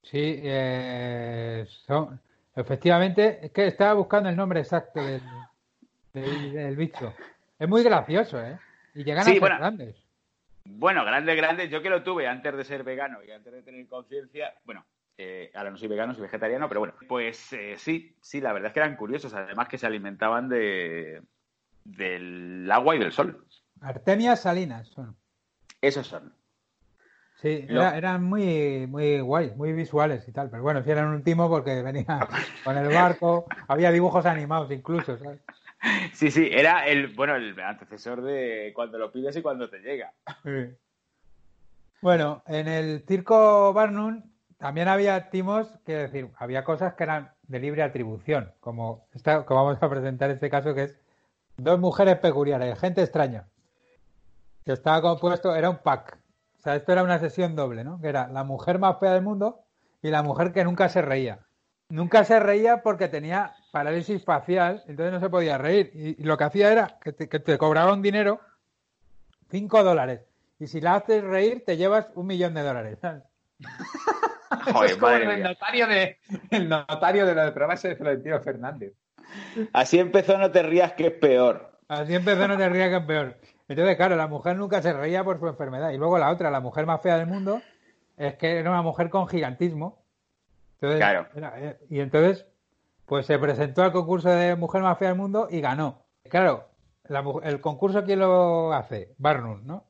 Sí, 0.03 0.39
eh, 0.43 1.65
son. 1.85 2.19
Efectivamente, 2.55 3.39
es 3.43 3.51
que 3.51 3.67
estaba 3.67 3.93
buscando 3.93 4.29
el 4.29 4.35
nombre 4.35 4.59
exacto 4.61 4.99
del, 5.03 5.21
del, 6.13 6.53
del 6.53 6.75
bicho. 6.75 7.13
Es 7.59 7.67
muy 7.67 7.83
gracioso, 7.83 8.41
¿eh? 8.41 8.57
Y 8.95 9.03
llegan 9.03 9.23
Sí, 9.25 9.31
a 9.31 9.33
ser 9.33 9.39
bueno. 9.41 9.57
grandes. 9.59 9.95
Bueno, 10.65 11.05
grandes, 11.05 11.35
grandes. 11.37 11.69
Yo 11.69 11.81
que 11.81 11.89
lo 11.89 12.03
tuve 12.03 12.27
antes 12.27 12.55
de 12.55 12.63
ser 12.63 12.83
vegano 12.83 13.23
y 13.23 13.31
antes 13.31 13.53
de 13.53 13.61
tener 13.61 13.85
conciencia, 13.87 14.53
bueno, 14.65 14.85
eh, 15.17 15.51
ahora 15.55 15.71
no 15.71 15.77
soy 15.77 15.87
vegano, 15.87 16.13
soy 16.13 16.23
vegetariano, 16.23 16.67
pero 16.67 16.79
bueno, 16.81 16.93
pues 17.07 17.51
eh, 17.53 17.75
sí, 17.77 18.15
sí, 18.21 18.39
la 18.41 18.53
verdad 18.53 18.67
es 18.67 18.73
que 18.73 18.79
eran 18.79 18.95
curiosos, 18.95 19.33
además 19.33 19.67
que 19.67 19.77
se 19.77 19.87
alimentaban 19.87 20.47
de 20.49 21.21
del 21.83 22.69
agua 22.71 22.95
y 22.95 22.99
del 22.99 23.11
sol. 23.11 23.45
Artemias 23.81 24.41
salinas 24.41 24.87
son. 24.89 25.15
Esos 25.81 26.05
son. 26.07 26.33
Sí, 27.35 27.65
Lo- 27.69 27.81
era- 27.81 27.97
eran 27.97 28.23
muy, 28.23 28.87
muy 28.87 29.19
guays, 29.19 29.55
muy 29.55 29.71
visuales 29.71 30.27
y 30.27 30.31
tal. 30.31 30.49
Pero 30.49 30.63
bueno, 30.63 30.83
sí 30.83 30.89
eran 30.91 31.07
un 31.09 31.23
timo 31.23 31.47
porque 31.49 31.81
venía 31.83 32.19
con 32.63 32.77
el 32.77 32.89
barco, 32.89 33.45
había 33.67 33.91
dibujos 33.91 34.25
animados 34.25 34.71
incluso, 34.71 35.17
¿sabes? 35.17 35.39
Sí, 36.13 36.31
sí, 36.31 36.49
era 36.51 36.87
el, 36.87 37.07
bueno, 37.09 37.35
el 37.35 37.57
antecesor 37.59 38.21
de 38.23 38.71
cuando 38.75 38.97
lo 38.97 39.11
pides 39.11 39.35
y 39.37 39.41
cuando 39.43 39.69
te 39.69 39.79
llega. 39.79 40.11
Sí. 40.43 40.75
Bueno, 42.01 42.43
en 42.47 42.67
el 42.67 43.03
circo 43.07 43.71
Barnum 43.73 44.23
también 44.57 44.87
había 44.87 45.29
timos, 45.29 45.67
que 45.85 45.95
decir, 45.95 46.31
había 46.37 46.63
cosas 46.63 46.95
que 46.95 47.03
eran 47.03 47.31
de 47.43 47.59
libre 47.59 47.83
atribución, 47.83 48.53
como 48.59 49.07
esta 49.13 49.45
que 49.45 49.53
vamos 49.53 49.77
a 49.81 49.89
presentar 49.89 50.31
este 50.31 50.49
caso 50.49 50.73
que 50.73 50.83
es 50.83 50.99
dos 51.57 51.79
mujeres 51.79 52.17
peculiares, 52.17 52.79
gente 52.79 53.01
extraña. 53.01 53.47
Que 54.65 54.73
estaba 54.73 55.01
compuesto, 55.01 55.55
era 55.55 55.69
un 55.69 55.77
pack. 55.77 56.17
O 56.57 56.61
sea, 56.61 56.75
esto 56.75 56.91
era 56.91 57.03
una 57.03 57.19
sesión 57.19 57.55
doble, 57.55 57.83
¿no? 57.83 58.01
Que 58.01 58.09
era 58.09 58.27
la 58.27 58.43
mujer 58.43 58.79
más 58.79 58.99
fea 58.99 59.13
del 59.13 59.21
mundo 59.21 59.59
y 60.01 60.09
la 60.09 60.23
mujer 60.23 60.51
que 60.51 60.63
nunca 60.63 60.89
se 60.89 61.01
reía. 61.01 61.39
Nunca 61.89 62.25
se 62.25 62.39
reía 62.39 62.81
porque 62.83 63.07
tenía 63.07 63.55
parálisis 63.71 64.25
facial, 64.25 64.83
entonces 64.87 65.13
no 65.13 65.19
se 65.19 65.29
podía 65.29 65.57
reír. 65.57 65.91
Y, 65.93 66.23
lo 66.23 66.37
que 66.37 66.43
hacía 66.43 66.71
era 66.71 66.97
que 67.01 67.13
te, 67.13 67.29
que 67.29 67.57
cobraba 67.57 67.93
un 67.93 68.01
dinero, 68.01 68.41
5 69.51 69.83
dólares. 69.83 70.21
Y 70.59 70.67
si 70.67 70.81
la 70.81 70.95
haces 70.95 71.23
reír, 71.23 71.63
te 71.65 71.77
llevas 71.77 72.07
un 72.15 72.25
millón 72.25 72.55
de 72.55 72.63
dólares. 72.63 72.97
Joder, 74.73 74.91
es 74.91 74.97
como 74.97 75.11
el 75.15 75.43
notario 75.43 75.87
de 75.87 76.17
el 76.51 76.69
notario 76.69 77.25
de 77.25 77.35
lo 77.35 77.41
del 77.41 77.51
programa 77.53 77.73
ese 77.75 77.89
de 77.89 77.95
Florentino 77.95 78.39
Fernández. 78.41 78.93
Así 79.73 79.99
empezó 79.99 80.37
No 80.37 80.51
te 80.51 80.63
rías, 80.63 80.93
que 80.93 81.07
es 81.07 81.13
peor. 81.13 81.71
Así 81.87 82.15
empezó, 82.15 82.47
no 82.47 82.57
te 82.57 82.67
rías 82.69 82.89
que 82.89 82.97
es 82.97 83.03
peor. 83.03 83.37
Entonces, 83.67 83.95
claro, 83.97 84.15
la 84.15 84.27
mujer 84.27 84.55
nunca 84.57 84.81
se 84.81 84.93
reía 84.93 85.23
por 85.23 85.39
su 85.39 85.47
enfermedad. 85.47 85.91
Y 85.91 85.97
luego 85.97 86.17
la 86.17 86.29
otra, 86.31 86.49
la 86.49 86.59
mujer 86.61 86.85
más 86.85 87.01
fea 87.01 87.17
del 87.17 87.27
mundo, 87.27 87.61
es 88.15 88.35
que 88.35 88.57
era 88.59 88.69
una 88.69 88.81
mujer 88.81 89.09
con 89.09 89.27
gigantismo. 89.27 90.05
Entonces, 90.75 90.99
Claro. 90.99 91.27
era- 91.35 91.53
eh, 91.59 91.77
y 91.89 91.99
entonces, 91.99 92.45
pues 93.05 93.25
se 93.25 93.37
presentó 93.39 93.83
al 93.83 93.91
concurso 93.91 94.29
de 94.29 94.55
mujer 94.55 94.81
más 94.81 94.97
fea 94.97 95.09
del 95.09 95.17
mundo 95.17 95.47
y 95.49 95.59
ganó. 95.59 96.05
Claro, 96.29 96.69
la 97.05 97.23
el 97.43 97.61
concurso, 97.61 98.03
¿quién 98.05 98.19
lo 98.19 98.71
hace? 98.73 99.13
Barnum, 99.17 99.61
¿no? 99.65 99.85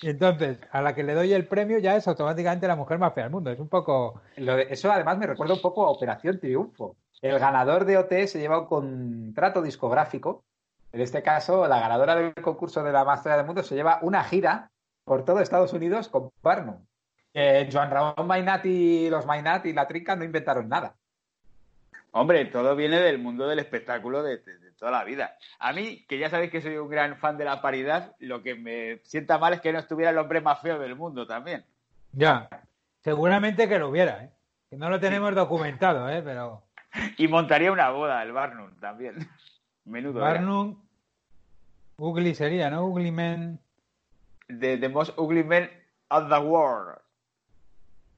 Y 0.00 0.08
entonces, 0.08 0.58
a 0.70 0.80
la 0.82 0.94
que 0.94 1.02
le 1.02 1.14
doy 1.14 1.32
el 1.32 1.46
premio 1.46 1.78
ya 1.78 1.96
es 1.96 2.06
automáticamente 2.08 2.66
la 2.66 2.76
mujer 2.76 2.98
más 2.98 3.12
fea 3.14 3.24
del 3.24 3.32
mundo. 3.32 3.50
Es 3.50 3.58
un 3.58 3.68
poco... 3.68 4.22
Lo 4.36 4.56
de- 4.56 4.66
eso 4.70 4.90
además 4.90 5.18
me 5.18 5.26
recuerda 5.26 5.54
un 5.54 5.60
poco 5.62 5.84
a 5.84 5.90
Operación 5.90 6.38
Triunfo. 6.40 6.96
El 7.20 7.38
ganador 7.38 7.84
de 7.84 7.98
OT 7.98 8.12
se 8.26 8.38
lleva 8.40 8.60
un 8.60 8.66
contrato 8.66 9.60
discográfico. 9.62 10.44
En 10.92 11.00
este 11.02 11.22
caso, 11.22 11.66
la 11.68 11.78
ganadora 11.78 12.16
del 12.16 12.34
concurso 12.34 12.82
de 12.82 12.92
la 12.92 13.04
más 13.04 13.22
fea 13.22 13.36
del 13.36 13.46
mundo 13.46 13.62
se 13.62 13.74
lleva 13.74 13.98
una 14.02 14.24
gira 14.24 14.70
por 15.04 15.24
todo 15.24 15.40
Estados 15.40 15.72
Unidos 15.72 16.08
con 16.08 16.30
Barnum. 16.42 16.76
Eh, 17.34 17.68
Joan 17.72 17.90
Ramón 17.90 18.26
Mainat 18.26 18.64
y 18.66 19.08
los 19.10 19.26
Mainat 19.26 19.66
y 19.66 19.72
la 19.72 19.86
Trinca 19.86 20.16
no 20.16 20.24
inventaron 20.24 20.68
nada. 20.68 20.96
Hombre, 22.12 22.44
todo 22.46 22.74
viene 22.74 22.98
del 23.00 23.18
mundo 23.18 23.46
del 23.46 23.60
espectáculo 23.60 24.22
de, 24.22 24.38
de- 24.38 24.58
de 24.58 24.69
toda 24.80 24.90
la 24.90 25.04
vida. 25.04 25.36
A 25.58 25.72
mí, 25.72 26.04
que 26.08 26.18
ya 26.18 26.30
sabéis 26.30 26.50
que 26.50 26.62
soy 26.62 26.76
un 26.78 26.88
gran 26.88 27.18
fan 27.18 27.36
de 27.36 27.44
la 27.44 27.60
paridad, 27.62 28.16
lo 28.18 28.42
que 28.42 28.54
me 28.56 28.98
sienta 29.04 29.38
mal 29.38 29.52
es 29.52 29.60
que 29.60 29.72
no 29.72 29.78
estuviera 29.78 30.10
el 30.10 30.18
hombre 30.18 30.40
más 30.40 30.60
feo 30.60 30.78
del 30.78 30.96
mundo 30.96 31.26
también. 31.26 31.64
Ya, 32.12 32.48
seguramente 33.04 33.68
que 33.68 33.78
lo 33.78 33.90
hubiera, 33.90 34.24
¿eh? 34.24 34.30
Que 34.70 34.76
no 34.76 34.88
lo 34.88 34.98
tenemos 34.98 35.34
documentado, 35.34 36.08
¿eh? 36.08 36.22
Pero... 36.22 36.64
Y 37.18 37.28
montaría 37.28 37.70
una 37.70 37.90
boda, 37.90 38.22
el 38.22 38.32
Barnum 38.32 38.74
también. 38.80 39.28
Menudo. 39.84 40.20
era. 40.20 40.32
Barnum, 40.32 40.82
Ugly 41.98 42.34
sería, 42.34 42.70
¿no? 42.70 42.86
Ugly 42.86 43.10
de 44.48 44.78
The 44.78 44.88
Most 44.88 45.16
Ugly 45.18 45.44
Men 45.44 45.70
of 46.08 46.28
the 46.28 46.38
World. 46.38 46.98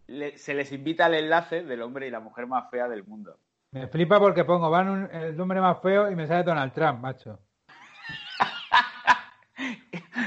Le- 0.07 0.39
se 0.39 0.55
les 0.55 0.71
invita 0.73 1.07
al 1.07 1.15
enlace 1.15 1.65
del 1.65 1.83
hombre 1.83 2.07
y 2.07 2.11
la 2.11 2.21
mujer 2.21 2.47
más 2.47 2.71
fea 2.71 2.89
del 2.89 3.05
mundo. 3.05 3.37
Me 3.73 3.87
flipa 3.89 4.21
porque 4.21 4.45
pongo 4.45 4.69
Barnum, 4.69 5.09
el 5.11 5.41
hombre 5.41 5.59
más 5.61 5.81
feo, 5.81 6.11
y 6.11 6.15
me 6.15 6.27
sale 6.27 6.43
Donald 6.43 6.75
Trump, 6.75 7.01
macho. 7.01 7.41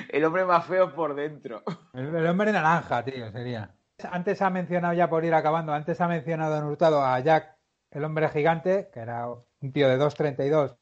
El 0.10 0.26
hombre 0.26 0.46
más 0.46 0.66
feo 0.66 0.96
por 0.96 1.14
dentro. 1.14 1.62
El, 1.94 2.16
el 2.16 2.26
hombre 2.26 2.52
naranja, 2.52 3.04
tío, 3.04 3.32
sería. 3.32 3.76
Antes 4.12 4.42
ha 4.42 4.50
mencionado, 4.50 4.96
ya 4.96 5.10
por 5.10 5.26
ir 5.26 5.34
acabando, 5.34 5.74
antes 5.74 6.02
ha 6.02 6.08
mencionado 6.08 6.58
en 6.58 6.64
Hurtado 6.64 7.04
a 7.04 7.20
Jack, 7.20 7.56
el 7.92 8.04
hombre 8.04 8.30
gigante, 8.30 8.90
que 8.92 9.02
era 9.02 9.28
un 9.28 9.72
tío 9.72 9.90
de 9.90 10.00
2,32, 10.00 10.76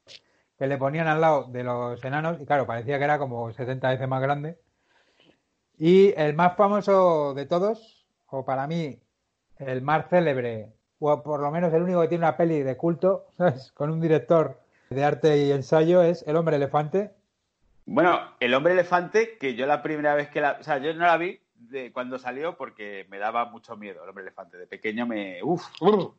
que 0.57 0.67
le 0.67 0.77
ponían 0.77 1.07
al 1.07 1.19
lado 1.19 1.45
de 1.51 1.63
los 1.63 2.03
enanos, 2.05 2.39
y 2.39 2.45
claro, 2.45 2.65
parecía 2.65 2.97
que 2.97 3.03
era 3.03 3.19
como 3.19 3.51
70 3.51 3.89
veces 3.89 4.07
más 4.07 4.21
grande. 4.21 4.57
Y 5.77 6.13
el 6.15 6.33
más 6.33 6.55
famoso 6.55 7.33
de 7.33 7.45
todos, 7.45 8.07
o 8.27 8.45
para 8.45 8.67
mí, 8.67 9.01
el 9.57 9.81
más 9.81 10.07
célebre, 10.07 10.71
o 11.11 11.23
por 11.23 11.39
lo 11.41 11.51
menos 11.51 11.73
el 11.73 11.83
único 11.83 12.01
que 12.01 12.07
tiene 12.07 12.23
una 12.23 12.37
peli 12.37 12.61
de 12.63 12.77
culto, 12.77 13.25
¿sabes? 13.37 13.71
con 13.73 13.89
un 13.89 13.99
director 14.01 14.59
de 14.89 15.03
arte 15.03 15.37
y 15.45 15.51
ensayo, 15.51 16.01
es 16.03 16.23
El 16.27 16.35
hombre 16.35 16.55
elefante. 16.57 17.11
Bueno, 17.85 18.19
el 18.39 18.53
hombre 18.53 18.73
elefante, 18.73 19.37
que 19.37 19.55
yo 19.55 19.65
la 19.65 19.81
primera 19.81 20.15
vez 20.15 20.29
que 20.29 20.39
la... 20.39 20.57
O 20.59 20.63
sea, 20.63 20.77
yo 20.77 20.93
no 20.93 21.05
la 21.05 21.17
vi 21.17 21.39
de 21.55 21.91
cuando 21.91 22.17
salió 22.19 22.55
porque 22.55 23.05
me 23.09 23.17
daba 23.17 23.45
mucho 23.45 23.75
miedo 23.75 24.03
el 24.03 24.09
hombre 24.09 24.21
elefante. 24.23 24.57
De 24.57 24.67
pequeño 24.67 25.05
me... 25.05 25.41
Uf, 25.43 25.65
uf. 25.81 26.13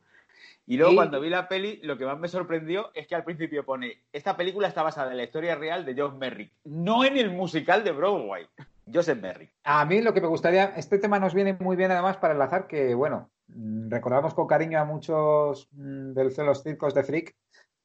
Y 0.67 0.77
luego 0.77 0.93
Y- 0.93 0.95
cuando 0.95 1.19
vi 1.21 1.29
la 1.29 1.47
peli, 1.47 1.79
lo 1.83 1.97
que 1.97 2.05
más 2.05 2.19
me 2.19 2.27
sorprendió 2.27 2.91
es 2.93 3.07
que 3.07 3.15
al 3.15 3.23
principio 3.23 3.63
pone, 3.65 3.99
esta 4.13 4.35
película 4.35 4.67
está 4.67 4.83
basada 4.83 5.11
en 5.11 5.17
la 5.17 5.23
historia 5.23 5.55
real 5.55 5.85
de 5.85 5.95
John 5.97 6.17
Merrick, 6.19 6.51
no 6.65 7.03
en 7.05 7.17
el 7.17 7.31
musical 7.31 7.83
de 7.83 7.91
Broadway. 7.91 8.47
Joseph 8.91 9.19
Merrick. 9.21 9.51
A 9.63 9.85
mí 9.85 10.01
lo 10.01 10.13
que 10.13 10.21
me 10.21 10.27
gustaría, 10.27 10.73
este 10.77 10.99
tema 10.99 11.19
nos 11.19 11.33
viene 11.33 11.53
muy 11.59 11.75
bien 11.75 11.91
además 11.91 12.17
para 12.17 12.33
enlazar 12.33 12.67
que, 12.67 12.93
bueno, 12.93 13.29
mm, 13.47 13.89
recordamos 13.89 14.33
con 14.33 14.47
cariño 14.47 14.79
a 14.79 14.85
muchos 14.85 15.67
mm, 15.71 16.13
de 16.13 16.43
los 16.45 16.63
circos 16.63 16.93
de 16.93 17.03
Freak, 17.03 17.35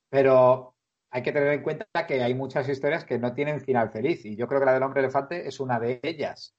pero 0.08 0.74
hay 1.10 1.22
que 1.22 1.32
tener 1.32 1.52
en 1.52 1.62
cuenta 1.62 1.86
que 2.06 2.22
hay 2.22 2.34
muchas 2.34 2.68
historias 2.68 3.04
que 3.04 3.18
no 3.18 3.32
tienen 3.34 3.60
final 3.60 3.90
feliz 3.90 4.24
y 4.24 4.36
yo 4.36 4.46
creo 4.46 4.60
que 4.60 4.66
la 4.66 4.74
del 4.74 4.82
hombre 4.82 5.00
elefante 5.00 5.48
es 5.48 5.58
una 5.58 5.80
de 5.80 6.00
ellas. 6.02 6.54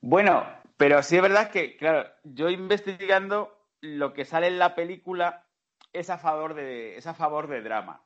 Bueno, 0.00 0.44
pero 0.76 1.02
sí 1.02 1.16
es 1.16 1.22
verdad 1.22 1.50
que, 1.50 1.76
claro, 1.76 2.06
yo 2.24 2.50
investigando 2.50 3.56
lo 3.80 4.12
que 4.12 4.24
sale 4.24 4.48
en 4.48 4.58
la 4.58 4.74
película 4.74 5.46
es 5.92 6.10
a 6.10 6.18
favor 6.18 6.54
de, 6.54 6.96
es 6.96 7.06
a 7.06 7.14
favor 7.14 7.48
de 7.48 7.62
drama. 7.62 8.02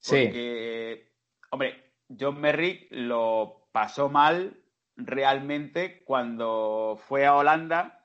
Sí. 0.00 0.24
Porque, 0.24 1.12
hombre, 1.50 1.92
John 2.18 2.40
Merrick 2.40 2.88
lo 2.90 3.63
pasó 3.74 4.08
mal 4.08 4.56
realmente 4.96 6.04
cuando 6.04 6.96
fue 7.08 7.26
a 7.26 7.34
Holanda 7.34 8.04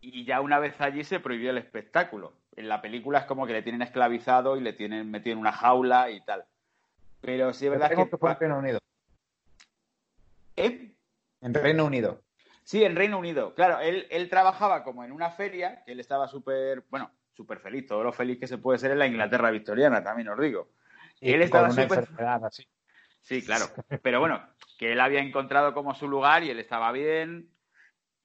y 0.00 0.24
ya 0.24 0.40
una 0.40 0.60
vez 0.60 0.80
allí 0.80 1.02
se 1.02 1.18
prohibió 1.18 1.50
el 1.50 1.58
espectáculo. 1.58 2.34
En 2.54 2.68
la 2.68 2.80
película 2.80 3.18
es 3.18 3.24
como 3.24 3.48
que 3.48 3.52
le 3.52 3.62
tienen 3.62 3.82
esclavizado 3.82 4.56
y 4.56 4.60
le 4.60 4.72
tienen 4.72 5.10
metido 5.10 5.32
en 5.32 5.40
una 5.40 5.50
jaula 5.50 6.12
y 6.12 6.20
tal. 6.20 6.44
Pero 7.20 7.52
sí 7.52 7.64
es 7.64 7.72
verdad 7.72 7.90
que... 7.90 8.08
que 8.08 8.16
fue 8.16 8.30
en 8.30 8.38
Reino 8.38 8.58
Unido. 8.58 8.78
¿Eh? 10.54 10.94
En 11.40 11.52
Reino 11.52 11.84
Unido. 11.84 12.22
Sí, 12.62 12.84
en 12.84 12.94
Reino 12.94 13.18
Unido. 13.18 13.56
Claro, 13.56 13.80
él, 13.80 14.06
él 14.10 14.30
trabajaba 14.30 14.84
como 14.84 15.02
en 15.02 15.10
una 15.10 15.32
feria, 15.32 15.82
que 15.84 15.92
él 15.92 15.98
estaba 15.98 16.28
súper, 16.28 16.84
bueno, 16.90 17.10
súper 17.32 17.58
feliz, 17.58 17.88
todo 17.88 18.04
lo 18.04 18.12
feliz 18.12 18.38
que 18.38 18.46
se 18.46 18.58
puede 18.58 18.78
ser 18.78 18.92
en 18.92 19.00
la 19.00 19.08
Inglaterra 19.08 19.50
victoriana, 19.50 20.04
también 20.04 20.28
os 20.28 20.38
digo. 20.38 20.68
Y 21.20 21.32
Él 21.32 21.42
estaba 21.42 21.70
súper-. 21.70 22.06
Sí, 23.26 23.44
claro. 23.44 23.66
Pero 24.02 24.20
bueno, 24.20 24.40
que 24.76 24.92
él 24.92 25.00
había 25.00 25.20
encontrado 25.20 25.72
como 25.74 25.94
su 25.94 26.08
lugar 26.08 26.42
y 26.44 26.50
él 26.50 26.58
estaba 26.58 26.92
bien. 26.92 27.50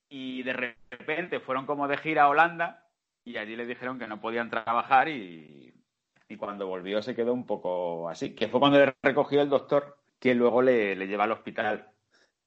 Y 0.09 0.43
de 0.43 0.53
repente 0.53 1.39
fueron 1.39 1.65
como 1.65 1.87
de 1.87 1.97
gira 1.97 2.23
a 2.23 2.29
Holanda 2.29 2.87
y 3.23 3.37
allí 3.37 3.55
le 3.55 3.65
dijeron 3.65 3.97
que 3.99 4.07
no 4.07 4.19
podían 4.19 4.49
trabajar 4.49 5.07
y, 5.07 5.73
y 6.27 6.37
cuando 6.37 6.67
volvió 6.67 7.01
se 7.01 7.15
quedó 7.15 7.33
un 7.33 7.45
poco 7.45 8.09
así. 8.09 8.35
Que 8.35 8.47
fue 8.49 8.59
cuando 8.59 8.79
le 8.79 8.95
recogió 9.01 9.41
el 9.41 9.49
doctor 9.49 9.97
que 10.19 10.35
luego 10.35 10.61
le, 10.61 10.95
le 10.95 11.07
lleva 11.07 11.23
al 11.23 11.31
hospital. 11.31 11.89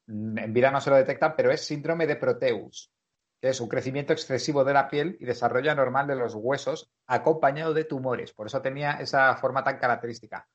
Mm, 0.07 0.39
En 0.39 0.53
vida 0.53 0.71
no 0.71 0.81
se 0.81 0.91
lo 0.91 0.97
detectan, 0.97 1.35
pero 1.37 1.51
es 1.51 1.67
síndrome 1.67 2.07
de 2.07 2.17
Proteus, 2.17 2.93
que 3.41 3.49
es 3.49 3.61
un 3.61 3.69
crecimiento 3.69 4.13
excesivo 4.13 4.65
de 4.65 4.75
la 4.75 4.89
piel 4.89 5.17
y 5.21 5.25
desarrollo 5.25 5.71
anormal 5.73 6.07
de 6.07 6.17
los 6.17 6.35
huesos 6.35 6.93
acompañado 7.07 7.73
de 7.73 7.85
tumores. 7.85 8.33
Por 8.35 8.47
eso 8.47 8.61
tenía 8.61 8.93
esa 9.01 9.35
forma 9.37 9.65
tan 9.65 9.79
característica. 9.79 10.47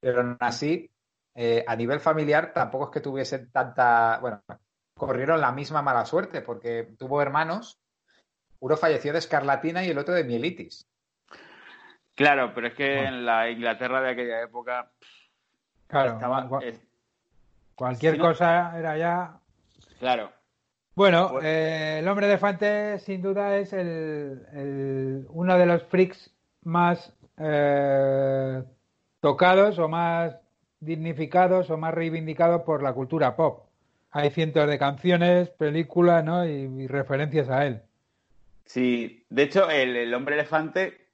Pero 0.00 0.20
aún 0.20 0.36
así, 0.40 0.90
eh, 1.34 1.64
a 1.66 1.74
nivel 1.76 2.00
familiar, 2.00 2.52
tampoco 2.52 2.84
es 2.86 2.90
que 2.90 3.00
tuviesen 3.00 3.50
tanta. 3.50 4.18
Bueno, 4.20 4.42
corrieron 4.96 5.40
la 5.40 5.52
misma 5.52 5.82
mala 5.82 6.04
suerte, 6.06 6.40
porque 6.42 6.88
tuvo 6.98 7.20
hermanos. 7.20 7.78
Uno 8.60 8.76
falleció 8.76 9.12
de 9.12 9.18
escarlatina 9.18 9.84
y 9.84 9.90
el 9.90 9.98
otro 9.98 10.14
de 10.14 10.24
mielitis. 10.24 10.86
Claro, 12.14 12.52
pero 12.54 12.68
es 12.68 12.74
que 12.74 13.04
en 13.04 13.26
la 13.26 13.50
Inglaterra 13.50 14.00
de 14.00 14.10
aquella 14.10 14.42
época 14.42 14.90
Claro, 15.88 16.12
estaba... 16.14 16.48
cua- 16.48 16.62
es- 16.62 16.80
cualquier 17.74 18.12
si 18.12 18.18
no- 18.18 18.24
cosa 18.26 18.78
era 18.78 18.96
ya. 18.96 19.38
claro. 19.98 20.30
Bueno, 20.94 21.28
Pues- 21.32 21.44
eh, 21.44 21.98
el 21.98 22.08
hombre 22.08 22.26
elefante 22.26 23.00
sin 23.00 23.20
duda 23.20 23.56
es 23.56 23.72
el, 23.72 24.46
el- 24.52 25.26
uno 25.30 25.58
de 25.58 25.66
los 25.66 25.82
freaks 25.82 26.30
más 26.62 27.12
eh, 27.36 28.62
tocados 29.20 29.78
o 29.80 29.88
más 29.88 30.36
dignificados 30.84 31.70
o 31.70 31.76
más 31.76 31.94
reivindicados 31.94 32.62
por 32.62 32.82
la 32.82 32.92
cultura 32.92 33.36
pop. 33.36 33.66
Hay 34.10 34.30
cientos 34.30 34.68
de 34.68 34.78
canciones, 34.78 35.48
películas, 35.50 36.24
¿no? 36.24 36.46
Y, 36.46 36.86
referencias 36.86 37.48
a 37.48 37.66
él. 37.66 37.82
Sí, 38.64 39.24
de 39.28 39.42
hecho, 39.42 39.68
el, 39.68 39.96
el 39.96 40.14
hombre 40.14 40.36
elefante, 40.36 41.08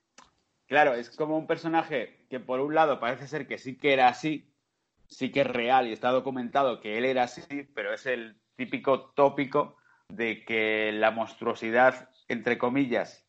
claro, 0.67 0.95
es 0.95 1.11
como 1.11 1.39
un 1.39 1.47
personaje 1.47 2.27
que 2.29 2.41
por 2.41 2.61
un 2.61 2.75
lado 2.75 3.01
parece 3.01 3.27
ser 3.27 3.47
que 3.47 3.59
sí 3.59 3.77
que 3.77 3.93
era 3.93 4.09
así, 4.09 4.51
sí 5.09 5.33
que 5.33 5.41
es 5.41 5.47
real 5.47 5.89
y 5.89 5.93
está 5.93 6.11
documentado 6.11 6.81
que 6.81 6.99
él 6.99 7.05
era 7.05 7.25
así, 7.25 7.69
pero 7.75 7.93
es 7.93 8.07
el 8.07 8.37
típico 8.57 9.11
tópico 9.11 9.77
de 10.09 10.45
que 10.45 10.93
la 10.93 11.11
monstruosidad, 11.11 12.11
entre 12.29 12.59
comillas, 12.59 13.25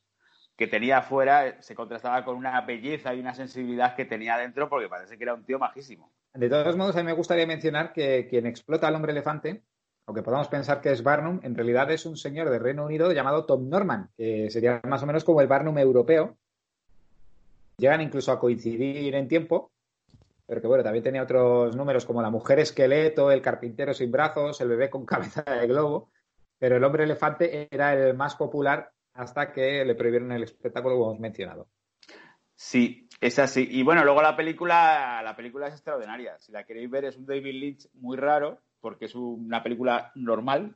que 0.56 0.68
tenía 0.68 1.00
afuera 1.00 1.62
se 1.62 1.74
contrastaba 1.74 2.24
con 2.24 2.36
una 2.36 2.62
belleza 2.62 3.16
y 3.16 3.20
una 3.20 3.34
sensibilidad 3.34 3.96
que 3.96 4.06
tenía 4.06 4.38
dentro 4.38 4.70
porque 4.70 4.90
parece 4.90 5.18
que 5.18 5.24
era 5.24 5.34
un 5.34 5.44
tío 5.44 5.58
majísimo. 5.58 6.12
De 6.34 6.50
todos 6.50 6.78
modos, 6.78 6.96
a 6.96 7.00
mí 7.00 7.06
me 7.06 7.14
gustaría 7.14 7.46
mencionar 7.46 7.92
que 7.92 8.28
quien 8.30 8.46
explota 8.46 8.88
al 8.88 8.96
hombre 8.96 9.12
elefante, 9.12 9.64
aunque 10.06 10.24
podamos 10.24 10.48
pensar 10.48 10.80
que 10.82 10.92
es 10.92 11.04
Barnum, 11.04 11.40
en 11.44 11.56
realidad 11.56 11.92
es 11.92 12.06
un 12.06 12.16
señor 12.16 12.50
de 12.50 12.60
Reino 12.60 12.86
Unido 12.86 13.12
llamado 13.12 13.46
Tom 13.46 13.68
Norman, 13.70 14.10
que 14.16 14.50
sería 14.50 14.82
más 14.88 15.04
o 15.04 15.06
menos 15.06 15.24
como 15.24 15.42
el 15.42 15.48
Barnum 15.48 15.78
europeo. 15.78 16.38
Llegan 17.78 18.02
incluso 18.02 18.32
a 18.32 18.40
coincidir 18.40 19.14
en 19.14 19.28
tiempo, 19.28 19.72
pero 20.46 20.62
que 20.62 20.68
bueno, 20.68 20.84
también 20.84 21.04
tenía 21.04 21.24
otros 21.24 21.76
números 21.76 22.06
como 22.06 22.22
la 22.22 22.30
mujer 22.30 22.60
esqueleto, 22.60 23.32
el 23.32 23.42
carpintero 23.42 23.94
sin 23.94 24.12
brazos, 24.12 24.62
el 24.62 24.70
bebé 24.70 24.90
con 24.90 25.06
cabeza 25.06 25.44
de 25.44 25.68
globo, 25.68 26.12
pero 26.58 26.78
el 26.78 26.84
hombre 26.84 27.04
elefante 27.04 27.68
era 27.70 27.94
el 27.94 28.16
más 28.16 28.36
popular 28.36 28.92
hasta 29.14 29.52
que 29.52 29.84
le 29.84 29.96
prohibieron 29.96 30.32
el 30.32 30.44
espectáculo, 30.44 30.96
como 30.96 31.12
hemos 31.12 31.20
mencionado. 31.20 31.68
Sí, 32.56 33.10
es 33.22 33.40
así. 33.40 33.68
Y 33.72 33.84
bueno, 33.84 34.04
luego 34.04 34.22
la 34.22 34.36
película, 34.36 35.22
la 35.24 35.36
película 35.36 35.68
es 35.68 35.74
extraordinaria. 35.74 36.38
Si 36.40 36.52
la 36.52 36.64
queréis 36.66 36.90
ver, 36.90 37.06
es 37.06 37.16
un 37.18 37.26
David 37.26 37.54
Lynch 37.54 37.88
muy 38.02 38.18
raro, 38.18 38.58
porque 38.82 39.06
es 39.06 39.16
una 39.16 39.64
película 39.64 40.12
normal, 40.16 40.76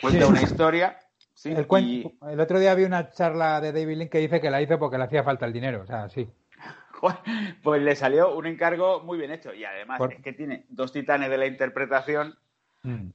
cuenta 0.00 0.26
una 0.28 0.42
historia. 0.42 0.98
Sí, 1.34 1.50
el, 1.52 1.66
y- 1.82 2.18
el 2.30 2.40
otro 2.40 2.58
día 2.58 2.74
vi 2.74 2.84
una 2.84 3.10
charla 3.10 3.60
de 3.60 3.72
David 3.72 3.96
Lynch 3.96 4.10
que 4.10 4.18
dice 4.18 4.40
que 4.40 4.50
la 4.50 4.62
hizo 4.62 4.78
porque 4.78 4.96
le 4.98 5.04
hacía 5.04 5.22
falta 5.24 5.44
el 5.46 5.52
dinero. 5.52 5.82
O 5.82 5.86
sea, 5.86 6.08
sí. 6.08 6.28
Pues 7.62 7.82
le 7.82 7.94
salió 7.94 8.34
un 8.34 8.46
encargo 8.46 9.00
muy 9.02 9.18
bien 9.18 9.30
hecho. 9.30 9.52
Y 9.52 9.64
además 9.64 9.98
Por- 9.98 10.12
es 10.14 10.22
que 10.22 10.32
tiene 10.32 10.64
dos 10.70 10.92
titanes 10.92 11.28
de 11.28 11.36
la 11.38 11.46
interpretación. 11.46 12.38
Mm. 12.82 13.08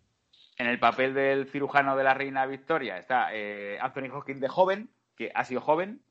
En 0.58 0.68
el 0.68 0.80
papel 0.80 1.16
del 1.16 1.48
cirujano 1.50 1.96
de 1.98 2.04
la 2.04 2.14
reina 2.14 2.46
Victoria 2.46 2.98
está 3.00 3.30
eh, 3.34 3.80
Anthony 3.82 4.12
Hopkins 4.14 4.40
de 4.42 4.48
joven, 4.50 4.90
que 5.16 5.32
ha 5.34 5.44
sido 5.46 5.62
joven, 5.62 6.02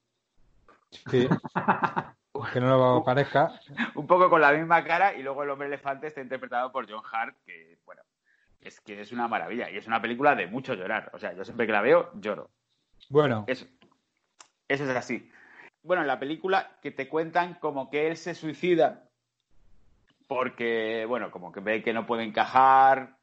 Sí. 1.11 1.29
que 2.49 2.61
no 2.61 2.77
lo 2.77 3.05
parezca. 3.05 3.61
un 3.95 4.07
poco 4.07 4.31
con 4.31 4.41
la 4.41 4.53
misma 4.53 4.85
cara, 4.85 5.15
y 5.15 5.23
luego 5.23 5.43
el 5.43 5.51
hombre 5.51 5.69
elefante 5.69 6.07
está 6.07 6.21
interpretado 6.21 6.71
por 6.73 6.91
John 6.91 7.03
Hart, 7.11 7.37
que, 7.45 7.79
bueno, 7.85 8.03
es 8.61 8.81
que 8.81 9.01
es 9.01 9.13
una 9.13 9.29
maravilla. 9.29 9.71
Y 9.71 9.77
es 9.77 9.87
una 9.87 10.01
película 10.01 10.35
de 10.35 10.47
mucho 10.47 10.75
llorar. 10.75 11.11
O 11.13 11.19
sea, 11.19 11.33
yo 11.33 11.45
siempre 11.45 11.67
que 11.67 11.73
la 11.73 11.83
veo, 11.83 12.11
lloro. 12.15 12.51
Bueno, 13.09 13.45
Eso, 13.47 13.67
eso 14.69 14.85
es 14.85 14.97
así. 14.97 15.31
Bueno, 15.83 16.03
en 16.03 16.09
la 16.09 16.21
película 16.21 16.79
que 16.83 16.91
te 16.91 17.09
cuentan 17.09 17.55
como 17.55 17.91
que 17.91 18.07
él 18.09 18.17
se 18.17 18.35
suicida 18.35 19.09
porque, 20.27 21.07
bueno, 21.09 21.31
como 21.31 21.51
que 21.51 21.61
ve 21.61 21.83
que 21.83 21.93
no 21.93 22.07
puede 22.07 22.23
encajar 22.23 23.17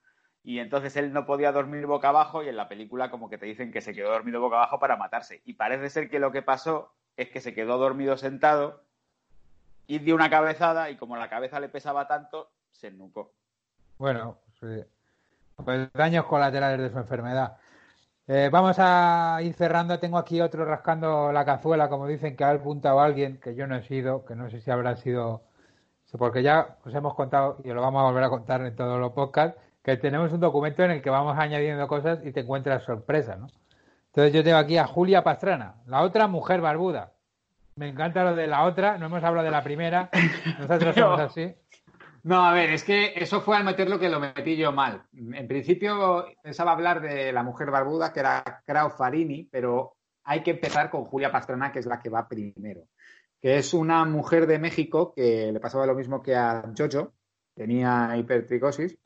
y 0.44 0.60
entonces 0.60 0.96
él 0.98 1.14
no 1.14 1.26
podía 1.26 1.52
dormir 1.52 1.86
boca 1.86 2.10
abajo 2.10 2.44
y 2.44 2.50
en 2.50 2.58
la 2.58 2.68
película 2.68 3.12
como 3.12 3.30
que 3.30 3.38
te 3.38 3.46
dicen 3.46 3.72
que 3.72 3.82
se 3.82 3.94
quedó 3.94 4.12
dormido 4.12 4.42
boca 4.42 4.58
abajo 4.58 4.80
para 4.80 4.98
matarse. 4.98 5.42
Y 5.46 5.54
parece 5.54 5.90
ser 5.90 6.10
que 6.10 6.20
lo 6.20 6.32
que 6.32 6.42
pasó 6.42 6.94
es 7.16 7.30
que 7.30 7.40
se 7.40 7.54
quedó 7.54 7.78
dormido 7.78 8.18
sentado 8.18 8.84
y 9.88 10.00
dio 10.00 10.16
una 10.16 10.30
cabezada 10.30 10.90
y 10.90 10.98
como 10.98 11.16
la 11.16 11.30
cabeza 11.30 11.60
le 11.60 11.70
pesaba 11.70 12.08
tanto, 12.08 12.52
se 12.72 12.92
nucó. 12.92 13.34
bueno, 13.98 14.38
sí. 14.60 14.84
pues 15.64 15.92
daños 15.94 16.26
colaterales 16.26 16.80
de 16.80 16.90
su 16.92 16.98
enfermedad. 16.98 17.58
Eh, 18.28 18.50
vamos 18.52 18.76
a 18.80 19.40
ir 19.42 19.54
cerrando. 19.54 20.00
Tengo 20.00 20.18
aquí 20.18 20.42
otro 20.42 20.66
rascando 20.66 21.32
la 21.32 21.46
cazuela, 21.46 21.88
como 21.88 22.08
dicen 22.08 22.36
que 22.36 22.44
ha 22.44 22.52
apuntado 22.52 23.00
alguien, 23.00 23.40
que 23.40 23.56
yo 23.56 23.68
no 23.68 23.78
he 23.78 23.84
sido, 23.84 24.26
que 24.26 24.36
no 24.36 24.50
sé 24.50 24.60
si 24.60 24.70
habrá 24.70 24.98
sido, 24.98 25.44
porque 26.18 26.44
ya 26.44 26.78
os 26.84 26.94
hemos 26.94 27.16
contado 27.16 27.58
y 27.64 27.70
lo 27.70 27.82
vamos 27.82 28.02
a 28.02 28.06
volver 28.06 28.26
a 28.26 28.30
contar 28.30 28.62
en 28.62 28.76
todos 28.76 29.00
los 29.00 29.14
podcasts, 29.14 29.58
que 29.82 29.96
tenemos 29.96 30.34
un 30.34 30.42
documento 30.42 30.84
en 30.84 30.92
el 30.92 31.02
que 31.02 31.10
vamos 31.10 31.38
añadiendo 31.38 31.88
cosas 31.88 32.20
y 32.26 32.34
te 32.34 32.42
encuentras 32.42 32.84
sorpresas, 32.84 33.40
¿no? 33.40 33.48
Entonces 34.08 34.34
yo 34.34 34.44
tengo 34.44 34.58
aquí 34.58 34.78
a 34.78 34.88
Julia 34.88 35.24
Pastrana, 35.24 35.76
la 35.86 36.02
otra 36.02 36.28
mujer 36.28 36.60
barbuda. 36.60 37.14
Me 37.78 37.90
encanta 37.90 38.24
lo 38.24 38.36
de 38.36 38.48
la 38.48 38.66
otra, 38.66 38.98
no 38.98 39.06
hemos 39.06 39.24
hablado 39.24 39.46
de 39.46 39.52
la 39.52 39.64
primera, 39.64 40.10
nosotros 40.60 40.96
Pero- 40.96 41.16
somos 41.16 41.20
así. 41.20 41.56
No, 42.24 42.44
a 42.44 42.52
ver, 42.52 42.72
es 42.72 42.84
que 42.84 43.14
eso 43.16 43.40
fue 43.40 43.56
al 43.56 43.64
meterlo 43.64 44.00
que 44.00 44.10
lo 44.10 44.20
metí 44.20 44.58
yo 44.58 44.74
mal. 44.74 45.04
En 45.14 45.48
principio 45.48 46.26
pensaba 46.44 46.74
hablar 46.74 47.00
de 47.00 47.32
la 47.32 47.42
mujer 47.42 47.72
barbuda, 47.72 48.12
que 48.12 48.20
era 48.20 48.64
Crau 48.66 48.90
Farini, 48.90 49.48
pero 49.50 49.94
hay 50.26 50.44
que 50.44 50.52
empezar 50.52 50.90
con 50.90 51.06
Julia 51.06 51.32
Pastrana, 51.32 51.72
que 51.72 51.80
es 51.80 51.86
la 51.86 52.00
que 52.02 52.10
va 52.10 52.28
primero. 52.28 52.82
Que 53.40 53.58
es 53.58 53.74
una 53.74 54.04
mujer 54.04 54.46
de 54.46 54.60
México 54.60 55.14
que 55.16 55.52
le 55.54 55.60
pasaba 55.62 55.86
lo 55.86 55.96
mismo 55.96 56.22
que 56.22 56.36
a 56.36 56.64
Jojo, 56.78 57.14
tenía 57.54 58.18
hipertricosis, 58.18 58.98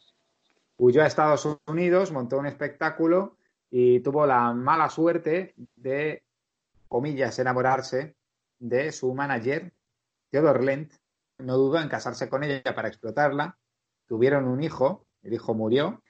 huyó 0.77 1.03
a 1.03 1.07
Estados 1.07 1.47
Unidos, 1.67 2.11
montó 2.11 2.39
un 2.39 2.47
espectáculo 2.47 3.37
y 3.69 3.99
tuvo 3.99 4.25
la 4.25 4.51
mala 4.53 4.89
suerte 4.89 5.53
de, 5.75 6.23
comillas, 6.87 7.37
enamorarse 7.37 8.15
de 8.61 8.91
su 8.91 9.13
manager, 9.13 9.73
Theodore 10.29 10.63
Lent, 10.63 10.93
no 11.39 11.57
dudó 11.57 11.81
en 11.81 11.89
casarse 11.89 12.29
con 12.29 12.43
ella 12.43 12.73
para 12.75 12.87
explotarla. 12.87 13.57
Tuvieron 14.07 14.47
un 14.47 14.63
hijo, 14.63 15.05
el 15.23 15.33
hijo 15.33 15.53
murió. 15.53 16.01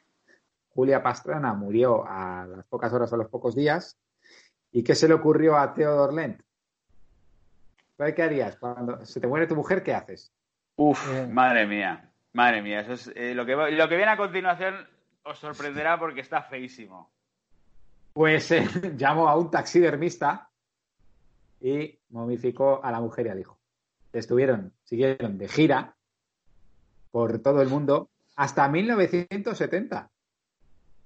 Julia 0.70 1.02
Pastrana 1.02 1.54
murió 1.54 2.06
a 2.08 2.46
las 2.46 2.66
pocas 2.68 2.92
horas 2.94 3.12
o 3.12 3.16
a 3.16 3.18
los 3.20 3.30
pocos 3.30 3.56
días. 3.56 3.98
¿Y 4.72 4.84
qué 4.84 4.96
se 4.96 5.08
le 5.08 5.14
ocurrió 5.14 5.58
a 5.58 5.74
Theodore 5.74 6.14
Lent? 6.14 6.42
¿Sabes 7.98 8.16
qué 8.16 8.24
harías? 8.24 8.58
Cuando 8.58 9.06
se 9.06 9.20
te 9.20 9.28
muere 9.28 9.48
tu 9.48 9.56
mujer, 9.56 9.84
¿qué 9.84 9.94
haces? 9.94 10.32
Uf, 10.76 11.10
Eh. 11.14 11.28
madre 11.28 11.66
mía, 11.68 12.12
madre 12.34 12.62
mía. 12.62 12.82
Eso 12.82 12.94
es, 12.94 13.12
eh, 13.16 13.34
lo, 13.34 13.46
que, 13.46 13.56
lo 13.56 13.90
que 13.90 13.96
viene 13.96 14.12
a 14.12 14.18
continuación 14.18 14.76
os 15.24 15.40
sorprenderá 15.40 15.98
porque 16.00 16.22
está 16.22 16.42
feísimo. 16.42 17.12
Pues 18.14 18.52
eh, 18.52 18.66
llamó 18.98 19.30
a 19.30 19.38
un 19.38 19.52
taxidermista 19.52 20.50
y 21.62 22.00
momificó 22.10 22.84
a 22.84 22.92
la 22.92 23.00
mujer 23.00 23.28
y 23.28 23.30
al 23.30 23.40
hijo. 23.40 23.58
Estuvieron, 24.12 24.74
siguieron 24.84 25.38
de 25.38 25.48
gira 25.48 25.96
por 27.12 27.40
todo 27.40 27.62
el 27.62 27.70
mundo 27.70 28.10
hasta 28.36 28.68
1970 28.68 30.10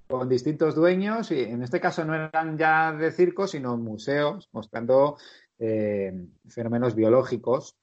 con 0.08 0.30
distintos 0.30 0.76
dueños 0.76 1.32
y 1.32 1.42
en 1.42 1.64
este 1.64 1.80
caso 1.80 2.06
no 2.06 2.14
eran 2.16 2.58
ya 2.58 2.92
de 2.94 3.12
circo 3.12 3.48
sino 3.48 3.76
museos 3.78 4.50
mostrando 4.52 5.18
eh, 5.58 6.14
fenómenos 6.48 6.96
biológicos. 6.96 7.76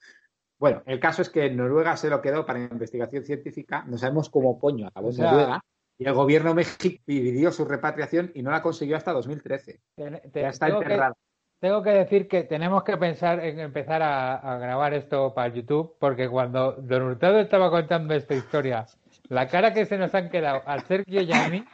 Bueno, 0.59 0.83
el 0.87 1.01
caso 1.01 1.23
es 1.23 1.31
que 1.31 1.47
en 1.47 1.57
Noruega 1.57 1.97
se 1.97 2.09
lo 2.09 2.21
quedó 2.23 2.47
para 2.47 2.61
investigación 2.61 3.25
científica. 3.25 3.85
No 3.89 3.99
sabemos 3.99 4.31
cómo 4.31 4.59
coño 4.61 4.87
acabó 4.87 5.09
O 5.09 5.11
en 5.11 5.17
Noruega. 5.19 5.65
Y 5.99 6.05
el 6.07 6.15
gobierno 6.15 6.55
México 6.55 7.03
pidió 7.05 7.51
su 7.51 7.65
repatriación 7.65 8.31
y 8.35 8.43
no 8.43 8.51
la 8.53 8.63
consiguió 8.63 8.97
hasta 8.97 9.13
2013. 9.13 9.81
Te- 9.97 10.11
te- 10.31 10.41
Ya 10.43 10.49
está 10.51 10.69
enterrada. 10.69 11.17
Tengo 11.63 11.81
que 11.81 11.91
decir 11.91 12.27
que 12.27 12.43
tenemos 12.43 12.83
que 12.83 12.97
pensar 12.97 13.39
en 13.39 13.61
empezar 13.61 14.03
a, 14.03 14.35
a 14.35 14.59
grabar 14.59 14.95
esto 14.95 15.33
para 15.33 15.55
YouTube, 15.55 15.95
porque 16.01 16.29
cuando 16.29 16.73
Don 16.73 17.03
Hurtado 17.03 17.39
estaba 17.39 17.71
contando 17.71 18.15
esta 18.15 18.35
historia, 18.35 18.85
la 19.29 19.47
cara 19.47 19.73
que 19.73 19.87
se 19.87 19.97
nos 19.97 20.13
han 20.13 20.29
quedado 20.29 20.63
al 20.67 20.83
Sergio 20.83 21.23
y 21.23 21.33
a 21.33 21.49
mí, 21.49 21.65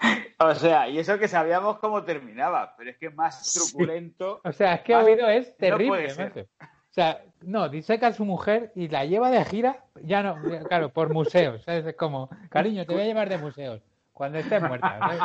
O 0.38 0.54
sea, 0.54 0.88
y 0.88 0.98
eso 0.98 1.18
que 1.18 1.28
sabíamos 1.28 1.78
cómo 1.80 2.02
terminaba, 2.02 2.74
pero 2.78 2.88
es 2.88 2.96
que 2.96 3.10
más 3.10 3.52
truculento. 3.52 4.40
o 4.42 4.52
sea, 4.52 4.76
es 4.76 4.80
que 4.80 4.94
Más- 4.94 5.04
oído 5.04 5.28
es 5.28 5.54
terrible. 5.58 6.08
O 6.10 6.92
sea, 6.96 7.22
no, 7.42 7.68
diseca 7.68 8.06
a 8.06 8.12
su 8.14 8.24
mujer 8.24 8.72
y 8.74 8.88
la 8.88 9.04
lleva 9.04 9.30
de 9.30 9.44
gira, 9.44 9.84
ya 10.02 10.22
no, 10.22 10.36
claro, 10.66 10.88
por 10.88 11.12
museos, 11.12 11.62
¿sabes? 11.62 11.84
Es 11.84 11.94
como, 11.94 12.30
cariño, 12.48 12.86
te 12.86 12.94
voy 12.94 13.02
a 13.02 13.06
llevar 13.06 13.28
de 13.28 13.36
museos 13.36 13.82
cuando 14.14 14.38
estés 14.38 14.62
muerta, 14.62 14.98
¿sabes? 14.98 15.20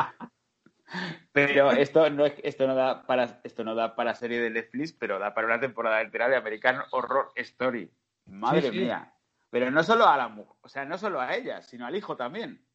Pero 1.31 1.71
esto 1.71 2.09
no, 2.09 2.25
es- 2.25 2.35
esto, 2.43 2.67
no 2.67 2.75
da 2.75 3.05
para, 3.05 3.39
esto 3.43 3.63
no 3.63 3.75
da 3.75 3.95
para 3.95 4.15
serie 4.15 4.39
de 4.41 4.49
Netflix, 4.49 4.93
pero 4.93 5.19
da 5.19 5.33
para 5.33 5.47
una 5.47 5.59
temporada 5.59 6.01
entera 6.01 6.27
de 6.27 6.35
American 6.35 6.81
Horror 6.91 7.31
Story. 7.35 7.89
Madre 8.25 8.63
Sí, 8.63 8.69
sí. 8.71 8.79
mía. 8.79 9.13
Pero 9.49 9.69
no 9.71 9.83
solo 9.83 10.07
a 10.07 10.15
la 10.17 10.27
mujer, 10.29 10.55
o 10.61 10.69
sea, 10.69 10.85
no 10.85 10.97
solo 10.97 11.19
a 11.19 11.35
ella, 11.35 11.61
sino 11.61 11.85
al 11.85 11.95
hijo 11.95 12.15
también. 12.15 12.65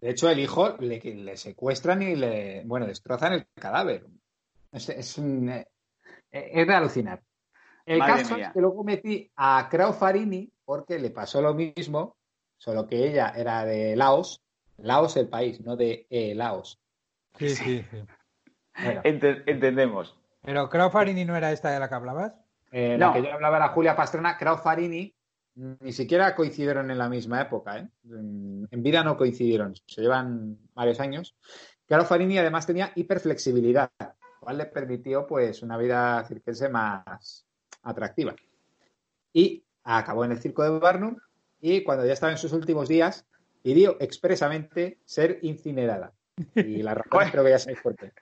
De 0.00 0.10
hecho, 0.10 0.30
el 0.30 0.38
hijo 0.38 0.76
le, 0.78 1.00
le 1.00 1.36
secuestran 1.36 2.02
y 2.02 2.14
le, 2.14 2.62
bueno, 2.64 2.86
destrozan 2.86 3.32
el 3.32 3.46
cadáver. 3.54 4.06
Es, 4.72 4.88
es 4.88 5.18
un, 5.18 5.48
eh, 5.48 5.66
es 6.30 6.66
de 6.66 6.74
alucinar. 6.74 7.20
El 7.84 7.98
Madre 7.98 8.22
caso 8.22 8.34
mía. 8.36 8.46
es 8.48 8.52
que 8.52 8.60
luego 8.60 8.84
metí 8.84 9.30
a 9.36 9.66
Crau 9.70 9.92
Farini 9.92 10.50
porque 10.64 10.98
le 10.98 11.10
pasó 11.10 11.40
lo 11.42 11.52
mismo, 11.54 12.16
solo 12.58 12.86
que 12.86 13.08
ella 13.08 13.32
era 13.36 13.64
de 13.64 13.96
Laos. 13.96 14.42
Laos 14.78 15.16
el 15.16 15.28
país, 15.28 15.60
no 15.60 15.76
de 15.76 16.06
eh, 16.10 16.34
Laos. 16.34 16.80
Sí, 17.38 17.50
sí, 17.50 17.84
sí. 17.90 17.98
Bueno, 18.82 19.00
entendemos. 19.04 20.16
Pero 20.42 20.68
Crowfarini 20.68 21.24
no 21.24 21.36
era 21.36 21.52
esta 21.52 21.70
de 21.70 21.80
la 21.80 21.88
que 21.88 21.94
hablabas. 21.94 22.32
eh, 22.72 22.96
No. 22.98 23.08
La 23.08 23.12
que 23.12 23.22
yo 23.22 23.32
hablaba 23.32 23.56
era 23.56 23.68
Julia 23.68 23.96
Pastrana, 23.96 24.36
Crau 24.38 24.56
Farini. 24.58 25.14
mm, 25.56 25.72
Ni 25.80 25.92
siquiera 25.92 26.34
coincidieron 26.34 26.90
en 26.90 26.98
la 26.98 27.08
misma 27.08 27.40
época. 27.42 27.78
¿eh? 27.78 27.88
En 28.04 28.82
vida 28.82 29.02
no 29.02 29.16
coincidieron, 29.16 29.74
se 29.86 30.00
llevan 30.00 30.58
varios 30.74 31.00
años. 31.00 31.36
Crau 31.86 32.04
Farini 32.04 32.38
además 32.38 32.66
tenía 32.66 32.92
hiperflexibilidad, 32.94 33.90
lo 34.00 34.08
cual 34.40 34.58
le 34.58 34.66
permitió 34.66 35.26
pues 35.26 35.62
una 35.62 35.76
vida 35.76 36.24
circense 36.26 36.68
más 36.68 37.44
atractiva. 37.82 38.34
Y 39.32 39.64
acabó 39.84 40.24
en 40.24 40.32
el 40.32 40.38
circo 40.40 40.62
de 40.62 40.78
Barnum 40.78 41.16
y 41.60 41.82
cuando 41.82 42.04
ya 42.06 42.12
estaba 42.12 42.30
en 42.32 42.38
sus 42.38 42.52
últimos 42.52 42.88
días 42.88 43.26
pidió 43.62 43.96
expresamente 44.00 44.98
ser 45.04 45.38
incinerada. 45.42 46.12
Y 46.54 46.82
la 46.82 46.94
razón 46.94 47.30
creo 47.30 47.44
que 47.44 47.50
ya 47.50 47.58
sabéis 47.58 47.80
por 47.82 47.96
qué. 47.96 48.12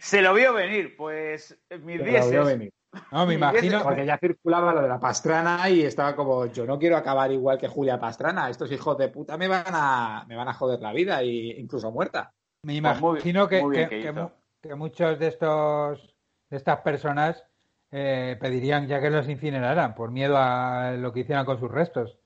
Se 0.00 0.20
lo 0.20 0.34
vio 0.34 0.52
venir, 0.52 0.96
pues 0.96 1.56
mis 1.82 2.00
Se 2.00 2.12
lo 2.20 2.30
vio 2.30 2.44
venir. 2.44 2.72
No, 3.10 3.24
me 3.26 3.34
Y 3.34 3.36
imagino. 3.36 3.82
Porque 3.82 4.04
ya 4.04 4.18
circulaba 4.18 4.74
lo 4.74 4.82
de 4.82 4.88
la 4.88 5.00
pastrana 5.00 5.70
y 5.70 5.82
estaba 5.82 6.14
como, 6.14 6.44
yo 6.46 6.66
no 6.66 6.78
quiero 6.78 6.96
acabar 6.96 7.30
igual 7.32 7.56
que 7.58 7.68
Julia 7.68 7.98
Pastrana. 7.98 8.50
Estos 8.50 8.70
hijos 8.70 8.98
de 8.98 9.08
puta 9.08 9.38
me 9.38 9.48
van 9.48 9.64
a, 9.68 10.24
me 10.28 10.36
van 10.36 10.48
a 10.48 10.52
joder 10.54 10.80
la 10.80 10.92
vida 10.92 11.22
e 11.22 11.26
incluso 11.58 11.90
muerta. 11.90 12.32
Me 12.64 12.80
Pues 12.82 13.00
muy- 13.00 13.10
imagino 13.18 13.48
que, 13.48 13.62
muy 13.62 13.76
bien 13.76 13.88
que- 13.88 13.96
que 13.96 14.02
que 14.02 14.10
hizo. 14.10 14.22
mu- 14.22 14.30
que 14.60 14.74
muchos 14.74 15.18
de 15.18 15.28
estos 15.28 16.14
de 16.50 16.56
estas 16.58 16.80
personas 16.80 17.42
eh, 17.90 18.36
pedirían 18.40 18.86
ya 18.86 19.00
que 19.00 19.08
los 19.10 19.26
incineraran 19.28 19.94
por 19.94 20.10
miedo 20.10 20.36
a 20.36 20.92
lo 20.92 21.12
que 21.12 21.20
hicieran 21.20 21.44
con 21.46 21.58
sus 21.58 21.70
restos. 21.70 22.18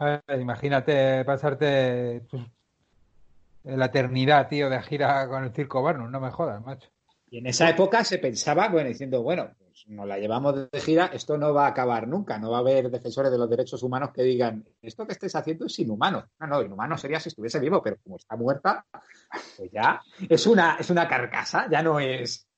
¿Sabes? 0.00 0.22
Imagínate 0.40 1.26
pasarte 1.26 2.22
tus- 2.26 2.40
la 3.64 3.84
eternidad, 3.84 4.48
tío, 4.48 4.70
de 4.70 4.80
gira 4.80 5.28
con 5.28 5.44
el 5.44 5.52
circo 5.52 5.82
Barnum, 5.82 6.10
no 6.10 6.20
me 6.20 6.30
jodas, 6.30 6.64
macho. 6.64 6.88
Y 7.30 7.36
en 7.38 7.46
esa 7.46 7.68
época 7.68 8.02
se 8.02 8.16
pensaba, 8.18 8.68
bueno, 8.70 8.88
diciendo, 8.88 9.22
bueno, 9.22 9.50
pues 9.58 9.84
nos 9.88 10.06
la 10.08 10.18
llevamos 10.18 10.70
de 10.70 10.80
gira, 10.80 11.10
esto 11.12 11.36
no 11.36 11.52
va 11.52 11.66
a 11.66 11.68
acabar 11.68 12.08
nunca, 12.08 12.38
no 12.38 12.50
va 12.50 12.56
a 12.56 12.60
haber 12.60 12.90
defensores 12.90 13.30
de 13.30 13.36
los 13.36 13.50
derechos 13.50 13.82
humanos 13.82 14.10
que 14.14 14.22
digan, 14.22 14.64
esto 14.80 15.06
que 15.06 15.12
estés 15.12 15.36
haciendo 15.36 15.66
es 15.66 15.78
inhumano. 15.78 16.24
No, 16.40 16.46
no, 16.46 16.62
inhumano 16.62 16.96
sería 16.96 17.20
si 17.20 17.28
estuviese 17.28 17.60
vivo, 17.60 17.82
pero 17.82 17.98
como 18.02 18.16
está 18.16 18.36
muerta, 18.36 18.86
pues 19.58 19.70
ya 19.70 20.00
es 20.30 20.46
una, 20.46 20.76
es 20.80 20.88
una 20.88 21.06
carcasa, 21.06 21.68
ya 21.70 21.82
no 21.82 22.00
es, 22.00 22.48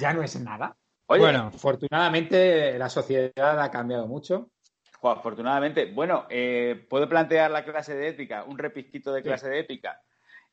ya 0.00 0.14
no 0.14 0.22
es 0.22 0.40
nada. 0.40 0.74
Oye, 1.06 1.20
Bueno, 1.20 1.48
Afortunadamente 1.54 2.78
la 2.78 2.88
sociedad 2.88 3.60
ha 3.60 3.70
cambiado 3.70 4.06
mucho. 4.06 4.48
Jo, 5.00 5.10
afortunadamente. 5.10 5.86
Bueno, 5.86 6.26
eh, 6.28 6.86
¿puedo 6.88 7.08
plantear 7.08 7.50
la 7.50 7.64
clase 7.64 7.94
de 7.94 8.08
ética? 8.08 8.44
Un 8.44 8.58
repisquito 8.58 9.12
de 9.12 9.22
clase 9.22 9.48
de 9.48 9.60
ética. 9.60 10.00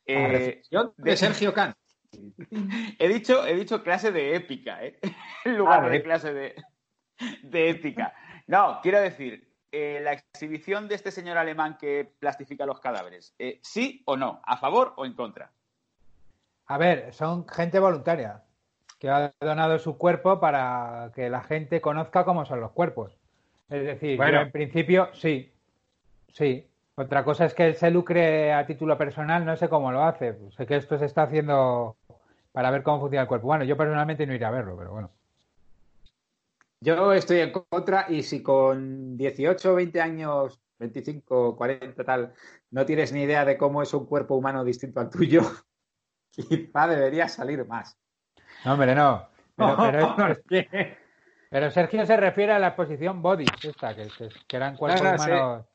Eh, 0.06 0.62
de 0.96 1.16
Sergio 1.16 1.52
Can. 1.52 1.74
he, 2.98 3.08
dicho, 3.08 3.46
he 3.46 3.54
dicho 3.54 3.82
clase 3.82 4.10
de 4.10 4.34
épica, 4.34 4.82
¿eh? 4.82 4.98
en 5.44 5.58
lugar 5.58 5.84
Ah, 5.84 5.88
de 5.88 5.90
de- 5.98 6.02
clase 6.02 6.32
de, 6.32 6.54
de 7.42 7.70
ética. 7.70 8.14
No, 8.46 8.80
quiero 8.82 8.98
decir, 9.00 9.52
eh, 9.70 10.00
la 10.02 10.14
exhibición 10.14 10.88
de 10.88 10.94
este 10.94 11.10
señor 11.10 11.36
alemán 11.36 11.76
que 11.78 12.10
plastifica 12.18 12.64
los 12.64 12.80
cadáveres, 12.80 13.34
eh, 13.38 13.60
¿sí 13.62 14.02
o 14.06 14.16
no? 14.16 14.40
¿A 14.46 14.56
favor 14.56 14.94
o 14.96 15.04
en 15.04 15.12
contra? 15.12 15.52
a 16.70 16.76
ver, 16.78 17.12
son 17.12 17.46
gente 17.48 17.78
voluntaria 17.78 18.42
que 18.98 19.08
ha 19.10 19.32
donado 19.40 19.78
su 19.78 19.96
cuerpo 19.98 20.38
para 20.40 21.10
que 21.14 21.28
la 21.30 21.42
gente 21.42 21.80
conozca 21.82 22.24
cómo 22.24 22.44
son 22.46 22.60
los 22.60 22.72
cuerpos. 22.72 23.17
Es 23.68 23.84
decir, 23.84 24.16
Bueno. 24.16 24.38
yo 24.38 24.40
en 24.46 24.52
principio 24.52 25.08
sí, 25.14 25.52
sí. 26.32 26.64
Otra 26.94 27.22
cosa 27.24 27.44
es 27.44 27.54
que 27.54 27.66
él 27.66 27.74
se 27.76 27.90
lucre 27.90 28.52
a 28.52 28.66
título 28.66 28.98
personal, 28.98 29.44
no 29.44 29.56
sé 29.56 29.68
cómo 29.68 29.92
lo 29.92 30.02
hace. 30.02 30.36
Sé 30.56 30.66
que 30.66 30.76
esto 30.76 30.98
se 30.98 31.04
está 31.04 31.24
haciendo 31.24 31.96
para 32.50 32.70
ver 32.70 32.82
cómo 32.82 32.98
funciona 33.00 33.22
el 33.22 33.28
cuerpo. 33.28 33.46
Bueno, 33.46 33.64
yo 33.64 33.76
personalmente 33.76 34.26
no 34.26 34.34
iré 34.34 34.44
a 34.44 34.50
verlo, 34.50 34.76
pero 34.76 34.90
bueno. 34.90 35.10
Yo 36.80 37.12
estoy 37.12 37.38
en 37.40 37.52
contra 37.52 38.06
y 38.08 38.22
si 38.22 38.42
con 38.42 39.16
18, 39.16 39.74
20 39.74 40.00
años, 40.00 40.60
25, 40.78 41.56
40 41.56 42.04
tal, 42.04 42.32
no 42.70 42.84
tienes 42.84 43.12
ni 43.12 43.22
idea 43.22 43.44
de 43.44 43.56
cómo 43.58 43.82
es 43.82 43.92
un 43.94 44.06
cuerpo 44.06 44.34
humano 44.36 44.64
distinto 44.64 45.00
al 45.00 45.10
tuyo, 45.10 45.42
quizá 46.30 46.88
debería 46.88 47.28
salir 47.28 47.64
más. 47.66 47.96
No, 48.64 48.72
hombre, 48.72 48.94
no. 48.94 49.28
Pero, 49.56 49.76
pero, 50.16 50.32
Es 50.32 50.40
que- 50.48 50.96
pero 51.50 51.70
Sergio 51.70 52.04
se 52.06 52.16
refiere 52.16 52.52
a 52.52 52.58
la 52.58 52.68
exposición 52.68 53.22
Bodies, 53.22 53.50
esta, 53.62 53.94
que, 53.94 54.08
que- 54.08 54.28
que 54.46 54.56
eran 54.56 54.76
cuerpos 54.76 55.02
No, 55.02 55.12
no, 55.12 55.18
sí. 55.18 55.30
humanos. 55.30 55.66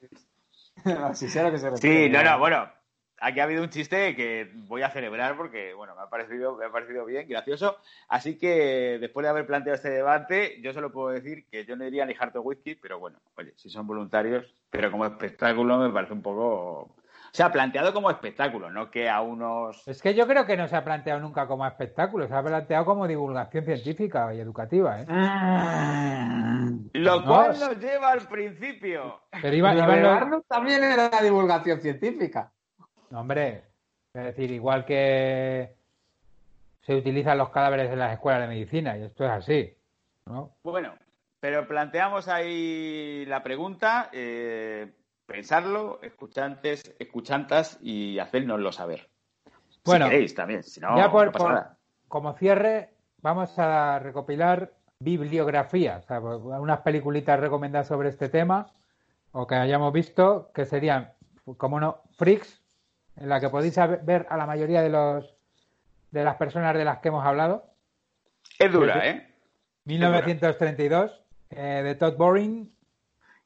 No, 0.86 1.13
sí 1.15 1.30
sé 1.30 1.39
a 1.39 1.43
lo 1.43 1.51
que 1.51 1.57
se 1.59 1.69
refiere. 1.69 2.05
Sí, 2.05 2.09
no, 2.11 2.24
no, 2.24 2.39
bueno. 2.39 2.69
Aquí 3.26 3.39
ha 3.39 3.43
habido 3.45 3.63
un 3.63 3.69
chiste 3.69 4.17
que 4.17 4.51
voy 4.53 4.82
a 4.82 4.89
celebrar 4.89 5.38
porque, 5.38 5.74
bueno, 5.74 5.95
me 5.95 6.01
ha 6.01 6.09
parecido, 6.09 6.57
me 6.57 6.65
ha 6.65 6.71
parecido 6.71 7.05
bien, 7.05 7.26
gracioso. 7.26 7.78
Así 8.09 8.38
que 8.38 8.97
después 8.99 9.24
de 9.24 9.30
haber 9.30 9.45
planteado 9.47 9.76
este 9.76 9.91
debate, 9.91 10.59
yo 10.61 10.74
solo 10.74 10.91
puedo 10.91 11.07
decir 11.09 11.45
que 11.49 11.63
yo 11.63 11.78
no 11.78 11.86
iría 11.86 12.05
ni 12.05 12.15
harto 12.19 12.41
whisky, 12.41 12.76
pero 12.76 12.99
bueno, 12.99 13.19
oye, 13.38 13.53
si 13.55 13.69
son 13.69 13.88
voluntarios, 13.88 14.45
pero 14.69 14.91
como 14.91 15.05
espectáculo 15.05 15.78
me 15.78 15.89
parece 15.91 16.11
un 16.11 16.21
poco. 16.21 16.97
O 17.34 17.36
sea, 17.36 17.51
planteado 17.51 17.91
como 17.93 18.11
espectáculo, 18.11 18.69
no 18.69 18.91
que 18.91 19.09
a 19.09 19.21
unos. 19.21 19.88
Es 19.88 20.03
que 20.03 20.13
yo 20.13 20.27
creo 20.27 20.45
que 20.45 20.55
no 20.55 20.67
se 20.67 20.75
ha 20.75 20.84
planteado 20.84 21.19
nunca 21.19 21.47
como 21.47 21.65
espectáculo, 21.65 22.27
se 22.27 22.36
ha 22.36 22.43
planteado 22.43 22.86
como 22.86 23.07
divulgación 23.07 23.65
científica 23.65 24.31
y 24.36 24.39
educativa, 24.39 25.01
¿eh? 25.01 25.05
Ah. 25.09 26.69
Lo 26.93 27.21
No, 27.21 27.25
cual 27.25 27.59
nos 27.59 27.79
lleva 27.79 28.11
al 28.11 28.27
principio. 28.27 29.21
Pero 29.41 29.55
iba, 29.55 29.73
Lo 29.73 29.88
Barnum 29.88 30.43
también 30.47 30.84
era 30.84 31.09
divulgación 31.23 31.81
científica. 31.81 32.51
No, 33.09 33.21
hombre, 33.21 33.63
es 34.13 34.25
decir, 34.25 34.51
igual 34.51 34.86
que 34.86 35.73
se 36.81 36.95
utilizan 36.95 37.39
los 37.39 37.49
cadáveres 37.49 37.91
en 37.91 37.97
las 37.97 38.13
escuelas 38.13 38.41
de 38.41 38.47
medicina, 38.47 38.95
y 38.95 39.05
esto 39.05 39.25
es 39.25 39.31
así, 39.31 39.75
¿no? 40.27 40.51
Bueno, 40.61 40.93
pero 41.39 41.67
planteamos 41.67 42.27
ahí 42.27 43.25
la 43.25 43.41
pregunta, 43.41 44.11
eh, 44.13 44.93
pensarlo, 45.34 45.99
escuchantes, 46.03 46.93
escuchantas 46.99 47.79
y 47.81 48.19
hacérnoslo 48.19 48.71
saber. 48.71 49.09
Bueno, 49.84 50.05
si 50.05 50.11
queréis 50.11 50.36
también, 50.36 50.61
si 50.61 50.79
no, 50.79 50.95
ya 50.95 51.09
por, 51.11 51.25
no 51.25 51.31
pasa 51.31 51.43
por- 51.45 51.53
nada. 51.55 51.77
como 52.07 52.34
cierre, 52.34 52.91
vamos 53.17 53.57
a 53.57 53.97
recopilar 53.97 54.73
bibliografías, 54.99 56.03
o 56.05 56.07
sea, 56.07 56.19
unas 56.19 56.81
peliculitas 56.81 57.39
recomendadas 57.39 57.88
sobre 57.88 58.09
este 58.09 58.29
tema, 58.29 58.67
o 59.31 59.47
que 59.47 59.55
hayamos 59.55 59.91
visto, 59.91 60.51
que 60.53 60.65
serían, 60.65 61.11
como 61.57 61.79
no, 61.79 62.03
Freaks, 62.15 62.61
en 63.15 63.29
la 63.29 63.39
que 63.39 63.49
podéis 63.49 63.75
ver 64.05 64.27
a 64.29 64.38
la 64.38 64.45
mayoría 64.45 64.84
de 64.84 64.89
los 64.89 65.34
de 66.11 66.23
las 66.23 66.36
personas 66.36 66.75
de 66.75 66.86
las 66.86 66.99
que 66.99 67.07
hemos 67.07 67.25
hablado, 67.25 67.65
Es 68.59 68.71
dura, 68.71 69.01
¿eh? 69.09 69.34
1932, 69.86 71.11
eh, 71.49 71.81
de 71.84 71.95
Todd 71.95 72.17
Boring, 72.17 72.71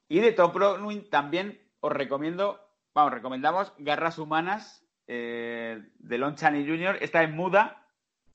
Y 0.09 0.19
de 0.19 0.33
Top 0.33 0.53
Running 0.53 1.09
también 1.09 1.57
os 1.79 1.91
recomiendo, 1.91 2.59
vamos, 2.93 3.13
recomendamos 3.13 3.73
Garras 3.77 4.17
Humanas 4.17 4.85
eh, 5.07 5.81
de 5.99 6.17
Lon 6.17 6.35
Chaney 6.35 6.67
Jr. 6.67 6.97
Esta 7.01 7.23
es 7.23 7.29
muda, 7.29 7.85